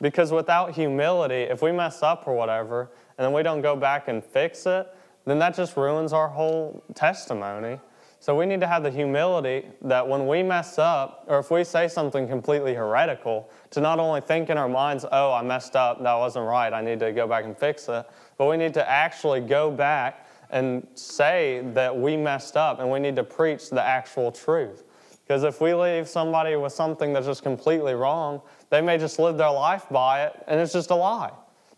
Because 0.00 0.30
without 0.30 0.70
humility, 0.76 1.42
if 1.42 1.60
we 1.60 1.72
mess 1.72 2.04
up 2.04 2.28
or 2.28 2.36
whatever, 2.36 2.92
and 3.18 3.24
then 3.24 3.32
we 3.32 3.42
don't 3.42 3.62
go 3.62 3.74
back 3.74 4.06
and 4.06 4.22
fix 4.22 4.64
it, 4.64 4.86
then 5.24 5.40
that 5.40 5.56
just 5.56 5.76
ruins 5.76 6.12
our 6.12 6.28
whole 6.28 6.84
testimony. 6.94 7.80
So 8.20 8.36
we 8.36 8.46
need 8.46 8.60
to 8.60 8.68
have 8.68 8.84
the 8.84 8.92
humility 8.92 9.66
that 9.82 10.06
when 10.06 10.28
we 10.28 10.44
mess 10.44 10.78
up, 10.78 11.24
or 11.26 11.40
if 11.40 11.50
we 11.50 11.64
say 11.64 11.88
something 11.88 12.28
completely 12.28 12.74
heretical, 12.74 13.50
to 13.70 13.80
not 13.80 13.98
only 13.98 14.20
think 14.20 14.50
in 14.50 14.56
our 14.56 14.68
minds, 14.68 15.04
oh, 15.10 15.32
I 15.32 15.42
messed 15.42 15.74
up, 15.74 16.00
that 16.04 16.14
wasn't 16.14 16.46
right, 16.46 16.72
I 16.72 16.80
need 16.80 17.00
to 17.00 17.10
go 17.10 17.26
back 17.26 17.44
and 17.44 17.58
fix 17.58 17.88
it, 17.88 18.06
but 18.38 18.46
we 18.46 18.56
need 18.56 18.72
to 18.74 18.88
actually 18.88 19.40
go 19.40 19.68
back 19.68 20.23
and 20.54 20.86
say 20.94 21.62
that 21.74 21.94
we 21.94 22.16
messed 22.16 22.56
up 22.56 22.78
and 22.78 22.88
we 22.88 23.00
need 23.00 23.16
to 23.16 23.24
preach 23.24 23.70
the 23.70 23.82
actual 23.82 24.30
truth. 24.30 24.84
Because 25.26 25.42
if 25.42 25.60
we 25.60 25.74
leave 25.74 26.08
somebody 26.08 26.54
with 26.54 26.72
something 26.72 27.12
that's 27.12 27.26
just 27.26 27.42
completely 27.42 27.94
wrong, 27.94 28.40
they 28.70 28.80
may 28.80 28.96
just 28.96 29.18
live 29.18 29.36
their 29.36 29.50
life 29.50 29.86
by 29.90 30.24
it 30.24 30.44
and 30.46 30.60
it's 30.60 30.72
just 30.72 30.90
a 30.90 30.94
lie. 30.94 31.32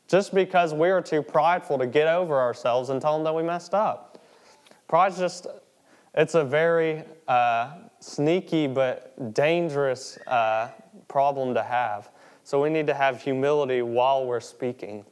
Just 0.09 0.35
because 0.35 0.75
we 0.75 0.91
are 0.91 1.01
too 1.01 1.23
prideful 1.23 1.79
to 1.79 1.87
get 1.87 2.07
over 2.07 2.39
ourselves 2.39 2.91
and 2.91 3.01
tell 3.01 3.15
them 3.15 3.25
that 3.25 3.35
we 3.35 3.43
messed 3.43 3.73
up. 3.73 4.23
Pride's 4.89 5.19
just 5.19 5.47
it's 6.15 6.35
a 6.35 6.45
very 6.45 7.03
uh, 7.29 7.73
sneaky 8.01 8.67
but 8.67 9.35
dangerous 9.35 10.19
uh, 10.27 10.69
problem 11.09 11.55
to 11.55 11.63
have. 11.63 12.11
So 12.45 12.63
we 12.63 12.69
need 12.69 12.87
to 12.89 12.95
have 12.95 13.23
humility 13.23 13.81
while 13.81 14.27
we're 14.27 14.41
speaking. 14.41 15.07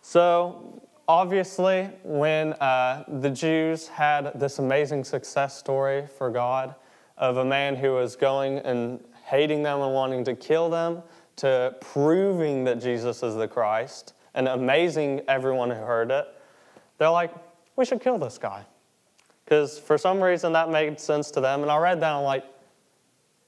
So, 0.00 0.81
obviously, 1.12 1.90
when 2.04 2.54
uh, 2.54 3.04
the 3.06 3.28
Jews 3.28 3.86
had 3.86 4.32
this 4.34 4.58
amazing 4.58 5.04
success 5.04 5.58
story 5.58 6.06
for 6.16 6.30
God 6.30 6.74
of 7.18 7.36
a 7.36 7.44
man 7.44 7.76
who 7.76 7.92
was 7.92 8.16
going 8.16 8.60
and 8.60 8.98
hating 9.26 9.62
them 9.62 9.82
and 9.82 9.92
wanting 9.92 10.24
to 10.24 10.34
kill 10.34 10.70
them, 10.70 11.02
to 11.36 11.76
proving 11.82 12.64
that 12.64 12.80
Jesus 12.80 13.22
is 13.22 13.34
the 13.34 13.46
Christ 13.46 14.14
and 14.34 14.48
amazing 14.48 15.20
everyone 15.28 15.68
who 15.68 15.76
heard 15.76 16.10
it, 16.10 16.26
they're 16.96 17.10
like, 17.10 17.30
we 17.76 17.84
should 17.84 18.00
kill 18.00 18.16
this 18.16 18.38
guy 18.38 18.64
because 19.44 19.78
for 19.78 19.98
some 19.98 20.18
reason 20.22 20.54
that 20.54 20.70
made 20.70 20.98
sense 20.98 21.30
to 21.32 21.42
them. 21.42 21.60
And 21.60 21.70
I 21.70 21.76
read 21.76 22.00
that 22.00 22.08
and 22.08 22.18
I'm 22.20 22.24
like, 22.24 22.44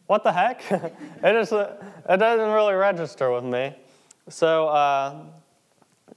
what 0.07 0.23
the 0.23 0.33
heck? 0.33 0.63
it, 0.71 0.93
it 1.25 2.17
doesn't 2.19 2.51
really 2.51 2.75
register 2.75 3.33
with 3.33 3.45
me. 3.45 3.75
So 4.29 4.69
uh, 4.69 5.23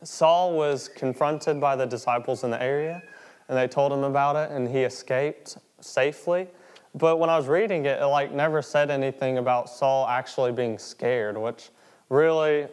Saul 0.03 0.53
was 0.53 0.87
confronted 0.87 1.59
by 1.59 1.75
the 1.75 1.85
disciples 1.85 2.43
in 2.43 2.51
the 2.51 2.61
area, 2.61 3.01
and 3.49 3.57
they 3.57 3.67
told 3.67 3.91
him 3.91 4.03
about 4.03 4.35
it, 4.35 4.51
and 4.51 4.67
he 4.67 4.79
escaped 4.81 5.57
safely. 5.81 6.47
But 6.93 7.17
when 7.17 7.29
I 7.29 7.37
was 7.37 7.47
reading 7.47 7.85
it, 7.85 8.01
it 8.01 8.05
like 8.05 8.31
never 8.31 8.61
said 8.61 8.89
anything 8.89 9.37
about 9.37 9.69
Saul 9.69 10.07
actually 10.07 10.51
being 10.51 10.77
scared, 10.77 11.37
which 11.37 11.69
really, 12.09 12.67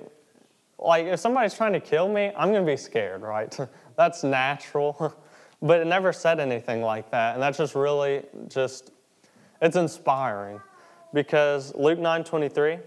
like 0.79 1.07
if 1.07 1.21
somebody's 1.21 1.55
trying 1.55 1.75
to 1.75 1.81
kill 1.81 2.09
me, 2.09 2.33
I'm 2.37 2.53
gonna 2.53 2.65
be 2.65 2.77
scared, 2.77 3.23
right? 3.23 3.57
That's 3.97 4.25
natural. 4.25 5.15
But 5.63 5.81
it 5.81 5.87
never 5.87 6.13
said 6.13 6.41
anything 6.41 6.83
like 6.83 7.11
that. 7.13 7.33
And 7.33 7.43
that's 7.43 7.57
just 7.57 7.75
really 7.75 8.23
just, 8.49 8.91
it's 9.63 9.77
inspiring. 9.77 10.61
Because 11.15 11.75
Luke 11.75 11.99
9 11.99 12.23
23, 12.23 12.79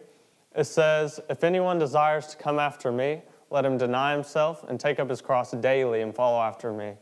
it 0.56 0.64
says, 0.66 1.20
If 1.28 1.44
anyone 1.44 1.80
desires 1.80 2.28
to 2.28 2.38
come 2.38 2.60
after 2.60 2.92
me, 2.92 3.24
let 3.50 3.66
him 3.66 3.78
deny 3.78 4.14
himself 4.14 4.64
and 4.68 4.80
take 4.80 5.00
up 5.00 5.10
his 5.10 5.22
cross 5.22 5.52
daily 5.52 6.02
and 6.02 6.14
follow 6.14 6.42
after 6.42 6.74
me. 6.74 6.94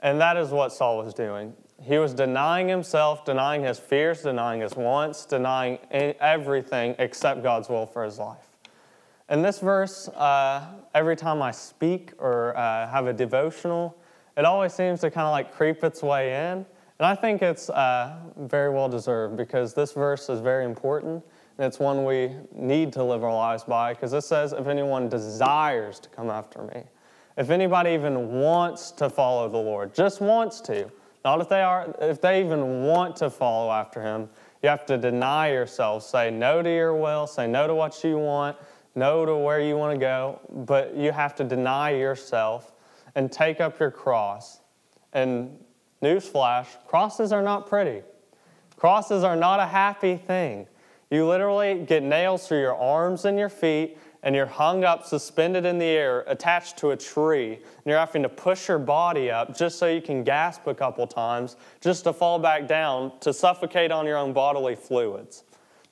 And 0.00 0.20
that 0.20 0.36
is 0.36 0.50
what 0.50 0.72
Saul 0.72 0.98
was 0.98 1.14
doing. 1.14 1.54
He 1.82 1.98
was 1.98 2.14
denying 2.14 2.68
himself, 2.68 3.24
denying 3.24 3.62
his 3.62 3.78
fears, 3.78 4.22
denying 4.22 4.60
his 4.60 4.74
wants, 4.74 5.26
denying 5.26 5.78
everything 5.90 6.94
except 6.98 7.42
God's 7.42 7.68
will 7.68 7.86
for 7.86 8.04
his 8.04 8.18
life. 8.18 8.46
In 9.28 9.42
this 9.42 9.58
verse, 9.58 10.08
uh, 10.08 10.64
every 10.94 11.16
time 11.16 11.42
I 11.42 11.50
speak 11.50 12.12
or 12.18 12.56
uh, 12.56 12.88
have 12.88 13.06
a 13.06 13.12
devotional, 13.12 13.96
it 14.36 14.44
always 14.44 14.72
seems 14.72 15.00
to 15.00 15.10
kind 15.10 15.26
of 15.26 15.32
like 15.32 15.52
creep 15.52 15.82
its 15.82 16.02
way 16.02 16.50
in. 16.50 16.64
And 16.98 17.06
I 17.06 17.14
think 17.14 17.42
it's 17.42 17.68
uh, 17.68 18.16
very 18.36 18.70
well 18.70 18.88
deserved 18.88 19.36
because 19.36 19.74
this 19.74 19.92
verse 19.92 20.28
is 20.28 20.40
very 20.40 20.64
important 20.64 21.24
and 21.58 21.66
it's 21.66 21.78
one 21.78 22.04
we 22.04 22.32
need 22.52 22.92
to 22.92 23.02
live 23.02 23.24
our 23.24 23.34
lives 23.34 23.64
by 23.64 23.94
because 23.94 24.12
it 24.12 24.22
says, 24.22 24.52
if 24.52 24.66
anyone 24.66 25.08
desires 25.08 25.98
to 26.00 26.08
come 26.10 26.28
after 26.28 26.62
me, 26.62 26.82
if 27.36 27.50
anybody 27.50 27.90
even 27.90 28.40
wants 28.40 28.90
to 28.92 29.08
follow 29.08 29.48
the 29.48 29.56
Lord, 29.56 29.94
just 29.94 30.20
wants 30.20 30.60
to, 30.62 30.90
not 31.24 31.40
if 31.40 31.48
they 31.48 31.62
are, 31.62 31.94
if 32.00 32.20
they 32.20 32.40
even 32.40 32.84
want 32.84 33.16
to 33.16 33.30
follow 33.30 33.70
after 33.70 34.02
him, 34.02 34.28
you 34.62 34.68
have 34.68 34.86
to 34.86 34.98
deny 34.98 35.50
yourself, 35.50 36.02
say 36.02 36.30
no 36.30 36.62
to 36.62 36.70
your 36.70 36.94
will, 36.94 37.26
say 37.26 37.46
no 37.46 37.66
to 37.66 37.74
what 37.74 38.02
you 38.04 38.18
want, 38.18 38.56
no 38.94 39.24
to 39.24 39.36
where 39.36 39.60
you 39.60 39.76
want 39.76 39.94
to 39.94 39.98
go, 39.98 40.40
but 40.50 40.96
you 40.96 41.12
have 41.12 41.34
to 41.36 41.44
deny 41.44 41.90
yourself 41.90 42.72
and 43.14 43.30
take 43.30 43.60
up 43.60 43.78
your 43.78 43.90
cross. 43.90 44.60
And 45.12 45.58
newsflash, 46.02 46.66
crosses 46.86 47.32
are 47.32 47.42
not 47.42 47.66
pretty. 47.66 48.02
Crosses 48.76 49.24
are 49.24 49.36
not 49.36 49.60
a 49.60 49.66
happy 49.66 50.16
thing. 50.16 50.66
You 51.10 51.26
literally 51.26 51.84
get 51.86 52.02
nails 52.02 52.48
through 52.48 52.60
your 52.60 52.76
arms 52.76 53.24
and 53.24 53.38
your 53.38 53.48
feet, 53.48 53.98
and 54.22 54.34
you're 54.34 54.46
hung 54.46 54.82
up, 54.82 55.04
suspended 55.04 55.64
in 55.64 55.78
the 55.78 55.86
air, 55.86 56.24
attached 56.26 56.78
to 56.78 56.90
a 56.90 56.96
tree, 56.96 57.54
and 57.54 57.86
you're 57.86 57.98
having 57.98 58.24
to 58.24 58.28
push 58.28 58.66
your 58.66 58.80
body 58.80 59.30
up 59.30 59.56
just 59.56 59.78
so 59.78 59.86
you 59.86 60.02
can 60.02 60.24
gasp 60.24 60.66
a 60.66 60.74
couple 60.74 61.06
times, 61.06 61.56
just 61.80 62.04
to 62.04 62.12
fall 62.12 62.40
back 62.40 62.66
down, 62.66 63.12
to 63.20 63.32
suffocate 63.32 63.92
on 63.92 64.04
your 64.04 64.16
own 64.16 64.32
bodily 64.32 64.74
fluids. 64.74 65.44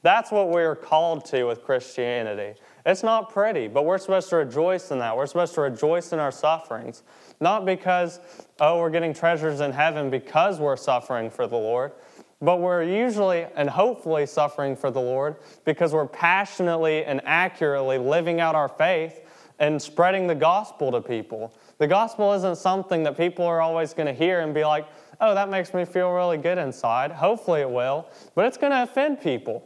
That's 0.03 0.31
what 0.31 0.51
we're 0.51 0.77
called 0.77 1.25
to 1.27 1.45
with 1.45 1.63
Christianity. 1.63 2.61
It's 2.85 3.03
not 3.03 3.33
pretty, 3.33 3.69
but 3.69 3.87
we're 3.87 3.97
supposed 3.99 4.29
to 4.31 4.37
rejoice 4.37 4.91
in 4.91 4.99
that. 4.99 5.17
We're 5.17 5.27
supposed 5.27 5.55
to 5.55 5.63
rejoice 5.63 6.13
in 6.13 6.19
our 6.19 6.33
sufferings. 6.33 7.05
Not 7.41 7.65
because, 7.65 8.21
oh, 8.61 8.81
we're 8.81 8.91
getting 8.91 9.15
treasures 9.15 9.61
in 9.61 9.73
heaven 9.73 10.11
because 10.11 10.59
we're 10.59 10.77
suffering 10.77 11.31
for 11.31 11.47
the 11.47 11.57
Lord, 11.57 11.93
but 12.41 12.61
we're 12.61 12.83
usually 12.83 13.47
and 13.57 13.69
hopefully 13.71 14.27
suffering 14.27 14.77
for 14.77 14.91
the 14.91 15.01
Lord 15.01 15.37
because 15.65 15.93
we're 15.93 16.07
passionately 16.07 17.05
and 17.05 17.21
accurately 17.25 17.99
living 17.99 18.41
out 18.41 18.55
our 18.55 18.69
faith 18.69 19.21
and 19.59 19.81
spreading 19.81 20.27
the 20.27 20.35
gospel 20.35 20.91
to 20.93 21.01
people. 21.01 21.55
The 21.79 21.87
gospel 21.87 22.33
isn't 22.35 22.57
something 22.57 23.03
that 23.05 23.17
people 23.17 23.45
are 23.47 23.61
always 23.61 23.95
going 23.95 24.07
to 24.07 24.13
hear 24.13 24.41
and 24.41 24.53
be 24.53 24.65
like, 24.65 24.87
oh, 25.21 25.35
that 25.35 25.49
makes 25.49 25.73
me 25.73 25.85
feel 25.85 26.11
really 26.11 26.39
good 26.39 26.59
inside. 26.59 27.13
Hopefully 27.13 27.61
it 27.61 27.71
will, 27.71 28.09
but 28.35 28.47
it's 28.47 28.57
going 28.57 28.73
to 28.73 28.83
offend 28.83 29.21
people. 29.21 29.65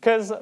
Because 0.00 0.32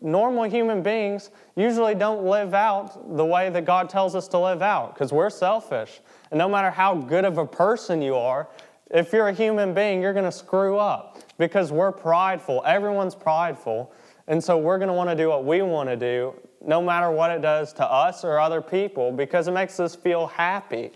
normal 0.00 0.44
human 0.44 0.82
beings 0.82 1.30
usually 1.56 1.94
don't 1.94 2.24
live 2.24 2.54
out 2.54 3.16
the 3.16 3.24
way 3.24 3.50
that 3.50 3.64
God 3.64 3.88
tells 3.88 4.14
us 4.14 4.28
to 4.28 4.38
live 4.38 4.62
out 4.62 4.94
because 4.94 5.12
we're 5.12 5.30
selfish. 5.30 6.00
And 6.30 6.38
no 6.38 6.48
matter 6.48 6.70
how 6.70 6.94
good 6.94 7.24
of 7.24 7.38
a 7.38 7.46
person 7.46 8.02
you 8.02 8.14
are, 8.14 8.48
if 8.94 9.12
you're 9.12 9.28
a 9.28 9.32
human 9.32 9.74
being, 9.74 10.00
you're 10.00 10.12
going 10.12 10.24
to 10.24 10.32
screw 10.32 10.78
up 10.78 11.18
because 11.36 11.72
we're 11.72 11.92
prideful. 11.92 12.62
Everyone's 12.64 13.16
prideful. 13.16 13.92
And 14.28 14.42
so 14.42 14.56
we're 14.56 14.78
going 14.78 14.88
to 14.88 14.94
want 14.94 15.10
to 15.10 15.16
do 15.16 15.28
what 15.28 15.44
we 15.44 15.60
want 15.62 15.88
to 15.88 15.96
do, 15.96 16.32
no 16.64 16.80
matter 16.80 17.10
what 17.10 17.32
it 17.32 17.42
does 17.42 17.72
to 17.74 17.84
us 17.84 18.24
or 18.24 18.38
other 18.38 18.62
people, 18.62 19.10
because 19.10 19.48
it 19.48 19.52
makes 19.52 19.80
us 19.80 19.96
feel 19.96 20.28
happy. 20.28 20.92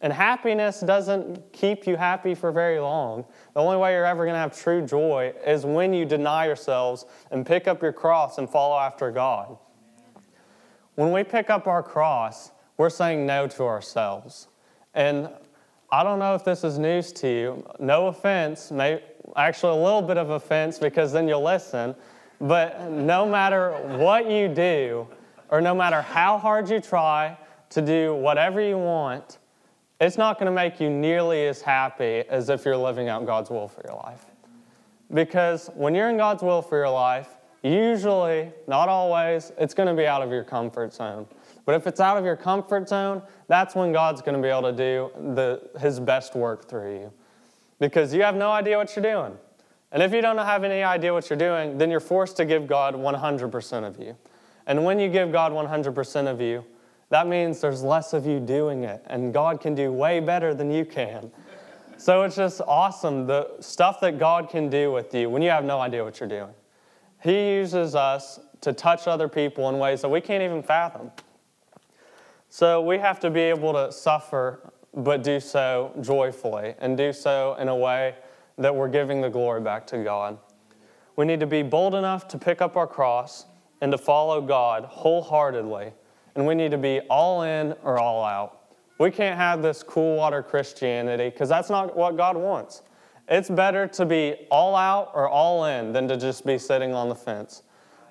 And 0.00 0.12
happiness 0.12 0.80
doesn't 0.80 1.52
keep 1.52 1.86
you 1.86 1.96
happy 1.96 2.34
for 2.36 2.52
very 2.52 2.78
long. 2.78 3.26
The 3.52 3.60
only 3.60 3.76
way 3.76 3.92
you're 3.92 4.06
ever 4.06 4.24
going 4.24 4.34
to 4.34 4.38
have 4.38 4.56
true 4.56 4.86
joy 4.86 5.34
is 5.44 5.66
when 5.66 5.92
you 5.92 6.06
deny 6.06 6.46
yourselves 6.46 7.04
and 7.32 7.44
pick 7.44 7.66
up 7.68 7.82
your 7.82 7.92
cross 7.92 8.38
and 8.38 8.48
follow 8.48 8.78
after 8.78 9.10
God. 9.10 9.58
When 10.94 11.12
we 11.12 11.24
pick 11.24 11.50
up 11.50 11.66
our 11.66 11.82
cross, 11.82 12.52
we're 12.76 12.90
saying 12.90 13.26
no 13.26 13.48
to 13.48 13.64
ourselves. 13.64 14.48
And 14.94 15.28
I 15.92 16.04
don't 16.04 16.18
know 16.18 16.34
if 16.34 16.44
this 16.44 16.62
is 16.62 16.78
news 16.78 17.12
to 17.14 17.28
you. 17.28 17.66
No 17.78 18.06
offense, 18.06 18.70
may, 18.70 19.02
actually, 19.36 19.78
a 19.78 19.82
little 19.82 20.02
bit 20.02 20.18
of 20.18 20.30
offense 20.30 20.78
because 20.78 21.12
then 21.12 21.26
you'll 21.26 21.42
listen. 21.42 21.96
But 22.40 22.90
no 22.90 23.26
matter 23.26 23.72
what 23.98 24.30
you 24.30 24.48
do, 24.48 25.08
or 25.50 25.60
no 25.60 25.74
matter 25.74 26.00
how 26.00 26.38
hard 26.38 26.70
you 26.70 26.80
try 26.80 27.36
to 27.70 27.82
do 27.82 28.14
whatever 28.14 28.60
you 28.60 28.78
want, 28.78 29.38
it's 30.00 30.16
not 30.16 30.38
going 30.38 30.46
to 30.46 30.52
make 30.52 30.80
you 30.80 30.88
nearly 30.88 31.46
as 31.46 31.60
happy 31.60 32.24
as 32.28 32.48
if 32.48 32.64
you're 32.64 32.76
living 32.76 33.08
out 33.08 33.26
God's 33.26 33.50
will 33.50 33.68
for 33.68 33.82
your 33.86 33.96
life. 33.96 34.24
Because 35.12 35.70
when 35.74 35.94
you're 35.94 36.08
in 36.08 36.16
God's 36.16 36.42
will 36.42 36.62
for 36.62 36.78
your 36.78 36.88
life, 36.88 37.28
usually, 37.62 38.50
not 38.66 38.88
always, 38.88 39.52
it's 39.58 39.74
going 39.74 39.88
to 39.88 39.94
be 39.94 40.06
out 40.06 40.22
of 40.22 40.30
your 40.30 40.44
comfort 40.44 40.94
zone. 40.94 41.26
But 41.70 41.76
if 41.76 41.86
it's 41.86 42.00
out 42.00 42.16
of 42.16 42.24
your 42.24 42.34
comfort 42.34 42.88
zone, 42.88 43.22
that's 43.46 43.76
when 43.76 43.92
God's 43.92 44.22
going 44.22 44.34
to 44.34 44.42
be 44.42 44.48
able 44.48 44.62
to 44.62 44.72
do 44.72 45.12
the, 45.34 45.70
his 45.78 46.00
best 46.00 46.34
work 46.34 46.68
through 46.68 46.98
you. 46.98 47.12
Because 47.78 48.12
you 48.12 48.22
have 48.22 48.34
no 48.34 48.50
idea 48.50 48.76
what 48.76 48.96
you're 48.96 49.04
doing. 49.04 49.38
And 49.92 50.02
if 50.02 50.12
you 50.12 50.20
don't 50.20 50.36
have 50.36 50.64
any 50.64 50.82
idea 50.82 51.12
what 51.12 51.30
you're 51.30 51.38
doing, 51.38 51.78
then 51.78 51.88
you're 51.88 52.00
forced 52.00 52.36
to 52.38 52.44
give 52.44 52.66
God 52.66 52.96
100% 52.96 53.86
of 53.86 54.00
you. 54.00 54.16
And 54.66 54.84
when 54.84 54.98
you 54.98 55.08
give 55.08 55.30
God 55.30 55.52
100% 55.52 56.26
of 56.26 56.40
you, 56.40 56.64
that 57.10 57.28
means 57.28 57.60
there's 57.60 57.84
less 57.84 58.14
of 58.14 58.26
you 58.26 58.40
doing 58.40 58.82
it, 58.82 59.04
and 59.06 59.32
God 59.32 59.60
can 59.60 59.76
do 59.76 59.92
way 59.92 60.18
better 60.18 60.52
than 60.54 60.72
you 60.72 60.84
can. 60.84 61.30
So 61.98 62.22
it's 62.22 62.34
just 62.34 62.60
awesome 62.66 63.28
the 63.28 63.48
stuff 63.60 64.00
that 64.00 64.18
God 64.18 64.50
can 64.50 64.70
do 64.70 64.90
with 64.90 65.14
you 65.14 65.30
when 65.30 65.40
you 65.40 65.50
have 65.50 65.64
no 65.64 65.78
idea 65.78 66.02
what 66.02 66.18
you're 66.18 66.28
doing. 66.28 66.52
He 67.22 67.54
uses 67.54 67.94
us 67.94 68.40
to 68.62 68.72
touch 68.72 69.06
other 69.06 69.28
people 69.28 69.68
in 69.68 69.78
ways 69.78 70.02
that 70.02 70.08
we 70.08 70.20
can't 70.20 70.42
even 70.42 70.64
fathom. 70.64 71.12
So 72.52 72.82
we 72.82 72.98
have 72.98 73.20
to 73.20 73.30
be 73.30 73.42
able 73.42 73.72
to 73.74 73.92
suffer, 73.92 74.72
but 74.92 75.22
do 75.22 75.38
so 75.38 75.92
joyfully 76.00 76.74
and 76.80 76.96
do 76.96 77.12
so 77.12 77.54
in 77.60 77.68
a 77.68 77.76
way 77.76 78.16
that 78.58 78.74
we're 78.74 78.88
giving 78.88 79.20
the 79.20 79.30
glory 79.30 79.60
back 79.60 79.86
to 79.86 80.02
God. 80.02 80.36
We 81.14 81.26
need 81.26 81.38
to 81.40 81.46
be 81.46 81.62
bold 81.62 81.94
enough 81.94 82.26
to 82.28 82.38
pick 82.38 82.60
up 82.60 82.76
our 82.76 82.88
cross 82.88 83.46
and 83.80 83.92
to 83.92 83.98
follow 83.98 84.40
God 84.40 84.84
wholeheartedly 84.84 85.92
and 86.34 86.44
we 86.44 86.56
need 86.56 86.72
to 86.72 86.78
be 86.78 86.98
all 87.08 87.42
in 87.42 87.72
or 87.84 88.00
all 88.00 88.24
out. 88.24 88.58
We 88.98 89.12
can't 89.12 89.36
have 89.36 89.62
this 89.62 89.84
cool 89.84 90.16
water 90.16 90.42
Christianity 90.42 91.30
because 91.30 91.48
that's 91.48 91.70
not 91.70 91.96
what 91.96 92.16
God 92.16 92.36
wants. 92.36 92.82
It's 93.28 93.48
better 93.48 93.86
to 93.86 94.04
be 94.04 94.34
all 94.50 94.74
out 94.74 95.12
or 95.14 95.28
all 95.28 95.66
in 95.66 95.92
than 95.92 96.08
to 96.08 96.16
just 96.16 96.44
be 96.44 96.58
sitting 96.58 96.94
on 96.94 97.08
the 97.08 97.14
fence. 97.14 97.62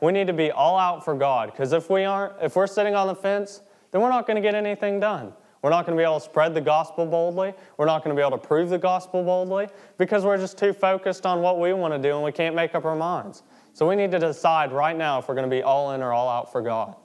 We 0.01 0.13
need 0.13 0.27
to 0.27 0.33
be 0.33 0.49
all 0.49 0.77
out 0.77 1.03
for 1.03 1.13
God 1.13 1.51
because 1.51 1.73
if 1.73 1.89
we 1.89 2.05
aren't, 2.05 2.41
if 2.41 2.55
we're 2.55 2.67
sitting 2.67 2.95
on 2.95 3.07
the 3.07 3.15
fence, 3.15 3.63
then 3.91 4.01
we're 4.01 4.09
not 4.09 4.27
going 4.27 4.35
to 4.35 4.41
get 4.41 4.55
anything 4.55 4.99
done. 4.99 5.33
We're 5.61 5.71
not 5.71 5.85
going 5.85 5.97
to 5.97 6.01
be 6.01 6.05
able 6.05 6.19
to 6.19 6.25
spread 6.25 6.53
the 6.53 6.61
gospel 6.61 7.05
boldly. 7.05 7.53
We're 7.77 7.85
not 7.85 8.03
going 8.03 8.15
to 8.15 8.19
be 8.19 8.25
able 8.25 8.37
to 8.37 8.47
prove 8.47 8.69
the 8.69 8.77
gospel 8.77 9.23
boldly 9.23 9.67
because 9.97 10.23
we're 10.23 10.37
just 10.37 10.57
too 10.57 10.71
focused 10.71 11.25
on 11.25 11.41
what 11.41 11.59
we 11.59 11.73
want 11.73 11.93
to 11.93 11.99
do 11.99 12.15
and 12.15 12.23
we 12.23 12.31
can't 12.31 12.55
make 12.55 12.75
up 12.75 12.85
our 12.85 12.95
minds. 12.95 13.43
So 13.73 13.87
we 13.87 13.95
need 13.95 14.11
to 14.11 14.19
decide 14.19 14.71
right 14.71 14.97
now 14.97 15.19
if 15.19 15.27
we're 15.27 15.35
going 15.35 15.49
to 15.49 15.55
be 15.55 15.63
all 15.63 15.91
in 15.91 16.01
or 16.01 16.13
all 16.13 16.29
out 16.29 16.51
for 16.51 16.61
God. 16.61 16.95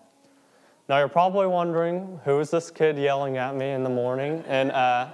Now, 0.89 0.99
you're 0.99 1.09
probably 1.09 1.47
wondering 1.47 2.20
who 2.24 2.41
is 2.41 2.51
this 2.51 2.70
kid 2.70 2.99
yelling 2.99 3.39
at 3.39 3.57
me 3.57 3.70
in 3.70 3.82
the 3.82 3.91
morning? 3.91 4.45
And 4.47 4.70
uh, 4.70 5.09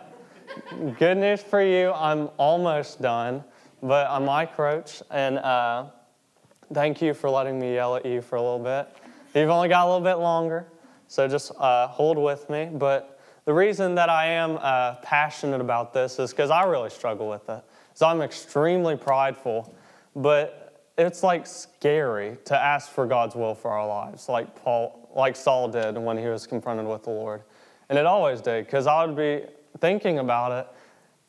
good 0.99 1.17
news 1.17 1.43
for 1.43 1.63
you, 1.63 1.93
I'm 1.93 2.29
almost 2.39 3.01
done, 3.01 3.45
but 3.81 4.09
I'm 4.11 4.25
Mike 4.25 4.59
Roach, 4.59 5.01
and 5.13 5.39
uh, 5.39 5.87
thank 6.75 7.01
you 7.01 7.15
for 7.15 7.31
letting 7.31 7.61
me 7.61 7.75
yell 7.75 7.95
at 7.95 8.05
you 8.05 8.21
for 8.21 8.35
a 8.35 8.43
little 8.43 8.59
bit. 8.59 8.89
You've 9.33 9.49
only 9.49 9.69
got 9.69 9.87
a 9.87 9.89
little 9.89 10.05
bit 10.05 10.21
longer, 10.21 10.67
so 11.11 11.27
just 11.27 11.51
uh, 11.59 11.89
hold 11.89 12.17
with 12.17 12.49
me. 12.49 12.71
But 12.73 13.19
the 13.45 13.53
reason 13.53 13.97
that 13.97 14.09
I 14.09 14.27
am 14.27 14.59
uh, 14.61 14.95
passionate 15.03 15.61
about 15.61 15.93
this 15.93 16.21
is 16.21 16.31
because 16.31 16.51
I 16.51 16.63
really 16.63 16.89
struggle 16.89 17.29
with 17.29 17.49
it. 17.49 17.65
So 17.95 18.07
I'm 18.07 18.23
extremely 18.23 18.97
prideful, 18.97 19.75
but 20.15 20.87
it's 20.97 21.25
like 21.25 21.49
scary 21.49 22.39
to 22.45 22.57
ask 22.57 22.93
for 22.93 23.09
God's 23.09 23.35
will 23.35 23.57
for 23.57 23.73
our 23.73 23.89
lives, 23.89 24.29
like 24.29 24.55
Paul 24.55 25.11
like 25.13 25.35
Saul 25.35 25.67
did 25.69 25.99
when 25.99 26.17
he 26.17 26.27
was 26.27 26.47
confronted 26.47 26.87
with 26.87 27.03
the 27.03 27.11
Lord. 27.11 27.43
And 27.89 27.99
it 27.99 28.07
always 28.07 28.41
did, 28.41 28.67
because 28.67 28.87
I 28.87 29.05
would 29.05 29.17
be 29.17 29.43
thinking 29.81 30.21
about 30.21 30.53
it. 30.53 30.69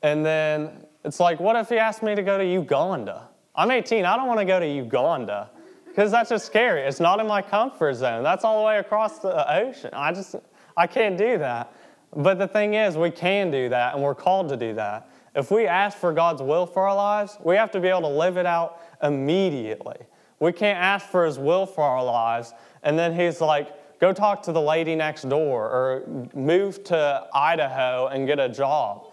And 0.04 0.24
then 0.24 0.86
it's 1.04 1.20
like, 1.20 1.40
what 1.40 1.56
if 1.56 1.70
he 1.70 1.80
asked 1.80 2.04
me 2.04 2.14
to 2.14 2.22
go 2.22 2.38
to 2.38 2.46
Uganda? 2.46 3.30
I'm 3.56 3.72
18, 3.72 4.06
I 4.06 4.16
don't 4.16 4.28
want 4.28 4.42
to 4.42 4.46
go 4.46 4.60
to 4.60 4.68
Uganda 4.68 5.50
because 5.92 6.12
that's 6.12 6.30
just 6.30 6.46
scary. 6.46 6.82
It's 6.82 7.00
not 7.00 7.20
in 7.20 7.28
my 7.28 7.42
comfort 7.42 7.94
zone. 7.96 8.24
That's 8.24 8.44
all 8.44 8.60
the 8.60 8.66
way 8.66 8.80
across 8.80 9.20
the 9.20 9.52
ocean. 9.54 9.92
I 9.94 10.12
just, 10.12 10.36
I 10.76 10.88
can't 10.88 11.18
do 11.18 11.38
that. 11.38 11.74
But 12.16 12.40
the 12.40 12.48
thing 12.48 12.74
is, 12.74 12.98
we 12.98 13.12
can 13.12 13.52
do 13.52 13.70
that, 13.70 13.94
and 13.94 14.04
we're 14.04 14.16
called 14.16 14.50
to 14.50 14.58
do 14.58 14.74
that. 14.74 15.10
If 15.36 15.50
we 15.52 15.66
ask 15.66 15.98
for 15.98 16.12
God's 16.12 16.42
will 16.42 16.66
for 16.66 16.88
our 16.88 16.96
lives, 16.96 17.38
we 17.44 17.56
have 17.56 17.72
to 17.72 17.80
be 17.80 17.88
able 17.88 18.02
to 18.02 18.08
live 18.08 18.38
it 18.38 18.46
out 18.46 18.82
immediately. 19.02 19.98
We 20.40 20.52
can't 20.52 20.80
ask 20.80 21.08
for 21.08 21.26
His 21.26 21.40
will 21.40 21.66
for 21.66 21.84
our 21.84 22.04
lives 22.04 22.54
and 22.84 22.98
then 22.98 23.14
he's 23.16 23.42
like, 23.42 24.00
go 24.00 24.14
talk 24.14 24.44
to 24.44 24.52
the 24.52 24.62
lady 24.62 24.96
next 24.96 25.30
door 25.30 25.64
or 25.66 26.28
move 26.34 26.84
to 26.86 27.28
Idaho 27.34 28.08
and 28.08 28.26
get 28.26 28.40
a 28.40 28.50
job. 28.50 29.12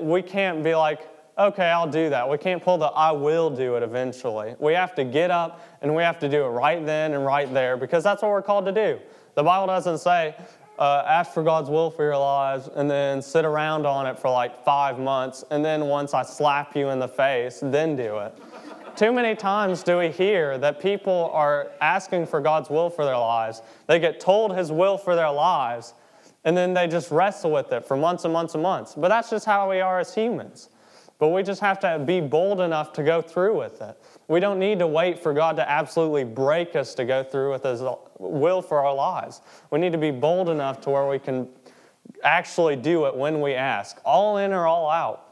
We 0.00 0.22
can't 0.22 0.64
be 0.64 0.74
like, 0.74 1.08
okay, 1.38 1.66
I'll 1.66 1.90
do 1.90 2.10
that. 2.10 2.28
We 2.28 2.38
can't 2.38 2.62
pull 2.62 2.78
the 2.78 2.86
I 2.86 3.12
will 3.12 3.50
do 3.50 3.76
it 3.76 3.82
eventually. 3.82 4.54
We 4.58 4.74
have 4.74 4.94
to 4.96 5.04
get 5.04 5.30
up 5.30 5.64
and 5.82 5.94
we 5.94 6.02
have 6.02 6.18
to 6.20 6.28
do 6.28 6.44
it 6.44 6.48
right 6.48 6.84
then 6.84 7.14
and 7.14 7.24
right 7.24 7.52
there 7.52 7.76
because 7.76 8.02
that's 8.02 8.22
what 8.22 8.30
we're 8.30 8.42
called 8.42 8.66
to 8.66 8.72
do. 8.72 8.98
The 9.34 9.42
Bible 9.42 9.68
doesn't 9.68 9.98
say, 9.98 10.34
uh, 10.78 11.04
ask 11.06 11.32
for 11.32 11.42
God's 11.42 11.70
will 11.70 11.90
for 11.90 12.04
your 12.04 12.18
lives 12.18 12.68
and 12.74 12.90
then 12.90 13.22
sit 13.22 13.44
around 13.44 13.86
on 13.86 14.06
it 14.06 14.18
for 14.18 14.30
like 14.30 14.64
five 14.64 14.98
months 14.98 15.44
and 15.50 15.64
then 15.64 15.86
once 15.86 16.14
I 16.14 16.22
slap 16.22 16.76
you 16.76 16.88
in 16.88 16.98
the 16.98 17.08
face, 17.08 17.60
then 17.62 17.96
do 17.96 18.18
it. 18.18 18.34
Too 18.98 19.12
many 19.12 19.36
times 19.36 19.84
do 19.84 19.98
we 19.98 20.08
hear 20.08 20.58
that 20.58 20.80
people 20.80 21.30
are 21.32 21.70
asking 21.80 22.26
for 22.26 22.40
God's 22.40 22.68
will 22.68 22.90
for 22.90 23.04
their 23.04 23.16
lives. 23.16 23.62
They 23.86 24.00
get 24.00 24.18
told 24.18 24.56
His 24.56 24.72
will 24.72 24.98
for 24.98 25.14
their 25.14 25.30
lives, 25.30 25.94
and 26.42 26.56
then 26.56 26.74
they 26.74 26.88
just 26.88 27.12
wrestle 27.12 27.52
with 27.52 27.70
it 27.72 27.84
for 27.84 27.96
months 27.96 28.24
and 28.24 28.32
months 28.32 28.54
and 28.54 28.62
months. 28.64 28.96
But 28.96 29.06
that's 29.06 29.30
just 29.30 29.46
how 29.46 29.70
we 29.70 29.80
are 29.80 30.00
as 30.00 30.12
humans. 30.16 30.68
But 31.18 31.28
we 31.28 31.42
just 31.42 31.60
have 31.60 31.80
to 31.80 31.98
be 31.98 32.20
bold 32.20 32.60
enough 32.60 32.92
to 32.94 33.02
go 33.02 33.20
through 33.20 33.58
with 33.58 33.82
it. 33.82 34.00
We 34.28 34.38
don't 34.38 34.60
need 34.60 34.78
to 34.78 34.86
wait 34.86 35.18
for 35.18 35.34
God 35.34 35.56
to 35.56 35.68
absolutely 35.68 36.22
break 36.24 36.76
us 36.76 36.94
to 36.94 37.04
go 37.04 37.24
through 37.24 37.50
with 37.50 37.64
His 37.64 37.82
will 38.18 38.62
for 38.62 38.84
our 38.84 38.94
lives. 38.94 39.40
We 39.70 39.80
need 39.80 39.92
to 39.92 39.98
be 39.98 40.12
bold 40.12 40.48
enough 40.48 40.80
to 40.82 40.90
where 40.90 41.08
we 41.08 41.18
can 41.18 41.48
actually 42.22 42.76
do 42.76 43.06
it 43.06 43.16
when 43.16 43.40
we 43.40 43.54
ask, 43.54 43.98
all 44.04 44.38
in 44.38 44.52
or 44.52 44.66
all 44.66 44.88
out. 44.90 45.24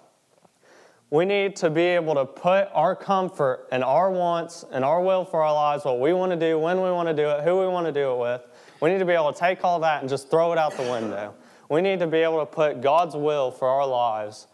We 1.10 1.24
need 1.24 1.54
to 1.56 1.70
be 1.70 1.82
able 1.82 2.16
to 2.16 2.24
put 2.24 2.68
our 2.74 2.96
comfort 2.96 3.68
and 3.70 3.84
our 3.84 4.10
wants 4.10 4.64
and 4.72 4.84
our 4.84 5.00
will 5.00 5.24
for 5.24 5.44
our 5.44 5.54
lives, 5.54 5.84
what 5.84 6.00
we 6.00 6.12
want 6.12 6.32
to 6.32 6.36
do, 6.36 6.58
when 6.58 6.82
we 6.82 6.90
want 6.90 7.08
to 7.08 7.14
do 7.14 7.28
it, 7.28 7.44
who 7.44 7.60
we 7.60 7.68
want 7.68 7.86
to 7.86 7.92
do 7.92 8.12
it 8.12 8.18
with. 8.18 8.42
We 8.80 8.90
need 8.90 8.98
to 8.98 9.04
be 9.04 9.12
able 9.12 9.32
to 9.32 9.38
take 9.38 9.62
all 9.62 9.78
that 9.80 10.00
and 10.00 10.10
just 10.10 10.30
throw 10.30 10.50
it 10.50 10.58
out 10.58 10.76
the 10.76 10.82
window. 10.82 11.32
We 11.70 11.80
need 11.80 12.00
to 12.00 12.08
be 12.08 12.18
able 12.18 12.40
to 12.40 12.46
put 12.46 12.80
God's 12.80 13.14
will 13.14 13.52
for 13.52 13.68
our 13.68 13.86
lives 13.86 14.48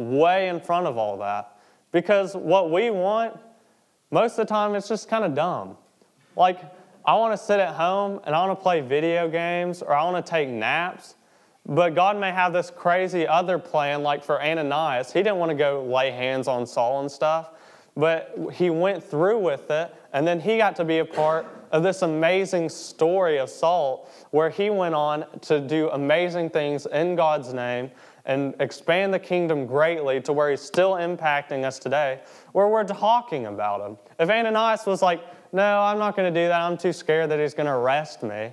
way 0.00 0.48
in 0.48 0.60
front 0.60 0.86
of 0.86 0.96
all 0.96 1.18
that. 1.18 1.56
Because 1.92 2.34
what 2.34 2.70
we 2.70 2.90
want, 2.90 3.38
most 4.10 4.32
of 4.32 4.46
the 4.46 4.52
time, 4.52 4.74
it's 4.74 4.88
just 4.88 5.08
kind 5.08 5.24
of 5.24 5.34
dumb. 5.34 5.76
Like, 6.36 6.60
I 7.04 7.14
want 7.14 7.38
to 7.38 7.44
sit 7.44 7.60
at 7.60 7.74
home 7.74 8.20
and 8.24 8.34
I 8.34 8.46
want 8.46 8.58
to 8.58 8.62
play 8.62 8.80
video 8.80 9.28
games 9.28 9.82
or 9.82 9.94
I 9.94 10.04
want 10.04 10.24
to 10.24 10.30
take 10.30 10.48
naps 10.48 11.16
but 11.66 11.94
God 11.94 12.18
may 12.18 12.32
have 12.32 12.52
this 12.52 12.70
crazy 12.70 13.26
other 13.26 13.58
plan, 13.58 14.02
like 14.02 14.24
for 14.24 14.42
Ananias. 14.42 15.12
He 15.12 15.22
didn't 15.22 15.36
want 15.36 15.50
to 15.50 15.54
go 15.54 15.84
lay 15.84 16.10
hands 16.10 16.48
on 16.48 16.66
Saul 16.66 17.00
and 17.00 17.10
stuff, 17.10 17.50
but 17.96 18.34
he 18.54 18.70
went 18.70 19.04
through 19.04 19.38
with 19.38 19.70
it, 19.70 19.94
and 20.12 20.26
then 20.26 20.40
he 20.40 20.56
got 20.56 20.76
to 20.76 20.84
be 20.84 20.98
a 20.98 21.04
part 21.04 21.46
of 21.70 21.82
this 21.82 22.02
amazing 22.02 22.68
story 22.68 23.38
of 23.38 23.48
Saul, 23.48 24.08
where 24.30 24.50
he 24.50 24.70
went 24.70 24.94
on 24.94 25.24
to 25.42 25.60
do 25.60 25.88
amazing 25.90 26.50
things 26.50 26.86
in 26.86 27.16
God's 27.16 27.54
name 27.54 27.90
and 28.26 28.54
expand 28.60 29.14
the 29.14 29.18
kingdom 29.18 29.66
greatly 29.66 30.20
to 30.22 30.32
where 30.32 30.50
he's 30.50 30.60
still 30.60 30.92
impacting 30.92 31.64
us 31.64 31.78
today, 31.78 32.20
where 32.52 32.68
we're 32.68 32.84
talking 32.84 33.46
about 33.46 33.80
him. 33.80 33.96
If 34.18 34.28
Ananias 34.28 34.86
was 34.86 35.02
like, 35.02 35.20
No, 35.52 35.80
I'm 35.80 35.98
not 35.98 36.16
going 36.16 36.32
to 36.32 36.40
do 36.40 36.48
that, 36.48 36.60
I'm 36.60 36.76
too 36.76 36.92
scared 36.92 37.30
that 37.30 37.40
he's 37.40 37.54
going 37.54 37.66
to 37.66 37.72
arrest 37.72 38.22
me, 38.22 38.52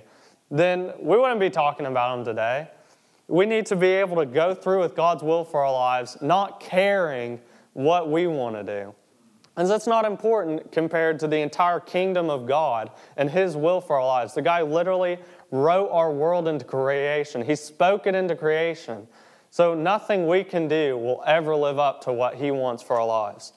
then 0.50 0.92
we 1.00 1.18
wouldn't 1.18 1.40
be 1.40 1.50
talking 1.50 1.86
about 1.86 2.18
him 2.18 2.24
today. 2.24 2.68
We 3.28 3.44
need 3.44 3.66
to 3.66 3.76
be 3.76 3.88
able 3.88 4.16
to 4.16 4.26
go 4.26 4.54
through 4.54 4.80
with 4.80 4.96
God's 4.96 5.22
will 5.22 5.44
for 5.44 5.64
our 5.64 5.72
lives, 5.72 6.16
not 6.22 6.60
caring 6.60 7.40
what 7.74 8.10
we 8.10 8.26
want 8.26 8.56
to 8.56 8.62
do. 8.62 8.94
And 9.58 9.68
that's 9.68 9.88
not 9.88 10.04
important 10.04 10.70
compared 10.70 11.18
to 11.18 11.26
the 11.26 11.38
entire 11.38 11.80
kingdom 11.80 12.30
of 12.30 12.46
God 12.46 12.92
and 13.16 13.28
His 13.28 13.56
will 13.56 13.80
for 13.80 13.96
our 13.96 14.06
lives. 14.06 14.32
The 14.32 14.40
guy 14.40 14.62
literally 14.62 15.18
wrote 15.50 15.88
our 15.88 16.12
world 16.12 16.46
into 16.46 16.64
creation, 16.64 17.42
He 17.42 17.56
spoke 17.56 18.06
it 18.06 18.14
into 18.14 18.36
creation. 18.36 19.08
So 19.50 19.74
nothing 19.74 20.28
we 20.28 20.44
can 20.44 20.68
do 20.68 20.96
will 20.96 21.24
ever 21.26 21.56
live 21.56 21.80
up 21.80 22.02
to 22.02 22.12
what 22.12 22.36
He 22.36 22.52
wants 22.52 22.84
for 22.84 23.00
our 23.00 23.06
lives. 23.06 23.52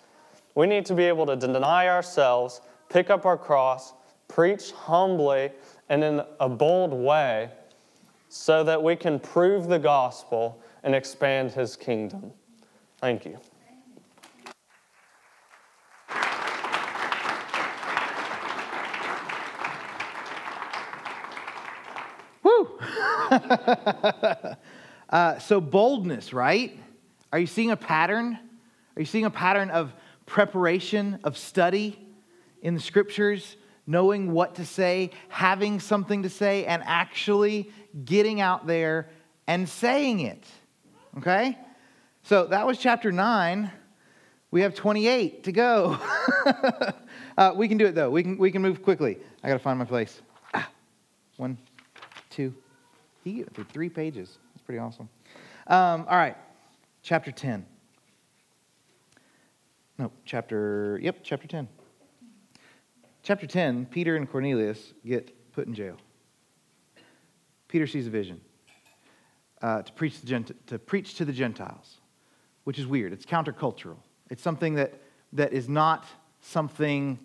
We 0.55 0.65
need 0.65 0.87
to 0.87 0.95
be 0.95 1.03
able 1.03 1.27
to 1.27 1.35
deny 1.35 1.87
ourselves, 1.87 2.61
pick 2.89 3.11
up 3.11 3.27
our 3.27 3.37
cross, 3.37 3.93
preach 4.27 4.71
humbly 4.71 5.51
and 5.87 6.03
in 6.03 6.23
a 6.39 6.49
bold 6.49 6.93
way 6.93 7.51
so 8.27 8.63
that 8.63 8.81
we 8.81 8.95
can 8.95 9.19
prove 9.19 9.67
the 9.67 9.77
gospel 9.77 10.59
and 10.81 10.95
expand 10.95 11.51
His 11.51 11.75
kingdom. 11.75 12.31
Thank 12.97 13.23
you. 13.25 13.37
uh, 25.09 25.39
so, 25.39 25.61
boldness, 25.61 26.33
right? 26.33 26.77
Are 27.31 27.39
you 27.39 27.47
seeing 27.47 27.71
a 27.71 27.77
pattern? 27.77 28.37
Are 28.95 28.99
you 28.99 29.05
seeing 29.05 29.25
a 29.25 29.29
pattern 29.29 29.69
of 29.69 29.93
preparation, 30.25 31.19
of 31.23 31.37
study 31.37 31.97
in 32.61 32.73
the 32.73 32.79
scriptures, 32.79 33.55
knowing 33.87 34.31
what 34.33 34.55
to 34.55 34.65
say, 34.65 35.11
having 35.29 35.79
something 35.79 36.23
to 36.23 36.29
say, 36.29 36.65
and 36.65 36.83
actually 36.85 37.71
getting 38.03 38.41
out 38.41 38.67
there 38.67 39.09
and 39.47 39.67
saying 39.67 40.19
it? 40.19 40.43
Okay? 41.17 41.57
So, 42.23 42.47
that 42.47 42.67
was 42.67 42.77
chapter 42.77 43.11
9. 43.11 43.71
We 44.51 44.61
have 44.61 44.75
28 44.75 45.45
to 45.45 45.51
go. 45.53 45.97
uh, 47.37 47.53
we 47.55 47.69
can 47.69 47.77
do 47.77 47.85
it 47.85 47.95
though. 47.95 48.09
We 48.09 48.23
can, 48.23 48.37
we 48.37 48.51
can 48.51 48.61
move 48.61 48.83
quickly. 48.83 49.17
I 49.41 49.47
got 49.47 49.53
to 49.53 49.59
find 49.59 49.79
my 49.79 49.85
place. 49.85 50.21
Ah, 50.53 50.69
one. 51.37 51.57
He 53.23 53.33
get 53.33 53.53
through 53.53 53.65
three 53.65 53.89
pages. 53.89 54.37
That's 54.53 54.63
pretty 54.65 54.79
awesome. 54.79 55.09
Um, 55.67 56.05
all 56.09 56.17
right, 56.17 56.35
chapter 57.03 57.31
10. 57.31 57.65
No, 59.97 60.11
chapter, 60.25 60.99
yep, 61.01 61.17
chapter 61.23 61.47
10. 61.47 61.67
Chapter 63.23 63.45
10, 63.45 63.85
Peter 63.85 64.15
and 64.15 64.29
Cornelius 64.29 64.93
get 65.05 65.53
put 65.53 65.67
in 65.67 65.75
jail. 65.75 65.97
Peter 67.67 67.85
sees 67.85 68.07
a 68.07 68.09
vision 68.09 68.41
uh, 69.61 69.83
to, 69.83 69.93
preach 69.93 70.23
Gent- 70.25 70.67
to 70.67 70.79
preach 70.79 71.15
to 71.15 71.25
the 71.25 71.31
Gentiles, 71.31 71.99
which 72.63 72.79
is 72.79 72.87
weird. 72.87 73.13
It's 73.13 73.25
countercultural. 73.25 73.97
It's 74.31 74.41
something 74.41 74.75
that, 74.75 74.95
that 75.33 75.53
is 75.53 75.69
not 75.69 76.05
something 76.41 77.19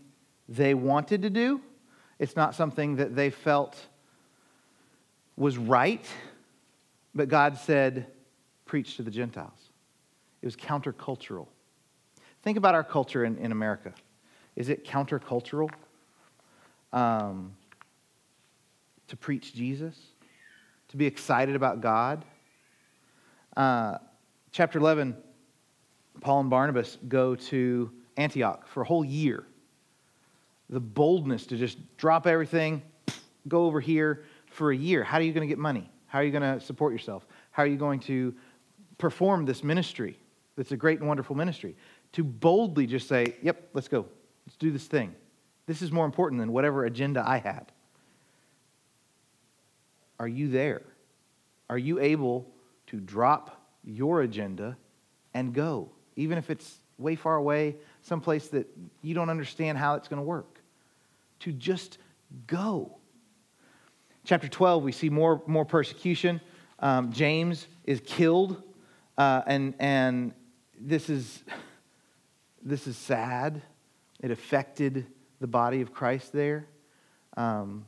they 0.49 0.75
wanted 0.75 1.23
to 1.23 1.31
do, 1.31 1.61
it's 2.19 2.37
not 2.37 2.55
something 2.55 2.97
that 2.97 3.17
they 3.17 3.31
felt 3.31 3.77
was 5.37 5.59
right, 5.59 6.05
but 7.15 7.29
God 7.29 7.59
said, 7.59 8.07
preach 8.65 8.97
to 8.97 9.03
the 9.03 9.11
Gentiles. 9.11 9.71
It 10.43 10.47
was 10.47 10.57
countercultural. 10.57 11.47
Think 12.43 12.59
about 12.59 12.75
our 12.75 12.85
culture 12.85 13.25
in, 13.25 13.39
in 13.39 13.53
America. 13.53 13.93
Is 14.55 14.69
it 14.69 14.85
countercultural 14.85 15.71
um, 16.93 17.55
to 19.09 19.17
preach 19.17 19.55
Jesus? 19.55 19.99
To 20.89 20.97
be 20.97 21.07
excited 21.07 21.57
about 21.57 21.81
God? 21.81 22.25
Uh, 23.57 23.99
chapter 24.53 24.79
11, 24.79 25.17
Paul 26.21 26.41
and 26.41 26.51
Barnabas 26.51 26.99
go 27.09 27.35
to 27.35 27.91
Antioch 28.17 28.67
for 28.69 28.83
a 28.83 28.85
whole 28.85 29.05
year. 29.05 29.45
The 30.71 30.81
boldness 30.81 31.47
to 31.47 31.57
just 31.57 31.79
drop 31.97 32.27
everything, 32.27 32.83
go 33.49 33.67
over 33.67 33.81
here, 33.81 34.25
for 34.57 34.73
a 34.73 34.77
year. 34.77 35.05
How 35.05 35.19
are 35.19 35.23
you 35.23 35.33
going 35.33 35.47
to 35.47 35.53
get 35.53 35.59
money? 35.59 35.91
How 36.07 36.21
are 36.21 36.25
you 36.25 36.33
going 36.33 36.59
to 36.59 36.65
support 36.65 36.93
yourself? 36.93 37.27
How 37.51 37.63
are 37.63 37.67
you 37.67 37.77
going 37.77 38.01
to 38.01 38.35
perform 38.97 39.45
this 39.45 39.63
ministry 39.63 40.19
that's 40.57 40.73
a 40.73 40.77
great 40.77 40.99
and 40.99 41.07
wonderful 41.07 41.37
ministry? 41.37 41.77
To 42.13 42.25
boldly 42.25 42.87
just 42.87 43.07
say, 43.07 43.35
yep, 43.43 43.69
let's 43.75 43.89
go. 43.89 44.07
Let's 44.47 44.57
do 44.57 44.71
this 44.71 44.87
thing. 44.87 45.15
This 45.67 45.83
is 45.83 45.93
more 45.93 46.07
important 46.07 46.41
than 46.41 46.53
whatever 46.53 46.87
agenda 46.87 47.23
I 47.27 47.37
had. 47.39 47.71
Are 50.19 50.29
you 50.29 50.49
there? 50.49 50.83
Are 51.69 51.77
you 51.77 52.01
able 52.01 52.51
to 52.87 52.99
drop 52.99 53.69
your 53.85 54.23
agenda 54.23 54.79
and 55.35 55.53
go, 55.53 55.91
even 56.15 56.39
if 56.39 56.49
it's 56.49 56.79
way 56.97 57.15
far 57.15 57.37
away, 57.37 57.77
someplace 58.01 58.49
that 58.49 58.67
you 59.03 59.15
don't 59.15 59.29
understand 59.29 59.77
how 59.77 59.97
it's 59.97 60.09
going 60.09 60.21
to 60.21 60.27
work? 60.27 60.61
To 61.41 61.53
just 61.53 61.99
go. 62.47 62.97
Chapter 64.27 64.49
12, 64.49 64.83
we 64.83 64.91
see 64.91 65.09
more, 65.09 65.41
more 65.47 65.65
persecution. 65.65 66.41
Um, 66.81 67.13
James 67.13 67.69
is 67.85 68.03
killed, 68.05 68.61
uh, 69.17 69.43
and, 69.47 69.73
and 69.79 70.35
this, 70.77 71.09
is, 71.09 71.45
this 72.61 72.89
is 72.89 72.97
sad. 72.97 73.63
It 74.21 74.33
affected 74.33 75.07
the 75.39 75.47
body 75.47 75.81
of 75.81 75.95
Christ 75.95 76.33
there. 76.33 76.67
Um, 77.37 77.87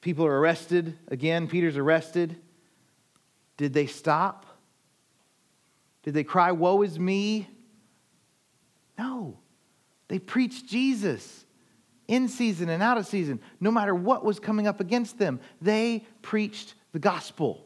people 0.00 0.24
are 0.24 0.38
arrested. 0.38 0.96
Again, 1.08 1.48
Peter's 1.48 1.76
arrested. 1.76 2.36
Did 3.56 3.72
they 3.72 3.86
stop? 3.86 4.46
Did 6.04 6.14
they 6.14 6.22
cry, 6.22 6.52
Woe 6.52 6.82
is 6.82 7.00
me? 7.00 7.48
No. 8.96 9.38
They 10.06 10.20
preached 10.20 10.68
Jesus 10.68 11.43
in 12.08 12.28
season 12.28 12.68
and 12.68 12.82
out 12.82 12.98
of 12.98 13.06
season, 13.06 13.40
no 13.60 13.70
matter 13.70 13.94
what 13.94 14.24
was 14.24 14.38
coming 14.38 14.66
up 14.66 14.80
against 14.80 15.18
them, 15.18 15.40
they 15.60 16.04
preached 16.22 16.74
the 16.92 16.98
gospel 16.98 17.64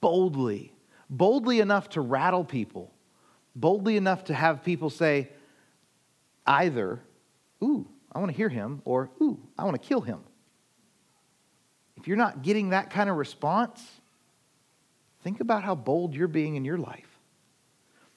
boldly, 0.00 0.72
boldly 1.08 1.60
enough 1.60 1.88
to 1.90 2.00
rattle 2.00 2.44
people, 2.44 2.92
boldly 3.54 3.96
enough 3.96 4.24
to 4.24 4.34
have 4.34 4.64
people 4.64 4.90
say, 4.90 5.28
either, 6.46 7.00
Ooh, 7.62 7.86
I 8.12 8.18
want 8.18 8.30
to 8.30 8.36
hear 8.36 8.48
him, 8.48 8.82
or 8.84 9.10
Ooh, 9.20 9.38
I 9.58 9.64
want 9.64 9.80
to 9.80 9.86
kill 9.86 10.00
him. 10.00 10.20
If 11.96 12.08
you're 12.08 12.16
not 12.16 12.42
getting 12.42 12.70
that 12.70 12.90
kind 12.90 13.10
of 13.10 13.16
response, 13.16 13.84
think 15.22 15.40
about 15.40 15.62
how 15.62 15.74
bold 15.74 16.14
you're 16.14 16.28
being 16.28 16.56
in 16.56 16.64
your 16.64 16.78
life. 16.78 17.18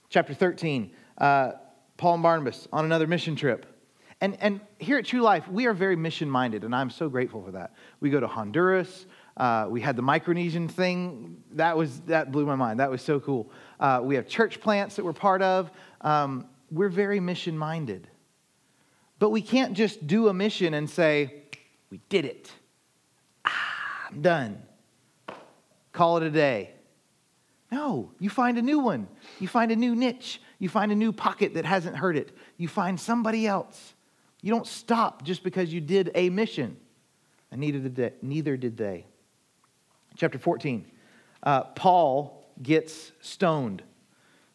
Chapter 0.10 0.34
13, 0.34 0.92
uh, 1.18 1.52
Paul 1.98 2.16
and 2.16 2.24
Barnabas 2.24 2.68
on 2.72 2.86
another 2.86 3.08
mission 3.08 3.36
trip. 3.36 3.66
And, 4.24 4.38
and 4.40 4.62
here 4.80 4.98
at 4.98 5.04
True 5.04 5.20
Life, 5.20 5.50
we 5.50 5.66
are 5.66 5.74
very 5.74 5.98
mission 5.98 6.30
minded, 6.30 6.64
and 6.64 6.74
I'm 6.74 6.90
so 6.90 7.10
grateful 7.10 7.44
for 7.44 7.52
that. 7.52 7.74
We 8.00 8.10
go 8.10 8.22
to 8.22 8.28
Honduras. 8.28 9.06
Uh, 9.36 9.68
we 9.70 9.82
had 9.82 9.98
the 9.98 10.02
Micronesian 10.02 10.72
thing. 10.72 11.44
That, 11.52 11.76
was, 11.76 12.00
that 12.08 12.32
blew 12.32 12.46
my 12.46 12.56
mind. 12.56 12.80
That 12.80 12.90
was 12.90 13.02
so 13.02 13.20
cool. 13.20 13.52
Uh, 13.82 14.00
we 14.02 14.16
have 14.16 14.26
church 14.26 14.62
plants 14.62 14.96
that 14.96 15.04
we're 15.04 15.12
part 15.12 15.42
of. 15.42 15.72
Um, 16.00 16.46
we're 16.72 16.88
very 16.88 17.20
mission 17.20 17.58
minded. 17.58 18.08
But 19.20 19.32
we 19.32 19.42
can't 19.42 19.74
just 19.74 20.08
do 20.08 20.30
a 20.30 20.34
mission 20.34 20.74
and 20.74 20.90
say, 20.90 21.44
we 21.90 22.00
did 22.08 22.24
it. 22.24 22.50
Ah, 23.44 24.08
I'm 24.10 24.22
done. 24.22 24.64
Call 25.92 26.16
it 26.16 26.24
a 26.24 26.32
day. 26.32 26.72
No, 27.74 28.14
you 28.22 28.30
find 28.30 28.58
a 28.58 28.62
new 28.62 28.80
one. 28.80 29.10
You 29.42 29.50
find 29.50 29.70
a 29.70 29.76
new 29.76 29.98
niche. 29.98 30.40
You 30.60 30.70
find 30.70 30.94
a 30.94 30.96
new 30.96 31.12
pocket 31.12 31.56
that 31.56 31.66
hasn't 31.66 31.98
heard 31.98 32.16
it. 32.16 32.32
You 32.56 32.70
find 32.70 32.98
somebody 32.98 33.46
else. 33.46 33.93
You 34.44 34.52
don't 34.52 34.68
stop 34.68 35.24
just 35.24 35.42
because 35.42 35.74
you 35.74 35.80
did 35.80 36.12
a 36.14 36.30
mission. 36.30 36.76
And 37.50 37.62
neither 37.62 37.80
did 37.80 37.96
they. 37.96 38.12
Neither 38.22 38.58
did 38.58 38.76
they. 38.76 39.06
Chapter 40.18 40.38
14. 40.38 40.86
Uh, 41.42 41.64
Paul 41.64 42.46
gets 42.62 43.14
stoned. 43.22 43.84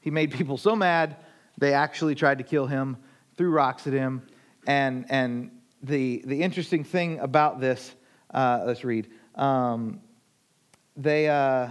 He 0.01 0.11
made 0.11 0.31
people 0.31 0.59
so 0.59 0.77
mad, 0.77 1.17
they 1.57 1.73
actually 1.73 2.15
tried 2.15 2.39
to 2.39 2.45
kill 2.45 2.67
him, 2.67 2.99
threw 3.37 3.51
rocks 3.51 3.87
at 3.87 3.95
him. 3.95 4.23
And, 4.67 5.07
and 5.09 5.51
the, 5.83 6.23
the 6.25 6.43
interesting 6.43 6.85
thing 6.85 7.19
about 7.19 7.59
this, 7.59 7.95
uh, 8.33 8.63
let's 8.67 8.85
read. 8.85 9.09
Um, 9.35 10.01
they 10.97 11.29
uh, 11.31 11.71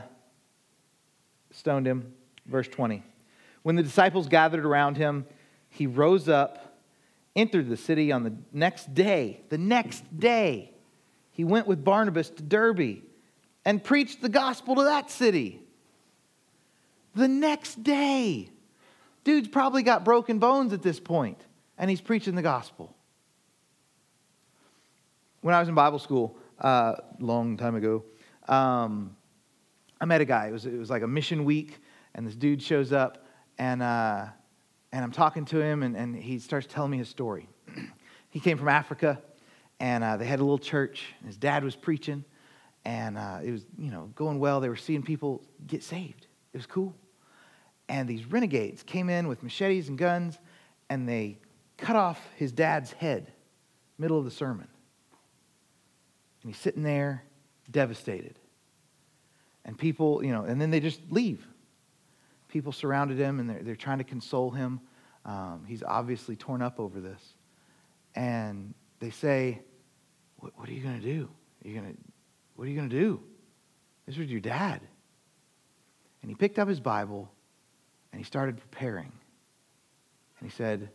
stoned 1.51 1.87
him, 1.87 2.13
verse 2.47 2.67
20. 2.67 3.03
When 3.61 3.75
the 3.75 3.83
disciples 3.83 4.27
gathered 4.27 4.65
around 4.65 4.97
him, 4.97 5.25
he 5.69 5.85
rose 5.85 6.27
up 6.27 6.66
entered 7.37 7.69
the 7.69 7.77
city 7.77 8.11
on 8.11 8.23
the 8.23 8.33
next 8.51 8.93
day. 8.93 9.41
The 9.49 9.59
next 9.59 10.03
day, 10.19 10.73
he 11.31 11.43
went 11.43 11.67
with 11.67 11.83
Barnabas 11.83 12.31
to 12.31 12.43
Derbe 12.43 13.03
and 13.63 13.81
preached 13.81 14.21
the 14.21 14.29
gospel 14.29 14.75
to 14.75 14.83
that 14.83 15.11
city. 15.11 15.61
The 17.15 17.27
next 17.27 17.83
day. 17.83 18.49
Dude's 19.23 19.47
probably 19.47 19.83
got 19.83 20.03
broken 20.03 20.39
bones 20.39 20.73
at 20.73 20.81
this 20.81 20.99
point, 20.99 21.37
and 21.77 21.89
he's 21.89 22.01
preaching 22.01 22.33
the 22.33 22.41
gospel. 22.41 22.95
When 25.41 25.53
I 25.53 25.59
was 25.59 25.69
in 25.69 25.75
Bible 25.75 25.99
school, 25.99 26.37
a 26.59 26.65
uh, 26.65 26.95
long 27.19 27.55
time 27.57 27.75
ago, 27.75 28.03
um, 28.47 29.15
I 30.01 30.05
met 30.05 30.21
a 30.21 30.25
guy. 30.25 30.47
It 30.47 30.53
was, 30.53 30.65
it 30.65 30.77
was 30.77 30.89
like 30.89 31.03
a 31.03 31.07
mission 31.07 31.45
week, 31.45 31.77
and 32.15 32.25
this 32.25 32.35
dude 32.35 32.63
shows 32.63 32.91
up, 32.91 33.25
and, 33.59 33.83
uh, 33.83 34.27
and 34.91 35.03
I'm 35.03 35.11
talking 35.11 35.45
to 35.45 35.61
him, 35.61 35.83
and, 35.83 35.95
and 35.95 36.15
he 36.15 36.39
starts 36.39 36.67
telling 36.67 36.91
me 36.91 36.97
his 36.97 37.09
story. 37.09 37.49
he 38.29 38.39
came 38.39 38.57
from 38.57 38.69
Africa, 38.69 39.21
and 39.79 40.03
uh, 40.03 40.17
they 40.17 40.25
had 40.25 40.39
a 40.39 40.43
little 40.43 40.57
church. 40.57 41.13
His 41.25 41.37
dad 41.37 41.63
was 41.63 41.75
preaching, 41.75 42.23
and 42.85 43.17
uh, 43.17 43.39
it 43.43 43.51
was 43.51 43.65
you 43.77 43.91
know 43.91 44.09
going 44.15 44.39
well. 44.39 44.59
They 44.59 44.69
were 44.69 44.75
seeing 44.75 45.03
people 45.03 45.43
get 45.65 45.83
saved. 45.83 46.27
It 46.53 46.57
was 46.57 46.65
cool. 46.65 46.95
And 47.89 48.07
these 48.07 48.25
renegades 48.25 48.83
came 48.83 49.09
in 49.09 49.27
with 49.27 49.43
machetes 49.43 49.87
and 49.87 49.97
guns, 49.97 50.37
and 50.89 51.07
they 51.07 51.39
cut 51.77 51.95
off 51.95 52.19
his 52.35 52.51
dad's 52.51 52.91
head, 52.91 53.31
middle 53.97 54.17
of 54.17 54.25
the 54.25 54.31
sermon. 54.31 54.67
And 56.41 56.51
he's 56.51 56.61
sitting 56.61 56.83
there, 56.83 57.23
devastated. 57.69 58.39
And 59.63 59.77
people, 59.77 60.23
you 60.23 60.31
know, 60.31 60.43
and 60.43 60.59
then 60.59 60.69
they 60.69 60.79
just 60.79 60.99
leave. 61.09 61.45
People 62.47 62.71
surrounded 62.71 63.17
him 63.17 63.39
and 63.39 63.49
they're, 63.49 63.63
they're 63.63 63.75
trying 63.75 63.97
to 63.97 64.03
console 64.03 64.51
him. 64.51 64.79
Um, 65.25 65.65
he's 65.67 65.83
obviously 65.83 66.35
torn 66.35 66.61
up 66.61 66.79
over 66.79 66.99
this. 66.99 67.21
And 68.15 68.73
they 68.99 69.09
say, 69.09 69.61
What, 70.37 70.57
what 70.57 70.69
are 70.69 70.73
you 70.73 70.81
going 70.81 70.99
to 70.99 71.05
do? 71.05 71.29
Are 71.63 71.67
you 71.67 71.75
gonna, 71.75 71.93
what 72.55 72.65
are 72.65 72.69
you 72.69 72.77
going 72.77 72.89
to 72.89 72.99
do? 72.99 73.21
This 74.05 74.17
was 74.17 74.27
your 74.27 74.39
dad. 74.39 74.81
And 76.21 76.31
he 76.31 76.35
picked 76.35 76.59
up 76.59 76.67
his 76.67 76.79
Bible 76.79 77.29
and 78.11 78.19
he 78.19 78.25
started 78.25 78.57
preparing. 78.57 79.11
And 80.39 80.49
he 80.49 80.55
said, 80.55 80.89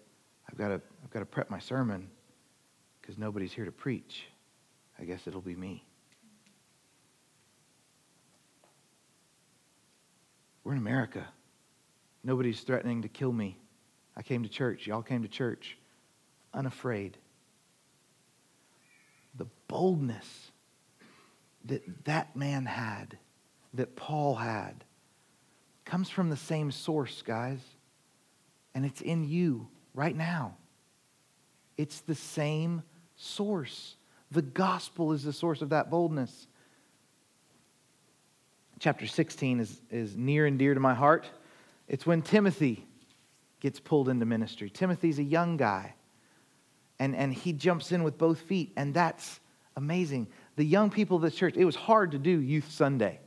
I've 0.51 0.59
got 0.59 0.69
to, 0.69 0.81
I've 1.05 1.11
got 1.11 1.21
to 1.21 1.27
prep 1.27 1.51
my 1.51 1.59
sermon 1.59 2.09
because 3.01 3.19
nobody's 3.19 3.53
here 3.53 3.65
to 3.65 3.73
preach. 3.73 4.25
I 4.99 5.05
guess 5.05 5.27
it'll 5.27 5.41
be 5.41 5.57
me. 5.57 5.85
We're 10.65 10.73
in 10.73 10.79
America. 10.79 11.27
Nobody's 12.25 12.61
threatening 12.61 13.03
to 13.03 13.09
kill 13.09 13.33
me. 13.33 13.59
I 14.17 14.23
came 14.23 14.43
to 14.43 14.49
church. 14.49 14.87
Y'all 14.87 15.03
came 15.03 15.23
to 15.23 15.29
church 15.29 15.77
unafraid. 16.55 17.17
The 19.37 19.47
boldness 19.69 20.51
that 21.65 22.05
that 22.05 22.37
man 22.37 22.67
had, 22.67 23.19
that 23.75 23.97
Paul 23.97 24.35
had, 24.35 24.85
comes 25.85 26.11
from 26.11 26.29
the 26.29 26.37
same 26.37 26.71
source, 26.71 27.23
guys. 27.23 27.61
And 28.75 28.85
it's 28.85 29.01
in 29.01 29.29
you 29.29 29.69
right 29.95 30.17
now. 30.17 30.57
It's 31.77 32.01
the 32.01 32.15
same 32.15 32.83
source. 33.17 33.97
The 34.31 34.43
gospel 34.43 35.13
is 35.13 35.25
the 35.25 35.33
source 35.33 35.63
of 35.63 35.71
that 35.71 35.91
boldness 35.91 36.47
chapter 38.83 39.07
16 39.07 39.61
is, 39.61 39.81
is 39.93 40.17
near 40.17 40.45
and 40.45 40.59
dear 40.59 40.75
to 40.75 40.81
my 40.81 40.93
heart. 40.93 41.31
It's 41.89 42.07
when 42.07 42.23
Timothy 42.23 42.87
gets 43.61 43.81
pulled 43.81 44.09
into 44.09 44.27
ministry. 44.27 44.71
Timothy's 44.71 45.19
a 45.19 45.25
young 45.25 45.57
guy, 45.57 45.95
and, 46.99 47.15
and 47.15 47.33
he 47.33 47.53
jumps 47.53 47.93
in 47.93 48.03
with 48.03 48.19
both 48.19 48.41
feet, 48.41 48.73
and 48.77 48.93
that's 48.93 49.41
amazing. 49.77 50.29
The 50.57 50.65
young 50.65 50.91
people 50.91 51.17
of 51.17 51.23
the 51.23 51.31
church, 51.31 51.55
it 51.57 51.65
was 51.65 51.77
hard 51.77 52.13
to 52.13 52.19
do 52.19 52.41
Youth 52.41 52.71
Sunday 52.71 53.21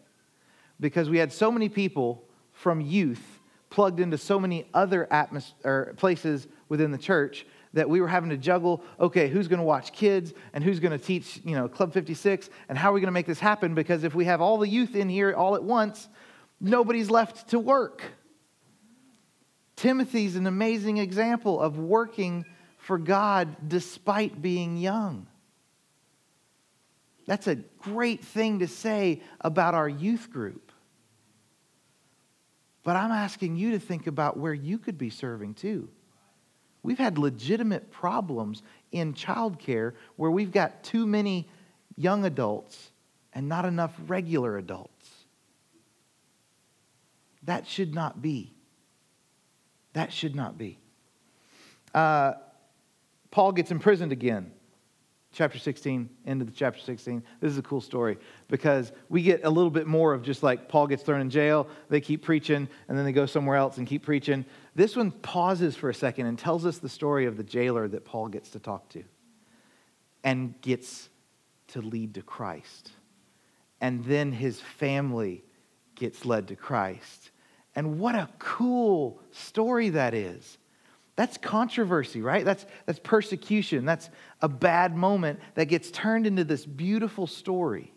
because 0.79 1.09
we 1.09 1.17
had 1.17 1.31
so 1.31 1.51
many 1.51 1.69
people 1.69 2.23
from 2.51 2.81
youth 2.81 3.39
plugged 3.69 3.99
into 3.99 4.17
so 4.17 4.39
many 4.39 4.65
other 4.73 5.07
atmos- 5.11 5.97
places 5.97 6.47
within 6.69 6.91
the 6.91 6.97
church 6.97 7.45
that 7.73 7.89
we 7.89 7.99
were 7.99 8.07
having 8.07 8.29
to 8.29 8.37
juggle 8.37 8.81
okay 8.99 9.27
who's 9.27 9.47
going 9.47 9.59
to 9.59 9.65
watch 9.65 9.91
kids 9.91 10.33
and 10.53 10.63
who's 10.63 10.79
going 10.79 10.97
to 10.97 11.03
teach 11.03 11.41
you 11.43 11.55
know 11.55 11.67
club 11.67 11.91
56 11.91 12.49
and 12.69 12.77
how 12.77 12.91
are 12.91 12.93
we 12.93 13.01
going 13.01 13.07
to 13.07 13.11
make 13.11 13.25
this 13.25 13.39
happen 13.39 13.75
because 13.75 14.03
if 14.03 14.15
we 14.15 14.25
have 14.25 14.39
all 14.39 14.57
the 14.57 14.67
youth 14.67 14.95
in 14.95 15.09
here 15.09 15.33
all 15.33 15.55
at 15.55 15.63
once 15.63 16.07
nobody's 16.61 17.09
left 17.09 17.49
to 17.49 17.59
work 17.59 18.01
timothy's 19.75 20.35
an 20.35 20.47
amazing 20.47 20.97
example 20.97 21.59
of 21.59 21.77
working 21.77 22.45
for 22.77 22.97
god 22.97 23.55
despite 23.67 24.41
being 24.41 24.77
young 24.77 25.27
that's 27.25 27.47
a 27.47 27.55
great 27.55 28.23
thing 28.23 28.59
to 28.59 28.67
say 28.67 29.21
about 29.41 29.73
our 29.73 29.89
youth 29.89 30.29
group 30.31 30.71
but 32.83 32.95
i'm 32.95 33.11
asking 33.11 33.55
you 33.55 33.71
to 33.71 33.79
think 33.79 34.07
about 34.07 34.37
where 34.37 34.53
you 34.53 34.77
could 34.77 34.97
be 34.97 35.09
serving 35.09 35.53
too 35.53 35.89
We've 36.85 36.99
had 36.99 37.17
legitimate 37.17 37.89
problems 37.89 38.61
in 38.91 39.15
childcare 39.15 39.93
where 40.17 40.29
we've 40.29 40.51
got 40.51 40.83
too 40.83 41.07
many 41.07 41.49
young 41.97 42.25
adults 42.25 42.91
and 43.33 43.49
not 43.49 43.65
enough 43.65 43.91
regular 44.05 44.55
adults. 44.55 45.09
That 47.41 47.65
should 47.65 47.95
not 47.95 48.21
be. 48.21 48.53
That 49.95 50.11
should 50.11 50.35
not 50.35 50.57
be. 50.57 50.77
Uh, 51.93 52.33
Paul 53.31 53.53
gets 53.53 53.71
imprisoned 53.71 54.11
again 54.11 54.51
chapter 55.31 55.57
16, 55.57 56.09
end 56.25 56.41
of 56.41 56.47
the 56.47 56.53
chapter 56.53 56.79
16. 56.79 57.23
This 57.39 57.51
is 57.51 57.57
a 57.57 57.61
cool 57.61 57.79
story 57.79 58.17
because 58.49 58.91
we 59.09 59.21
get 59.21 59.43
a 59.45 59.49
little 59.49 59.69
bit 59.69 59.87
more 59.87 60.13
of 60.13 60.21
just 60.21 60.43
like 60.43 60.67
Paul 60.67 60.87
gets 60.87 61.03
thrown 61.03 61.21
in 61.21 61.29
jail, 61.29 61.67
they 61.89 62.01
keep 62.01 62.23
preaching, 62.23 62.67
and 62.87 62.97
then 62.97 63.05
they 63.05 63.13
go 63.13 63.25
somewhere 63.25 63.55
else 63.55 63.77
and 63.77 63.87
keep 63.87 64.03
preaching. 64.03 64.45
This 64.75 64.95
one 64.97 65.11
pauses 65.11 65.75
for 65.75 65.89
a 65.89 65.93
second 65.93 66.25
and 66.25 66.37
tells 66.37 66.65
us 66.65 66.77
the 66.77 66.89
story 66.89 67.25
of 67.25 67.37
the 67.37 67.43
jailer 67.43 67.87
that 67.87 68.05
Paul 68.05 68.27
gets 68.27 68.49
to 68.51 68.59
talk 68.59 68.89
to 68.89 69.03
and 70.23 70.59
gets 70.61 71.09
to 71.69 71.81
lead 71.81 72.15
to 72.15 72.21
Christ. 72.21 72.91
And 73.79 74.03
then 74.05 74.33
his 74.33 74.59
family 74.59 75.43
gets 75.95 76.25
led 76.25 76.49
to 76.49 76.55
Christ. 76.55 77.31
And 77.75 77.99
what 77.99 78.15
a 78.15 78.29
cool 78.39 79.19
story 79.31 79.89
that 79.89 80.13
is. 80.13 80.57
That's 81.15 81.37
controversy, 81.37 82.21
right? 82.21 82.43
That's, 82.43 82.65
that's 82.85 82.99
persecution. 82.99 83.85
That's 83.85 84.09
a 84.41 84.49
bad 84.49 84.95
moment 84.95 85.39
that 85.55 85.65
gets 85.65 85.91
turned 85.91 86.27
into 86.27 86.43
this 86.43 86.65
beautiful 86.65 87.25
story. 87.27 87.91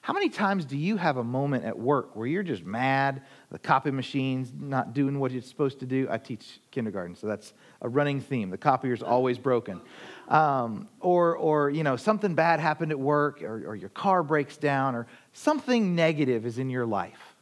How 0.00 0.12
many 0.12 0.28
times 0.28 0.66
do 0.66 0.76
you 0.76 0.98
have 0.98 1.16
a 1.16 1.24
moment 1.24 1.64
at 1.64 1.78
work 1.78 2.14
where 2.14 2.26
you're 2.26 2.42
just 2.42 2.62
mad, 2.62 3.22
the 3.50 3.58
copy 3.58 3.90
machine's 3.90 4.52
not 4.54 4.92
doing 4.92 5.18
what 5.18 5.32
it's 5.32 5.48
supposed 5.48 5.80
to 5.80 5.86
do? 5.86 6.06
I 6.10 6.18
teach 6.18 6.60
kindergarten, 6.70 7.16
so 7.16 7.26
that's 7.26 7.54
a 7.80 7.88
running 7.88 8.20
theme. 8.20 8.50
The 8.50 8.58
copier's 8.58 9.02
always 9.02 9.38
broken. 9.38 9.80
Um, 10.28 10.88
or, 11.00 11.36
or, 11.36 11.70
you 11.70 11.84
know, 11.84 11.96
something 11.96 12.34
bad 12.34 12.60
happened 12.60 12.92
at 12.92 12.98
work, 12.98 13.42
or, 13.42 13.70
or 13.70 13.76
your 13.76 13.88
car 13.88 14.22
breaks 14.22 14.58
down, 14.58 14.94
or 14.94 15.06
something 15.32 15.94
negative 15.94 16.44
is 16.44 16.58
in 16.58 16.68
your 16.68 16.84
life. 16.84 17.33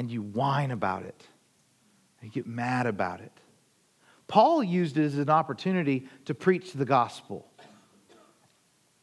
And 0.00 0.10
you 0.10 0.22
whine 0.22 0.70
about 0.70 1.02
it. 1.02 1.26
You 2.22 2.30
get 2.30 2.46
mad 2.46 2.86
about 2.86 3.20
it. 3.20 3.32
Paul 4.28 4.64
used 4.64 4.96
it 4.96 5.04
as 5.04 5.18
an 5.18 5.28
opportunity 5.28 6.08
to 6.24 6.32
preach 6.32 6.72
the 6.72 6.86
gospel. 6.86 7.46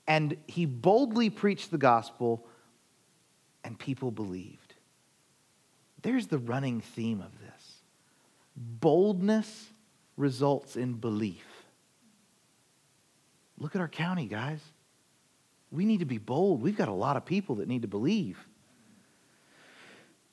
And 0.08 0.38
he 0.48 0.66
boldly 0.66 1.30
preached 1.30 1.70
the 1.70 1.78
gospel, 1.78 2.48
and 3.64 3.78
people 3.78 4.10
believed. 4.10 4.74
There's 6.02 6.26
the 6.26 6.39
running 6.39 6.82
theme 6.82 7.22
of 7.22 7.32
this 7.41 7.82
boldness 8.56 9.68
results 10.16 10.76
in 10.78 10.93
belief. 10.93 11.45
Look 13.60 13.76
at 13.76 13.82
our 13.82 13.88
county, 13.88 14.26
guys. 14.26 14.62
We 15.70 15.86
need 15.86 16.00
to 16.00 16.06
be 16.06 16.18
bold. 16.18 16.64
We've 16.64 16.76
got 16.76 16.88
a 16.88 16.91
lot 16.91 17.18
of 17.18 17.24
people 17.24 17.58
that 17.58 17.68
need 17.68 17.84
to 17.84 17.88
believe. 17.88 18.39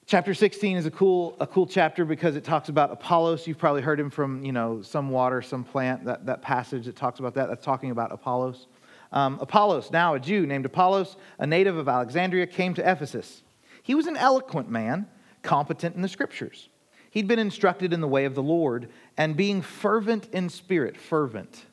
Chapter 0.07 0.35
16 0.35 0.77
is 0.77 0.85
a 0.85 0.91
cool, 0.91 1.35
a 1.41 1.47
cool 1.47 1.67
chapter 1.67 2.05
because 2.05 2.37
it 2.37 2.45
talks 2.45 2.69
about 2.69 2.93
Apollos. 2.93 3.47
You've 3.47 3.57
probably 3.57 3.81
heard 3.81 3.99
him 3.99 4.11
from, 4.11 4.45
you 4.45 4.53
know, 4.53 4.83
some 4.83 5.09
water, 5.09 5.41
some 5.41 5.65
plant, 5.65 6.05
that, 6.05 6.27
that 6.27 6.43
passage 6.43 6.85
that 6.85 6.95
talks 6.95 7.21
about 7.21 7.33
that. 7.35 7.49
That's 7.49 7.65
talking 7.65 7.91
about 7.91 8.13
Apollos. 8.13 8.67
Um, 9.13 9.39
Apollos, 9.41 9.91
now 9.91 10.13
a 10.13 10.21
Jew 10.21 10.47
named 10.47 10.67
Apollos, 10.67 11.17
a 11.39 11.47
native 11.47 11.79
of 11.79 11.89
Alexandria, 11.89 12.47
came 12.47 12.75
to 12.75 12.91
Ephesus. 12.91 13.43
He 13.83 13.95
was 13.95 14.07
an 14.07 14.19
eloquent 14.19 14.69
man, 14.69 15.07
competent 15.43 15.97
in 15.97 16.03
the 16.03 16.09
scriptures. 16.09 16.69
He'd 17.11 17.29
been 17.29 17.39
instructed 17.39 17.95
in 17.95 18.03
the 18.03 18.09
way 18.09 18.27
of 18.27 18.35
the 18.35 18.43
Lord, 18.43 18.91
and 19.17 19.37
being 19.37 19.63
fervent 19.63 20.29
in 20.33 20.51
spirit, 20.51 20.99
fervent, 20.99 21.65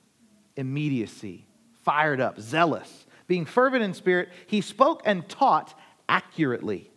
immediacy, 0.55 1.47
fired 1.83 2.21
up, 2.21 2.39
zealous, 2.39 3.07
being 3.27 3.43
fervent 3.43 3.83
in 3.83 3.93
spirit, 3.93 4.29
he 4.47 4.61
spoke 4.61 5.01
and 5.03 5.27
taught 5.27 5.77
accurately 6.07 6.90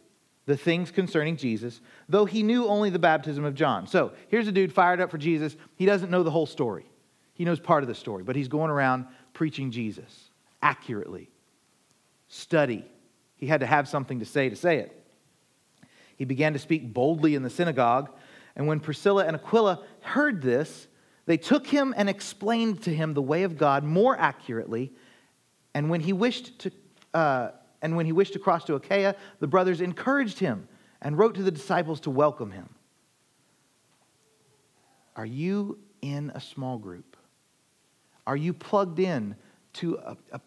the 0.47 0.57
things 0.57 0.90
concerning 0.90 1.36
Jesus, 1.36 1.80
though 2.09 2.24
he 2.24 2.42
knew 2.42 2.66
only 2.66 2.90
the 2.90 2.99
baptism 2.99 3.45
of 3.45 3.55
John. 3.55 3.86
So 3.86 4.12
here's 4.28 4.49
a 4.49 4.53
dude 4.53 4.72
fired 4.72 5.01
up 5.01 5.11
for 5.11 5.18
Jesus. 5.18 5.57
He 5.76 5.86
doesn't 5.86 6.11
know 6.11 6.22
the 6.22 6.30
whole 6.30 6.47
story, 6.47 6.86
he 7.34 7.45
knows 7.45 7.61
part 7.61 7.82
of 7.82 7.88
the 7.88 7.95
story, 7.95 8.22
but 8.22 8.36
he's 8.36 8.49
going 8.49 8.70
around 8.70 9.07
preaching 9.32 9.70
Jesus 9.70 10.30
accurately. 10.62 11.30
Study. 12.28 12.84
He 13.36 13.47
had 13.47 13.61
to 13.61 13.66
have 13.66 13.88
something 13.88 14.20
to 14.20 14.24
say 14.24 14.49
to 14.49 14.57
say 14.57 14.78
it. 14.78 15.05
He 16.16 16.24
began 16.24 16.53
to 16.53 16.59
speak 16.59 16.92
boldly 16.92 17.34
in 17.34 17.42
the 17.42 17.51
synagogue. 17.51 18.11
And 18.57 18.66
when 18.66 18.80
Priscilla 18.80 19.26
and 19.26 19.36
Aquila 19.36 19.82
heard 20.01 20.40
this, 20.40 20.86
they 21.26 21.36
took 21.36 21.66
him 21.66 21.92
and 21.97 22.09
explained 22.09 22.82
to 22.84 22.95
him 22.95 23.14
the 23.14 23.22
way 23.22 23.42
of 23.42 23.57
God 23.59 23.84
more 23.84 24.16
accurately. 24.18 24.92
And 25.74 25.90
when 25.90 26.01
he 26.01 26.12
wished 26.12 26.59
to, 26.61 26.70
uh, 27.12 27.51
and 27.85 27.97
when 27.97 28.07
he 28.07 28.12
wished 28.12 28.32
to 28.32 28.39
cross 28.39 28.64
to 28.64 28.76
Achaia, 28.76 29.14
the 29.41 29.47
brothers 29.47 29.82
encouraged 29.82 30.39
him 30.39 30.66
and 31.03 31.18
wrote 31.18 31.35
to 31.35 31.43
the 31.43 31.51
disciples 31.51 32.01
to 32.01 32.11
welcome 32.11 32.51
him. 32.51 32.70
Are 35.14 35.26
you 35.26 35.78
in 36.01 36.32
a 36.35 36.41
small 36.41 36.78
group? 36.78 37.14
Are 38.26 38.39
you 38.39 38.55
plugged 38.55 39.01
in 39.01 39.37
to 39.74 39.97
a, 39.97 40.16
a, 40.32 40.41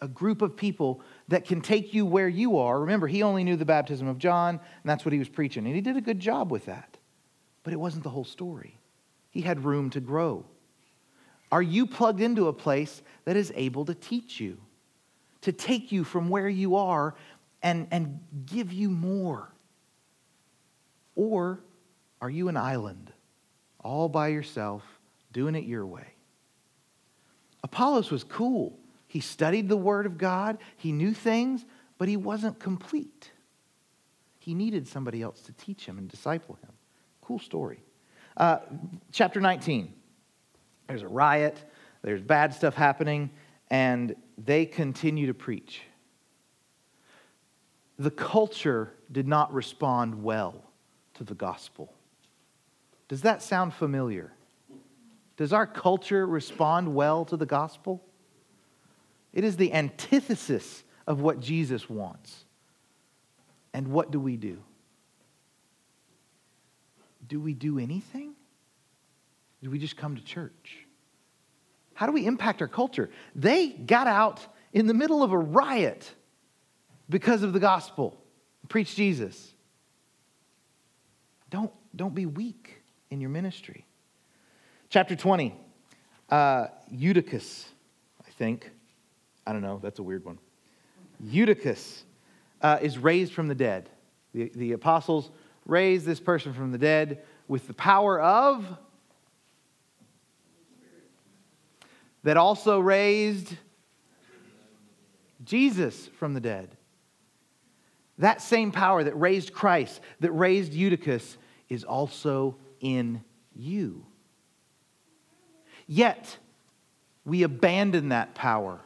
a, 0.00 0.08
group 0.08 0.42
of 0.42 0.56
people 0.56 1.02
that 1.28 1.44
can 1.44 1.60
take 1.60 1.94
you 1.94 2.04
where 2.04 2.26
you 2.26 2.58
are? 2.58 2.80
Remember, 2.80 3.06
he 3.06 3.22
only 3.22 3.44
knew 3.44 3.54
the 3.54 3.64
baptism 3.64 4.08
of 4.08 4.18
John, 4.18 4.56
and 4.56 4.60
that's 4.84 5.04
what 5.04 5.12
he 5.12 5.20
was 5.20 5.28
preaching. 5.28 5.64
And 5.66 5.76
he 5.76 5.80
did 5.80 5.96
a 5.96 6.00
good 6.00 6.18
job 6.18 6.50
with 6.50 6.66
that. 6.66 6.96
But 7.62 7.72
it 7.72 7.78
wasn't 7.78 8.02
the 8.02 8.10
whole 8.10 8.24
story. 8.24 8.76
He 9.30 9.42
had 9.42 9.64
room 9.64 9.88
to 9.90 10.00
grow. 10.00 10.46
Are 11.52 11.62
you 11.62 11.86
plugged 11.86 12.20
into 12.20 12.48
a 12.48 12.52
place 12.52 13.02
that 13.24 13.36
is 13.36 13.52
able 13.54 13.84
to 13.84 13.94
teach 13.94 14.40
you, 14.40 14.58
to 15.42 15.52
take 15.52 15.92
you 15.92 16.04
from 16.04 16.28
where 16.28 16.48
you 16.48 16.76
are 16.76 17.14
and, 17.62 17.86
and 17.90 18.20
give 18.46 18.72
you 18.72 18.90
more? 18.90 19.52
Or 21.14 21.60
are 22.20 22.30
you 22.30 22.48
an 22.48 22.56
island, 22.56 23.12
all 23.80 24.08
by 24.08 24.28
yourself, 24.28 24.82
doing 25.32 25.54
it 25.54 25.64
your 25.64 25.86
way? 25.86 26.06
Apollos 27.62 28.10
was 28.10 28.24
cool. 28.24 28.78
He 29.06 29.20
studied 29.20 29.68
the 29.68 29.76
Word 29.76 30.06
of 30.06 30.16
God, 30.16 30.58
he 30.76 30.90
knew 30.90 31.12
things, 31.12 31.64
but 31.98 32.08
he 32.08 32.16
wasn't 32.16 32.58
complete. 32.58 33.30
He 34.38 34.54
needed 34.54 34.88
somebody 34.88 35.22
else 35.22 35.40
to 35.42 35.52
teach 35.52 35.86
him 35.86 35.98
and 35.98 36.08
disciple 36.08 36.58
him. 36.62 36.72
Cool 37.20 37.38
story. 37.38 37.80
Uh, 38.36 38.58
chapter 39.12 39.40
19. 39.40 39.92
There's 40.88 41.02
a 41.02 41.08
riot, 41.08 41.62
there's 42.02 42.22
bad 42.22 42.54
stuff 42.54 42.74
happening, 42.74 43.30
and 43.70 44.16
they 44.38 44.66
continue 44.66 45.26
to 45.26 45.34
preach. 45.34 45.82
The 47.98 48.10
culture 48.10 48.92
did 49.10 49.28
not 49.28 49.52
respond 49.52 50.22
well 50.22 50.64
to 51.14 51.24
the 51.24 51.34
gospel. 51.34 51.92
Does 53.08 53.22
that 53.22 53.42
sound 53.42 53.74
familiar? 53.74 54.32
Does 55.36 55.52
our 55.52 55.66
culture 55.66 56.26
respond 56.26 56.94
well 56.94 57.24
to 57.26 57.36
the 57.36 57.46
gospel? 57.46 58.02
It 59.32 59.44
is 59.44 59.56
the 59.56 59.72
antithesis 59.72 60.84
of 61.06 61.20
what 61.20 61.40
Jesus 61.40 61.88
wants. 61.88 62.44
And 63.74 63.88
what 63.88 64.10
do 64.10 64.20
we 64.20 64.36
do? 64.36 64.62
Do 67.26 67.40
we 67.40 67.54
do 67.54 67.78
anything? 67.78 68.34
Do 69.62 69.70
we 69.70 69.78
just 69.78 69.96
come 69.96 70.16
to 70.16 70.22
church? 70.22 70.81
How 72.02 72.06
do 72.06 72.12
we 72.14 72.26
impact 72.26 72.60
our 72.60 72.66
culture? 72.66 73.10
They 73.36 73.68
got 73.68 74.08
out 74.08 74.44
in 74.72 74.88
the 74.88 74.92
middle 74.92 75.22
of 75.22 75.30
a 75.30 75.38
riot 75.38 76.12
because 77.08 77.44
of 77.44 77.52
the 77.52 77.60
gospel, 77.60 78.20
preach 78.68 78.96
Jesus. 78.96 79.54
Don't, 81.48 81.70
don't 81.94 82.12
be 82.12 82.26
weak 82.26 82.82
in 83.12 83.20
your 83.20 83.30
ministry. 83.30 83.86
Chapter 84.88 85.14
20, 85.14 85.54
uh, 86.28 86.66
Eutychus, 86.90 87.66
I 88.26 88.30
think. 88.32 88.68
I 89.46 89.52
don't 89.52 89.62
know, 89.62 89.78
that's 89.80 90.00
a 90.00 90.02
weird 90.02 90.24
one. 90.24 90.40
Eutychus 91.20 92.02
uh, 92.62 92.78
is 92.82 92.98
raised 92.98 93.32
from 93.32 93.46
the 93.46 93.54
dead. 93.54 93.88
The, 94.34 94.50
the 94.56 94.72
apostles 94.72 95.30
raise 95.66 96.04
this 96.04 96.18
person 96.18 96.52
from 96.52 96.72
the 96.72 96.78
dead 96.78 97.22
with 97.46 97.68
the 97.68 97.74
power 97.74 98.20
of 98.20 98.66
that 102.22 102.36
also 102.36 102.78
raised 102.78 103.56
Jesus 105.44 106.08
from 106.18 106.34
the 106.34 106.40
dead. 106.40 106.76
That 108.18 108.40
same 108.40 108.70
power 108.70 109.02
that 109.02 109.18
raised 109.18 109.52
Christ, 109.52 110.00
that 110.20 110.30
raised 110.32 110.72
Eutychus, 110.72 111.36
is 111.68 111.84
also 111.84 112.56
in 112.80 113.22
you. 113.54 114.06
Yet, 115.86 116.36
we 117.24 117.42
abandon 117.42 118.10
that 118.10 118.34
power. 118.34 118.80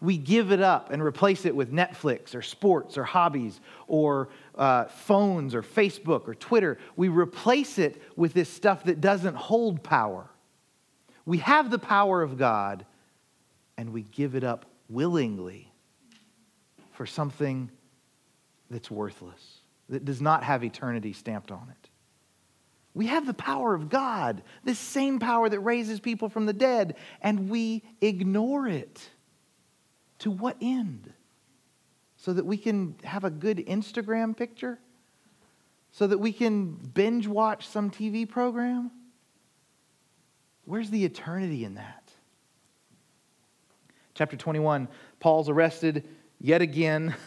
We 0.00 0.16
give 0.16 0.52
it 0.52 0.60
up 0.60 0.92
and 0.92 1.02
replace 1.02 1.44
it 1.44 1.56
with 1.56 1.72
Netflix 1.72 2.34
or 2.34 2.42
sports 2.42 2.96
or 2.96 3.02
hobbies 3.02 3.60
or 3.88 4.28
uh, 4.54 4.84
phones 4.84 5.54
or 5.54 5.62
Facebook 5.62 6.28
or 6.28 6.34
Twitter. 6.34 6.78
We 6.94 7.08
replace 7.08 7.78
it 7.78 8.00
with 8.14 8.32
this 8.32 8.48
stuff 8.48 8.84
that 8.84 9.00
doesn't 9.00 9.34
hold 9.34 9.82
power. 9.82 10.28
We 11.28 11.38
have 11.38 11.70
the 11.70 11.78
power 11.78 12.22
of 12.22 12.38
God 12.38 12.86
and 13.76 13.92
we 13.92 14.00
give 14.00 14.34
it 14.34 14.44
up 14.44 14.64
willingly 14.88 15.70
for 16.92 17.04
something 17.04 17.70
that's 18.70 18.90
worthless, 18.90 19.58
that 19.90 20.06
does 20.06 20.22
not 20.22 20.42
have 20.42 20.64
eternity 20.64 21.12
stamped 21.12 21.50
on 21.50 21.68
it. 21.68 21.90
We 22.94 23.08
have 23.08 23.26
the 23.26 23.34
power 23.34 23.74
of 23.74 23.90
God, 23.90 24.42
this 24.64 24.78
same 24.78 25.18
power 25.18 25.50
that 25.50 25.60
raises 25.60 26.00
people 26.00 26.30
from 26.30 26.46
the 26.46 26.54
dead, 26.54 26.96
and 27.20 27.50
we 27.50 27.82
ignore 28.00 28.66
it. 28.66 29.10
To 30.20 30.30
what 30.30 30.56
end? 30.62 31.12
So 32.16 32.32
that 32.32 32.46
we 32.46 32.56
can 32.56 32.94
have 33.04 33.24
a 33.24 33.30
good 33.30 33.58
Instagram 33.58 34.34
picture? 34.34 34.78
So 35.92 36.06
that 36.06 36.16
we 36.16 36.32
can 36.32 36.70
binge 36.72 37.26
watch 37.28 37.68
some 37.68 37.90
TV 37.90 38.26
program? 38.26 38.92
Where's 40.68 40.90
the 40.90 41.06
eternity 41.06 41.64
in 41.64 41.76
that? 41.76 42.12
Chapter 44.12 44.36
21, 44.36 44.86
Paul's 45.18 45.48
arrested 45.48 46.06
yet 46.40 46.62
again. 46.62 47.14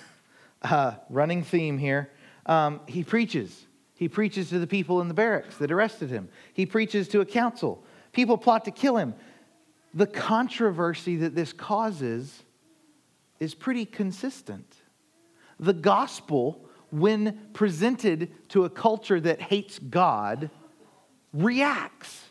Uh, 0.64 0.94
running 1.10 1.42
theme 1.42 1.80
here. 1.80 2.12
Um, 2.46 2.82
he 2.86 3.04
preaches. 3.04 3.66
He 3.96 4.08
preaches 4.08 4.50
to 4.50 4.60
the 4.60 4.68
people 4.68 5.02
in 5.02 5.08
the 5.08 5.16
barracks 5.16 5.58
that 5.58 5.72
arrested 5.72 6.12
him. 6.12 6.30
He 6.54 6.68
preaches 6.68 7.08
to 7.08 7.22
a 7.22 7.26
council. 7.26 7.84
People 8.12 8.38
plot 8.38 8.66
to 8.66 8.72
kill 8.72 8.96
him. 8.96 9.16
The 9.96 10.06
controversy 10.06 11.16
that 11.16 11.34
this 11.34 11.52
causes 11.52 12.44
is 13.40 13.56
pretty 13.56 13.86
consistent. 13.86 14.76
The 15.60 15.74
gospel, 15.74 16.64
when 16.92 17.40
presented 17.54 18.32
to 18.50 18.66
a 18.66 18.70
culture 18.70 19.20
that 19.20 19.42
hates 19.42 19.80
God, 19.80 20.52
reacts. 21.34 22.31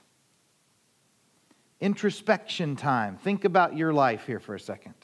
Introspection 1.80 2.76
time. 2.76 3.16
Think 3.16 3.44
about 3.44 3.76
your 3.76 3.92
life 3.92 4.26
here 4.26 4.40
for 4.40 4.54
a 4.54 4.60
second. 4.60 4.94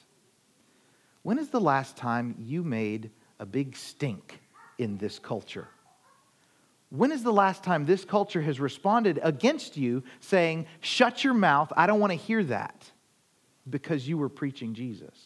When 1.22 1.38
is 1.38 1.48
the 1.48 1.60
last 1.60 1.96
time 1.96 2.34
you 2.38 2.62
made 2.62 3.10
a 3.40 3.46
big 3.46 3.76
stink 3.76 4.40
in 4.78 4.98
this 4.98 5.18
culture? 5.18 5.68
When 6.90 7.10
is 7.10 7.22
the 7.22 7.32
last 7.32 7.64
time 7.64 7.84
this 7.84 8.04
culture 8.04 8.42
has 8.42 8.60
responded 8.60 9.18
against 9.22 9.76
you 9.76 10.04
saying, 10.20 10.66
Shut 10.80 11.24
your 11.24 11.34
mouth, 11.34 11.72
I 11.76 11.86
don't 11.86 11.98
want 11.98 12.12
to 12.12 12.16
hear 12.16 12.44
that, 12.44 12.90
because 13.68 14.06
you 14.06 14.18
were 14.18 14.28
preaching 14.28 14.74
Jesus? 14.74 15.18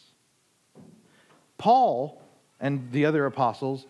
Paul 1.57 2.21
and 2.59 2.91
the 2.91 3.05
other 3.05 3.25
apostles, 3.25 3.85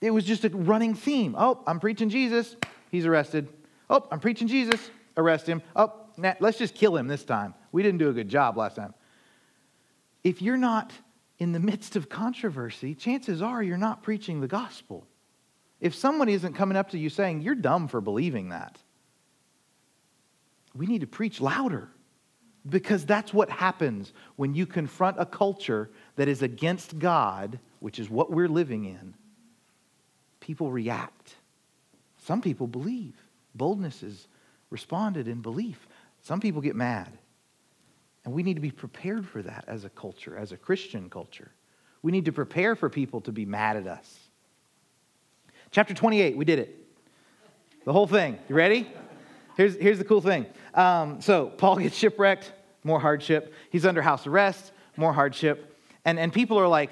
it 0.00 0.10
was 0.10 0.24
just 0.24 0.44
a 0.44 0.50
running 0.50 0.94
theme. 0.94 1.34
Oh, 1.36 1.60
I'm 1.66 1.80
preaching 1.80 2.10
Jesus, 2.10 2.54
he's 2.90 3.06
arrested. 3.06 3.48
Oh, 3.88 4.06
I'm 4.12 4.20
preaching 4.20 4.46
Jesus, 4.46 4.90
arrest 5.16 5.48
him. 5.48 5.62
Oh, 5.74 5.92
nah, 6.16 6.34
let's 6.40 6.58
just 6.58 6.74
kill 6.74 6.96
him 6.96 7.08
this 7.08 7.24
time. 7.24 7.54
We 7.72 7.82
didn't 7.82 7.98
do 7.98 8.08
a 8.08 8.12
good 8.12 8.28
job 8.28 8.56
last 8.56 8.76
time. 8.76 8.94
If 10.22 10.42
you're 10.42 10.56
not 10.56 10.92
in 11.38 11.52
the 11.52 11.60
midst 11.60 11.96
of 11.96 12.08
controversy, 12.08 12.94
chances 12.94 13.40
are 13.42 13.62
you're 13.62 13.78
not 13.78 14.02
preaching 14.02 14.40
the 14.40 14.48
gospel. 14.48 15.06
If 15.80 15.94
somebody 15.94 16.34
isn't 16.34 16.54
coming 16.54 16.76
up 16.76 16.90
to 16.90 16.98
you 16.98 17.08
saying, 17.08 17.40
You're 17.40 17.54
dumb 17.54 17.88
for 17.88 18.00
believing 18.00 18.50
that, 18.50 18.78
we 20.74 20.86
need 20.86 21.00
to 21.00 21.06
preach 21.06 21.40
louder 21.40 21.88
because 22.68 23.06
that's 23.06 23.32
what 23.32 23.48
happens 23.48 24.12
when 24.36 24.54
you 24.54 24.66
confront 24.66 25.18
a 25.18 25.26
culture 25.26 25.90
that 26.16 26.28
is 26.28 26.42
against 26.42 26.98
God, 26.98 27.58
which 27.80 27.98
is 27.98 28.10
what 28.10 28.30
we're 28.30 28.48
living 28.48 28.84
in. 28.84 29.14
People 30.40 30.70
react. 30.70 31.36
Some 32.18 32.42
people 32.42 32.66
believe. 32.66 33.14
Boldness 33.54 34.02
is 34.02 34.28
responded 34.68 35.26
in 35.26 35.40
belief. 35.40 35.88
Some 36.22 36.40
people 36.40 36.60
get 36.60 36.76
mad. 36.76 37.18
And 38.24 38.34
we 38.34 38.42
need 38.42 38.54
to 38.54 38.60
be 38.60 38.70
prepared 38.70 39.26
for 39.26 39.42
that 39.42 39.64
as 39.66 39.84
a 39.84 39.88
culture, 39.88 40.36
as 40.36 40.52
a 40.52 40.56
Christian 40.56 41.08
culture. 41.08 41.50
We 42.02 42.12
need 42.12 42.26
to 42.26 42.32
prepare 42.32 42.76
for 42.76 42.90
people 42.90 43.20
to 43.22 43.32
be 43.32 43.46
mad 43.46 43.76
at 43.76 43.86
us. 43.86 44.18
Chapter 45.70 45.94
28, 45.94 46.36
we 46.36 46.44
did 46.44 46.58
it. 46.58 46.76
The 47.84 47.92
whole 47.92 48.06
thing. 48.06 48.38
You 48.48 48.54
ready? 48.54 48.86
Here's, 49.56 49.74
here's 49.76 49.98
the 49.98 50.04
cool 50.04 50.20
thing. 50.20 50.46
Um, 50.74 51.20
so, 51.20 51.46
Paul 51.46 51.76
gets 51.76 51.96
shipwrecked, 51.96 52.52
more 52.84 53.00
hardship. 53.00 53.54
He's 53.70 53.86
under 53.86 54.02
house 54.02 54.26
arrest, 54.26 54.72
more 54.96 55.12
hardship. 55.12 55.78
And, 56.04 56.18
and 56.18 56.32
people 56.32 56.58
are 56.58 56.68
like, 56.68 56.90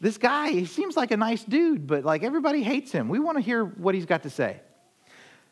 this 0.00 0.16
guy, 0.16 0.50
he 0.50 0.64
seems 0.64 0.96
like 0.96 1.10
a 1.10 1.16
nice 1.16 1.44
dude, 1.44 1.86
but 1.86 2.04
like 2.04 2.22
everybody 2.22 2.62
hates 2.62 2.90
him. 2.90 3.08
We 3.08 3.18
want 3.18 3.36
to 3.36 3.42
hear 3.42 3.64
what 3.64 3.94
he's 3.94 4.06
got 4.06 4.22
to 4.22 4.30
say. 4.30 4.60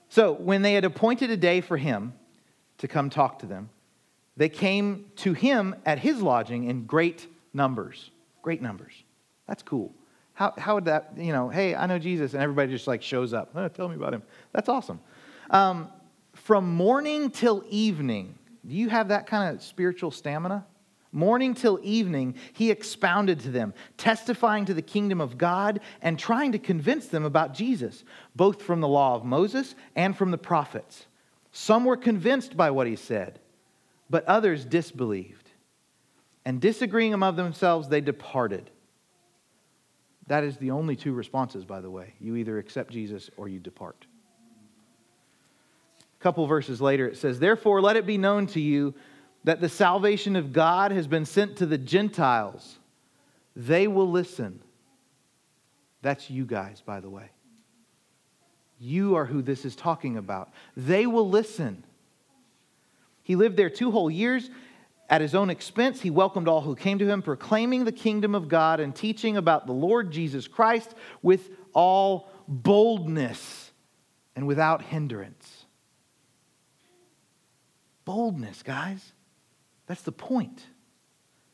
So 0.08 0.32
when 0.32 0.62
they 0.62 0.72
had 0.72 0.84
appointed 0.84 1.30
a 1.30 1.36
day 1.36 1.60
for 1.60 1.76
him 1.76 2.14
to 2.78 2.88
come 2.88 3.10
talk 3.10 3.40
to 3.40 3.46
them, 3.46 3.70
they 4.36 4.48
came 4.48 5.10
to 5.16 5.32
him 5.32 5.74
at 5.84 5.98
his 5.98 6.22
lodging 6.22 6.64
in 6.64 6.84
great 6.84 7.26
numbers. 7.52 8.10
Great 8.42 8.62
numbers. 8.62 8.92
That's 9.46 9.62
cool. 9.62 9.92
How, 10.34 10.54
how 10.56 10.76
would 10.76 10.84
that, 10.84 11.14
you 11.16 11.32
know, 11.32 11.48
hey, 11.48 11.74
I 11.74 11.86
know 11.86 11.98
Jesus, 11.98 12.34
and 12.34 12.42
everybody 12.42 12.70
just 12.70 12.86
like 12.86 13.02
shows 13.02 13.34
up. 13.34 13.50
Oh, 13.56 13.66
tell 13.66 13.88
me 13.88 13.96
about 13.96 14.14
him. 14.14 14.22
That's 14.52 14.68
awesome. 14.68 15.00
Um, 15.50 15.88
from 16.34 16.72
morning 16.72 17.30
till 17.30 17.64
evening, 17.68 18.38
do 18.64 18.76
you 18.76 18.88
have 18.88 19.08
that 19.08 19.26
kind 19.26 19.52
of 19.52 19.62
spiritual 19.62 20.12
stamina? 20.12 20.64
Morning 21.10 21.54
till 21.54 21.80
evening, 21.82 22.36
he 22.52 22.70
expounded 22.70 23.40
to 23.40 23.50
them, 23.50 23.74
testifying 23.96 24.66
to 24.66 24.74
the 24.74 24.82
kingdom 24.82 25.20
of 25.20 25.36
God 25.36 25.80
and 26.02 26.16
trying 26.16 26.52
to 26.52 26.58
convince 26.58 27.06
them 27.06 27.24
about 27.24 27.54
Jesus, 27.54 28.04
both 28.36 28.62
from 28.62 28.80
the 28.80 28.86
law 28.86 29.16
of 29.16 29.24
Moses 29.24 29.74
and 29.96 30.16
from 30.16 30.30
the 30.30 30.38
prophets. 30.38 31.06
Some 31.58 31.84
were 31.84 31.96
convinced 31.96 32.56
by 32.56 32.70
what 32.70 32.86
he 32.86 32.94
said, 32.94 33.40
but 34.08 34.24
others 34.26 34.64
disbelieved. 34.64 35.50
And 36.44 36.60
disagreeing 36.60 37.14
among 37.14 37.34
themselves, 37.34 37.88
they 37.88 38.00
departed. 38.00 38.70
That 40.28 40.44
is 40.44 40.56
the 40.58 40.70
only 40.70 40.94
two 40.94 41.12
responses, 41.12 41.64
by 41.64 41.80
the 41.80 41.90
way. 41.90 42.14
You 42.20 42.36
either 42.36 42.58
accept 42.58 42.92
Jesus 42.92 43.28
or 43.36 43.48
you 43.48 43.58
depart. 43.58 44.06
A 46.20 46.22
couple 46.22 46.46
verses 46.46 46.80
later, 46.80 47.08
it 47.08 47.16
says, 47.16 47.40
Therefore, 47.40 47.82
let 47.82 47.96
it 47.96 48.06
be 48.06 48.18
known 48.18 48.46
to 48.48 48.60
you 48.60 48.94
that 49.42 49.60
the 49.60 49.68
salvation 49.68 50.36
of 50.36 50.52
God 50.52 50.92
has 50.92 51.08
been 51.08 51.24
sent 51.24 51.56
to 51.56 51.66
the 51.66 51.76
Gentiles. 51.76 52.78
They 53.56 53.88
will 53.88 54.08
listen. 54.08 54.62
That's 56.02 56.30
you 56.30 56.46
guys, 56.46 56.80
by 56.86 57.00
the 57.00 57.10
way. 57.10 57.30
You 58.78 59.16
are 59.16 59.26
who 59.26 59.42
this 59.42 59.64
is 59.64 59.74
talking 59.74 60.16
about. 60.16 60.50
They 60.76 61.06
will 61.06 61.28
listen. 61.28 61.84
He 63.22 63.36
lived 63.36 63.56
there 63.56 63.70
two 63.70 63.90
whole 63.90 64.10
years. 64.10 64.50
At 65.10 65.20
his 65.22 65.34
own 65.34 65.48
expense, 65.48 66.02
he 66.02 66.10
welcomed 66.10 66.48
all 66.48 66.60
who 66.60 66.76
came 66.76 66.98
to 66.98 67.08
him, 67.08 67.22
proclaiming 67.22 67.84
the 67.84 67.92
kingdom 67.92 68.34
of 68.34 68.48
God 68.48 68.78
and 68.78 68.94
teaching 68.94 69.36
about 69.36 69.66
the 69.66 69.72
Lord 69.72 70.10
Jesus 70.10 70.46
Christ 70.46 70.94
with 71.22 71.48
all 71.72 72.28
boldness 72.46 73.72
and 74.36 74.46
without 74.46 74.82
hindrance. 74.82 75.64
Boldness, 78.04 78.62
guys. 78.62 79.12
That's 79.86 80.02
the 80.02 80.12
point. 80.12 80.62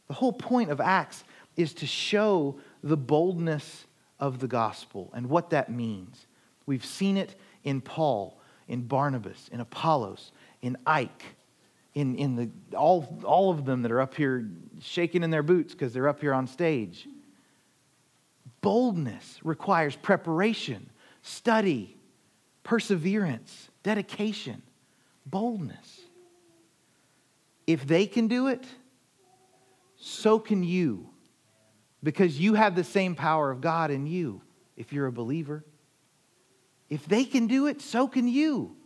The 0.09 0.15
whole 0.15 0.33
point 0.33 0.71
of 0.71 0.81
Acts 0.81 1.25
is 1.57 1.73
to 1.75 1.87
show 1.87 2.59
the 2.83 2.97
boldness 2.97 3.87
of 4.19 4.41
the 4.41 4.49
gospel 4.49 5.11
and 5.15 5.29
what 5.29 5.51
that 5.51 5.71
means. 5.71 6.27
We've 6.67 6.85
seen 6.85 7.17
it 7.17 7.35
in 7.63 7.81
Paul, 7.81 8.41
in 8.69 8.83
Barnabas, 8.83 9.49
in 9.53 9.61
Apollos, 9.61 10.33
in 10.63 10.77
Ike, 10.87 11.25
in, 11.95 12.17
in 12.17 12.37
the, 12.37 12.77
all, 12.77 13.21
all 13.25 13.51
of 13.51 13.65
them 13.65 13.83
that 13.83 13.93
are 13.93 14.01
up 14.01 14.15
here 14.15 14.49
shaking 14.81 15.23
in 15.23 15.31
their 15.31 15.43
boots 15.43 15.75
because 15.75 15.93
they're 15.93 16.09
up 16.09 16.21
here 16.21 16.35
on 16.35 16.47
stage. 16.47 17.07
Boldness 18.61 19.41
requires 19.45 19.95
preparation, 19.95 20.91
study, 21.23 21.97
perseverance, 22.63 23.69
dedication, 23.83 24.63
boldness. 25.27 26.01
If 27.67 27.87
they 27.87 28.07
can 28.07 28.27
do 28.27 28.49
it, 28.49 28.67
so 29.97 30.39
can 30.39 30.65
you, 30.65 31.09
because 32.03 32.39
you 32.39 32.55
have 32.55 32.75
the 32.75 32.85
same 32.85 33.15
power 33.15 33.51
of 33.51 33.61
God 33.61 33.91
in 33.91 34.07
you 34.07 34.43
if 34.77 34.93
you're 34.93 35.07
a 35.07 35.13
believer. 35.13 35.65
If 36.91 37.07
they 37.07 37.25
can 37.25 37.47
do 37.47 37.67
it, 37.67 37.81
so 37.81 38.07
can 38.07 38.29
you. 38.29 38.77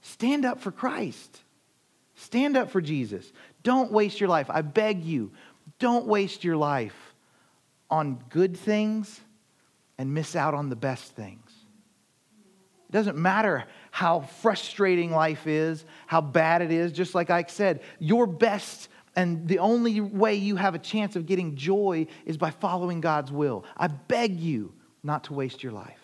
Stand 0.00 0.44
up 0.44 0.60
for 0.60 0.72
Christ. 0.72 1.42
Stand 2.14 2.56
up 2.56 2.70
for 2.70 2.80
Jesus. 2.80 3.32
Don't 3.62 3.92
waste 3.92 4.20
your 4.20 4.28
life. 4.28 4.50
I 4.50 4.62
beg 4.62 5.04
you, 5.04 5.32
don't 5.78 6.06
waste 6.06 6.44
your 6.44 6.56
life 6.56 7.14
on 7.90 8.22
good 8.30 8.56
things 8.56 9.20
and 9.98 10.12
miss 10.12 10.34
out 10.34 10.54
on 10.54 10.68
the 10.68 10.76
best 10.76 11.12
things. 11.12 11.50
It 12.88 12.92
doesn't 12.92 13.16
matter 13.16 13.64
how 13.90 14.20
frustrating 14.20 15.10
life 15.10 15.46
is, 15.46 15.84
how 16.06 16.20
bad 16.20 16.62
it 16.62 16.70
is, 16.70 16.92
just 16.92 17.14
like 17.14 17.30
Ike 17.30 17.50
said, 17.50 17.80
your 17.98 18.26
best 18.26 18.88
and 19.14 19.46
the 19.46 19.58
only 19.58 20.00
way 20.00 20.34
you 20.34 20.56
have 20.56 20.74
a 20.74 20.78
chance 20.78 21.16
of 21.16 21.26
getting 21.26 21.54
joy 21.54 22.06
is 22.24 22.36
by 22.36 22.50
following 22.50 23.00
God's 23.00 23.30
will. 23.30 23.64
I 23.76 23.88
beg 23.88 24.40
you 24.40 24.72
not 25.02 25.24
to 25.24 25.34
waste 25.34 25.62
your 25.62 25.72
life. 25.72 26.01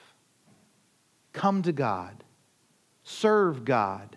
Come 1.38 1.62
to 1.62 1.72
God, 1.72 2.24
serve 3.04 3.64
God. 3.64 4.16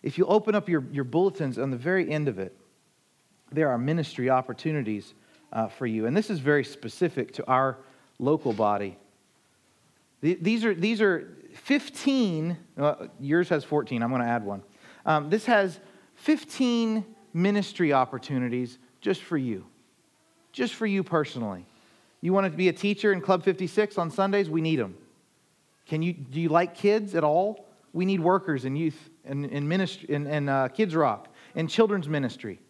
If 0.00 0.16
you 0.16 0.26
open 0.26 0.54
up 0.54 0.68
your, 0.68 0.84
your 0.92 1.02
bulletins 1.02 1.58
on 1.58 1.72
the 1.72 1.76
very 1.76 2.08
end 2.08 2.28
of 2.28 2.38
it, 2.38 2.56
there 3.50 3.68
are 3.68 3.76
ministry 3.76 4.30
opportunities 4.30 5.12
uh, 5.52 5.66
for 5.66 5.86
you. 5.86 6.06
And 6.06 6.16
this 6.16 6.30
is 6.30 6.38
very 6.38 6.62
specific 6.62 7.32
to 7.32 7.46
our 7.48 7.78
local 8.20 8.52
body. 8.52 8.96
These 10.20 10.64
are, 10.64 10.72
these 10.72 11.00
are 11.00 11.36
15, 11.54 12.56
well, 12.76 13.08
yours 13.18 13.48
has 13.48 13.64
14, 13.64 14.00
I'm 14.00 14.10
going 14.10 14.22
to 14.22 14.28
add 14.28 14.44
one. 14.44 14.62
Um, 15.04 15.30
this 15.30 15.46
has 15.46 15.80
15 16.14 17.04
ministry 17.34 17.92
opportunities 17.92 18.78
just 19.00 19.22
for 19.22 19.36
you, 19.36 19.66
just 20.52 20.74
for 20.74 20.86
you 20.86 21.02
personally. 21.02 21.66
You 22.20 22.32
want 22.32 22.48
to 22.48 22.56
be 22.56 22.68
a 22.68 22.72
teacher 22.72 23.12
in 23.12 23.20
Club 23.20 23.42
56 23.42 23.98
on 23.98 24.12
Sundays? 24.12 24.48
We 24.48 24.60
need 24.60 24.78
them. 24.78 24.94
Can 25.90 26.02
you, 26.02 26.12
do 26.12 26.40
you 26.40 26.48
like 26.48 26.76
kids 26.76 27.16
at 27.16 27.24
all? 27.24 27.66
We 27.92 28.04
need 28.04 28.20
workers 28.20 28.64
in 28.64 28.76
youth 28.76 29.10
and 29.24 29.44
in, 29.44 29.50
in, 29.50 29.68
ministry, 29.68 30.06
in, 30.08 30.24
in 30.28 30.48
uh, 30.48 30.68
Kids 30.68 30.94
Rock, 30.94 31.26
in 31.56 31.66
children's 31.66 32.08
ministry. 32.08 32.60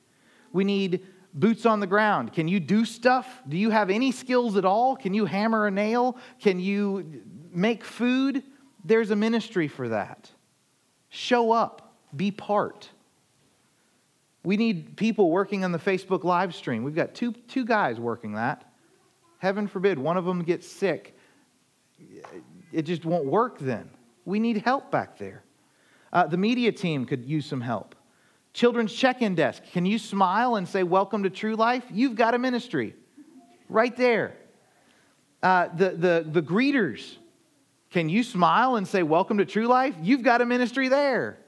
We 0.54 0.64
need 0.64 1.06
boots 1.34 1.66
on 1.66 1.80
the 1.80 1.86
ground. 1.86 2.32
Can 2.32 2.48
you 2.48 2.58
do 2.58 2.86
stuff? 2.86 3.42
Do 3.46 3.58
you 3.58 3.68
have 3.68 3.90
any 3.90 4.10
skills 4.10 4.56
at 4.56 4.64
all? 4.64 4.96
Can 4.96 5.12
you 5.12 5.26
hammer 5.26 5.66
a 5.66 5.70
nail? 5.70 6.16
Can 6.40 6.58
you 6.58 7.22
make 7.52 7.84
food? 7.84 8.42
There's 8.86 9.10
a 9.10 9.16
ministry 9.16 9.68
for 9.68 9.90
that. 9.90 10.30
Show 11.10 11.52
up, 11.52 11.94
be 12.16 12.30
part. 12.30 12.88
We 14.44 14.56
need 14.56 14.96
people 14.96 15.30
working 15.30 15.62
on 15.62 15.72
the 15.72 15.78
Facebook 15.78 16.24
live 16.24 16.54
stream. 16.54 16.84
We've 16.84 16.94
got 16.94 17.14
two, 17.14 17.32
two 17.48 17.66
guys 17.66 18.00
working 18.00 18.32
that. 18.36 18.64
Heaven 19.40 19.68
forbid 19.68 19.98
one 19.98 20.16
of 20.16 20.24
them 20.24 20.42
gets 20.42 20.66
sick. 20.66 21.18
It 22.72 22.82
just 22.82 23.04
won't 23.04 23.26
work 23.26 23.58
then. 23.58 23.90
We 24.24 24.38
need 24.38 24.58
help 24.58 24.90
back 24.90 25.18
there. 25.18 25.42
Uh, 26.12 26.26
the 26.26 26.36
media 26.36 26.72
team 26.72 27.04
could 27.04 27.24
use 27.24 27.46
some 27.46 27.60
help. 27.60 27.94
Children's 28.52 28.92
check 28.92 29.22
in 29.22 29.34
desk. 29.34 29.62
Can 29.72 29.86
you 29.86 29.98
smile 29.98 30.56
and 30.56 30.68
say, 30.68 30.82
Welcome 30.82 31.22
to 31.22 31.30
True 31.30 31.54
Life? 31.54 31.84
You've 31.90 32.16
got 32.16 32.34
a 32.34 32.38
ministry 32.38 32.94
right 33.68 33.96
there. 33.96 34.36
Uh, 35.42 35.68
the, 35.74 35.90
the, 35.90 36.26
the 36.28 36.42
greeters. 36.42 37.16
Can 37.90 38.08
you 38.08 38.22
smile 38.22 38.76
and 38.76 38.86
say, 38.86 39.02
Welcome 39.02 39.38
to 39.38 39.44
True 39.44 39.66
Life? 39.66 39.94
You've 40.02 40.22
got 40.22 40.40
a 40.40 40.46
ministry 40.46 40.88
there. 40.88 41.38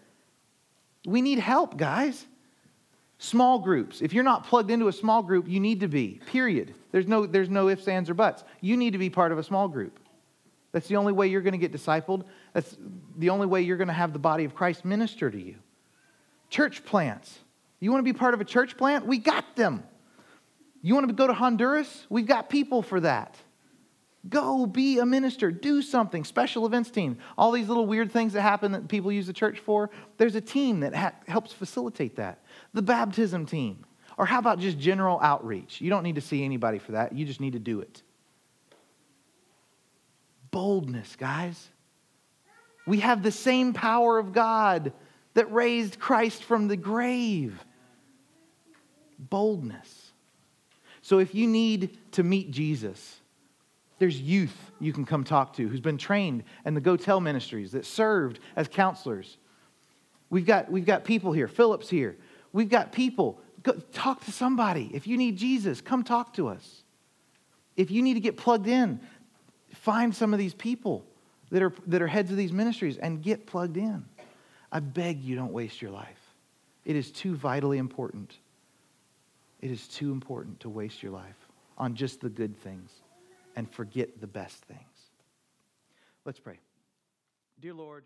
We 1.05 1.23
need 1.23 1.39
help, 1.39 1.77
guys. 1.77 2.27
Small 3.19 3.59
groups. 3.59 4.01
If 4.01 4.13
you're 4.13 4.25
not 4.25 4.47
plugged 4.47 4.71
into 4.71 4.89
a 4.89 4.93
small 4.93 5.23
group, 5.23 5.49
you 5.49 5.61
need 5.61 5.81
to 5.81 5.89
be, 5.89 6.21
period. 6.27 6.75
There's 6.91 7.07
no, 7.07 7.27
there's 7.27 7.49
no 7.49 7.69
ifs, 7.69 7.87
ands, 7.87 8.11
or 8.11 8.15
buts. 8.15 8.45
You 8.61 8.77
need 8.77 8.93
to 8.93 8.99
be 8.99 9.11
part 9.11 9.33
of 9.33 9.39
a 9.39 9.45
small 9.45 9.69
group. 9.69 9.99
That's 10.73 10.89
the 10.89 10.97
only 10.97 11.13
way 11.13 11.29
you're 11.29 11.43
going 11.43 11.53
to 11.53 11.59
get 11.59 11.73
discipled. 11.73 12.25
That's 12.55 12.77
the 13.17 13.31
only 13.31 13.47
way 13.47 13.63
you're 13.63 13.77
going 13.77 13.89
to 13.89 13.95
have 13.95 14.13
the 14.13 14.19
body 14.19 14.45
of 14.45 14.55
Christ 14.55 14.85
minister 14.85 15.31
to 15.31 15.41
you. 15.41 15.57
Church 16.51 16.85
plants. 16.85 17.39
You 17.79 17.91
want 17.91 18.05
to 18.05 18.13
be 18.13 18.17
part 18.17 18.35
of 18.35 18.41
a 18.41 18.45
church 18.45 18.77
plant? 18.77 19.07
We 19.07 19.19
got 19.19 19.57
them. 19.57 19.85
You 20.81 20.95
want 20.95 21.09
to 21.09 21.13
go 21.13 21.27
to 21.27 21.33
Honduras? 21.33 22.07
We've 22.09 22.27
got 22.27 22.49
people 22.49 22.83
for 22.83 23.01
that. 23.01 23.37
Go 24.29 24.67
be 24.67 24.99
a 24.99 25.07
minister. 25.07 25.51
Do 25.51 25.83
something. 25.83 26.25
Special 26.25 26.65
events 26.65 26.91
team. 26.91 27.19
All 27.37 27.51
these 27.51 27.69
little 27.69 27.87
weird 27.87 28.13
things 28.13 28.33
that 28.35 28.43
happen 28.43 28.73
that 28.73 28.89
people 28.89 29.11
use 29.11 29.27
the 29.27 29.33
church 29.33 29.59
for. 29.59 29.91
There's 30.17 30.37
a 30.37 30.41
team 30.41 30.81
that 30.81 30.95
ha- 30.95 31.13
helps 31.27 31.53
facilitate 31.53 32.17
that. 32.17 32.39
The 32.73 32.83
baptism 32.83 33.47
team. 33.47 33.85
Or 34.17 34.27
how 34.27 34.39
about 34.39 34.59
just 34.59 34.79
general 34.79 35.19
outreach? 35.21 35.81
You 35.81 35.91
don't 35.91 36.03
need 36.03 36.15
to 36.15 36.21
see 36.21 36.45
anybody 36.45 36.79
for 36.79 36.93
that. 36.93 37.13
You 37.17 37.25
just 37.25 37.41
need 37.41 37.55
to 37.55 37.59
do 37.59 37.81
it. 37.81 38.03
Boldness, 40.53 41.17
guys. 41.17 41.69
We 42.87 43.01
have 43.01 43.23
the 43.23 43.33
same 43.33 43.73
power 43.73 44.19
of 44.19 44.33
God 44.33 44.93
that 45.35 45.53
raised 45.53 45.99
Christ 45.99 46.45
from 46.45 46.69
the 46.69 46.77
grave. 46.77 47.59
Boldness. 49.19 50.13
So 51.01 51.19
if 51.19 51.35
you 51.35 51.49
need 51.49 51.99
to 52.13 52.23
meet 52.23 52.53
Jesus, 52.53 53.21
there's 53.99 54.21
youth 54.21 54.57
you 54.81 54.93
can 54.93 55.05
come 55.05 55.25
talk 55.25 55.55
to 55.55 55.69
who's 55.69 55.81
been 55.81 55.99
trained 55.99 56.45
in 56.65 56.75
the 56.75 56.81
Go 56.81 56.97
Tell 56.97 57.21
ministries 57.21 57.73
that 57.73 57.87
served 57.87 58.41
as 58.57 58.69
counselors. 58.69 59.39
We've 60.29 60.47
got, 60.47 60.71
we've 60.71 60.87
got 60.87 61.05
people 61.05 61.33
here. 61.33 61.49
Philip's 61.49 61.89
here. 61.89 62.17
We've 62.53 62.69
got 62.69 62.93
people. 62.93 63.41
Go, 63.63 63.73
talk 63.93 64.25
to 64.25 64.33
somebody. 64.33 64.91
If 64.93 65.07
you 65.07 65.17
need 65.17 65.37
Jesus, 65.37 65.81
come 65.81 66.05
talk 66.05 66.35
to 66.35 66.49
us. 66.49 66.83
If 67.77 67.91
you 67.91 68.03
need 68.03 68.15
to 68.15 68.21
get 68.21 68.37
plugged 68.37 68.67
in, 68.67 69.01
find 69.83 70.15
some 70.15 70.33
of 70.33 70.39
these 70.39 70.55
people 70.55 71.05
that 71.51 71.61
are, 71.61 71.73
that 71.89 72.01
are 72.01 72.07
heads 72.07 72.31
of 72.31 72.37
these 72.37 72.53
ministries 72.53 72.99
and 72.99 73.21
get 73.21 73.47
plugged 73.47 73.77
in. 73.77 74.05
I 74.71 74.79
beg 74.79 75.23
you 75.23 75.35
don't 75.35 75.53
waste 75.53 75.83
your 75.83 75.91
life. 75.91 76.21
It 76.85 76.95
is 76.95 77.11
too 77.11 77.35
vitally 77.35 77.79
important. 77.79 78.33
It 79.61 79.73
is 79.73 79.89
too 79.89 80.13
important 80.13 80.61
to 80.61 80.69
waste 80.69 81.03
your 81.03 81.11
life 81.11 81.37
on 81.77 81.95
just 81.97 82.21
the 82.21 82.29
good 82.29 82.57
things 82.57 82.93
and 83.57 83.69
forget 83.71 84.21
the 84.21 84.27
best 84.27 84.65
things. 84.65 84.81
Let's 86.25 86.39
pray. 86.39 86.59
Dear 87.61 87.75
Lord, 87.75 88.05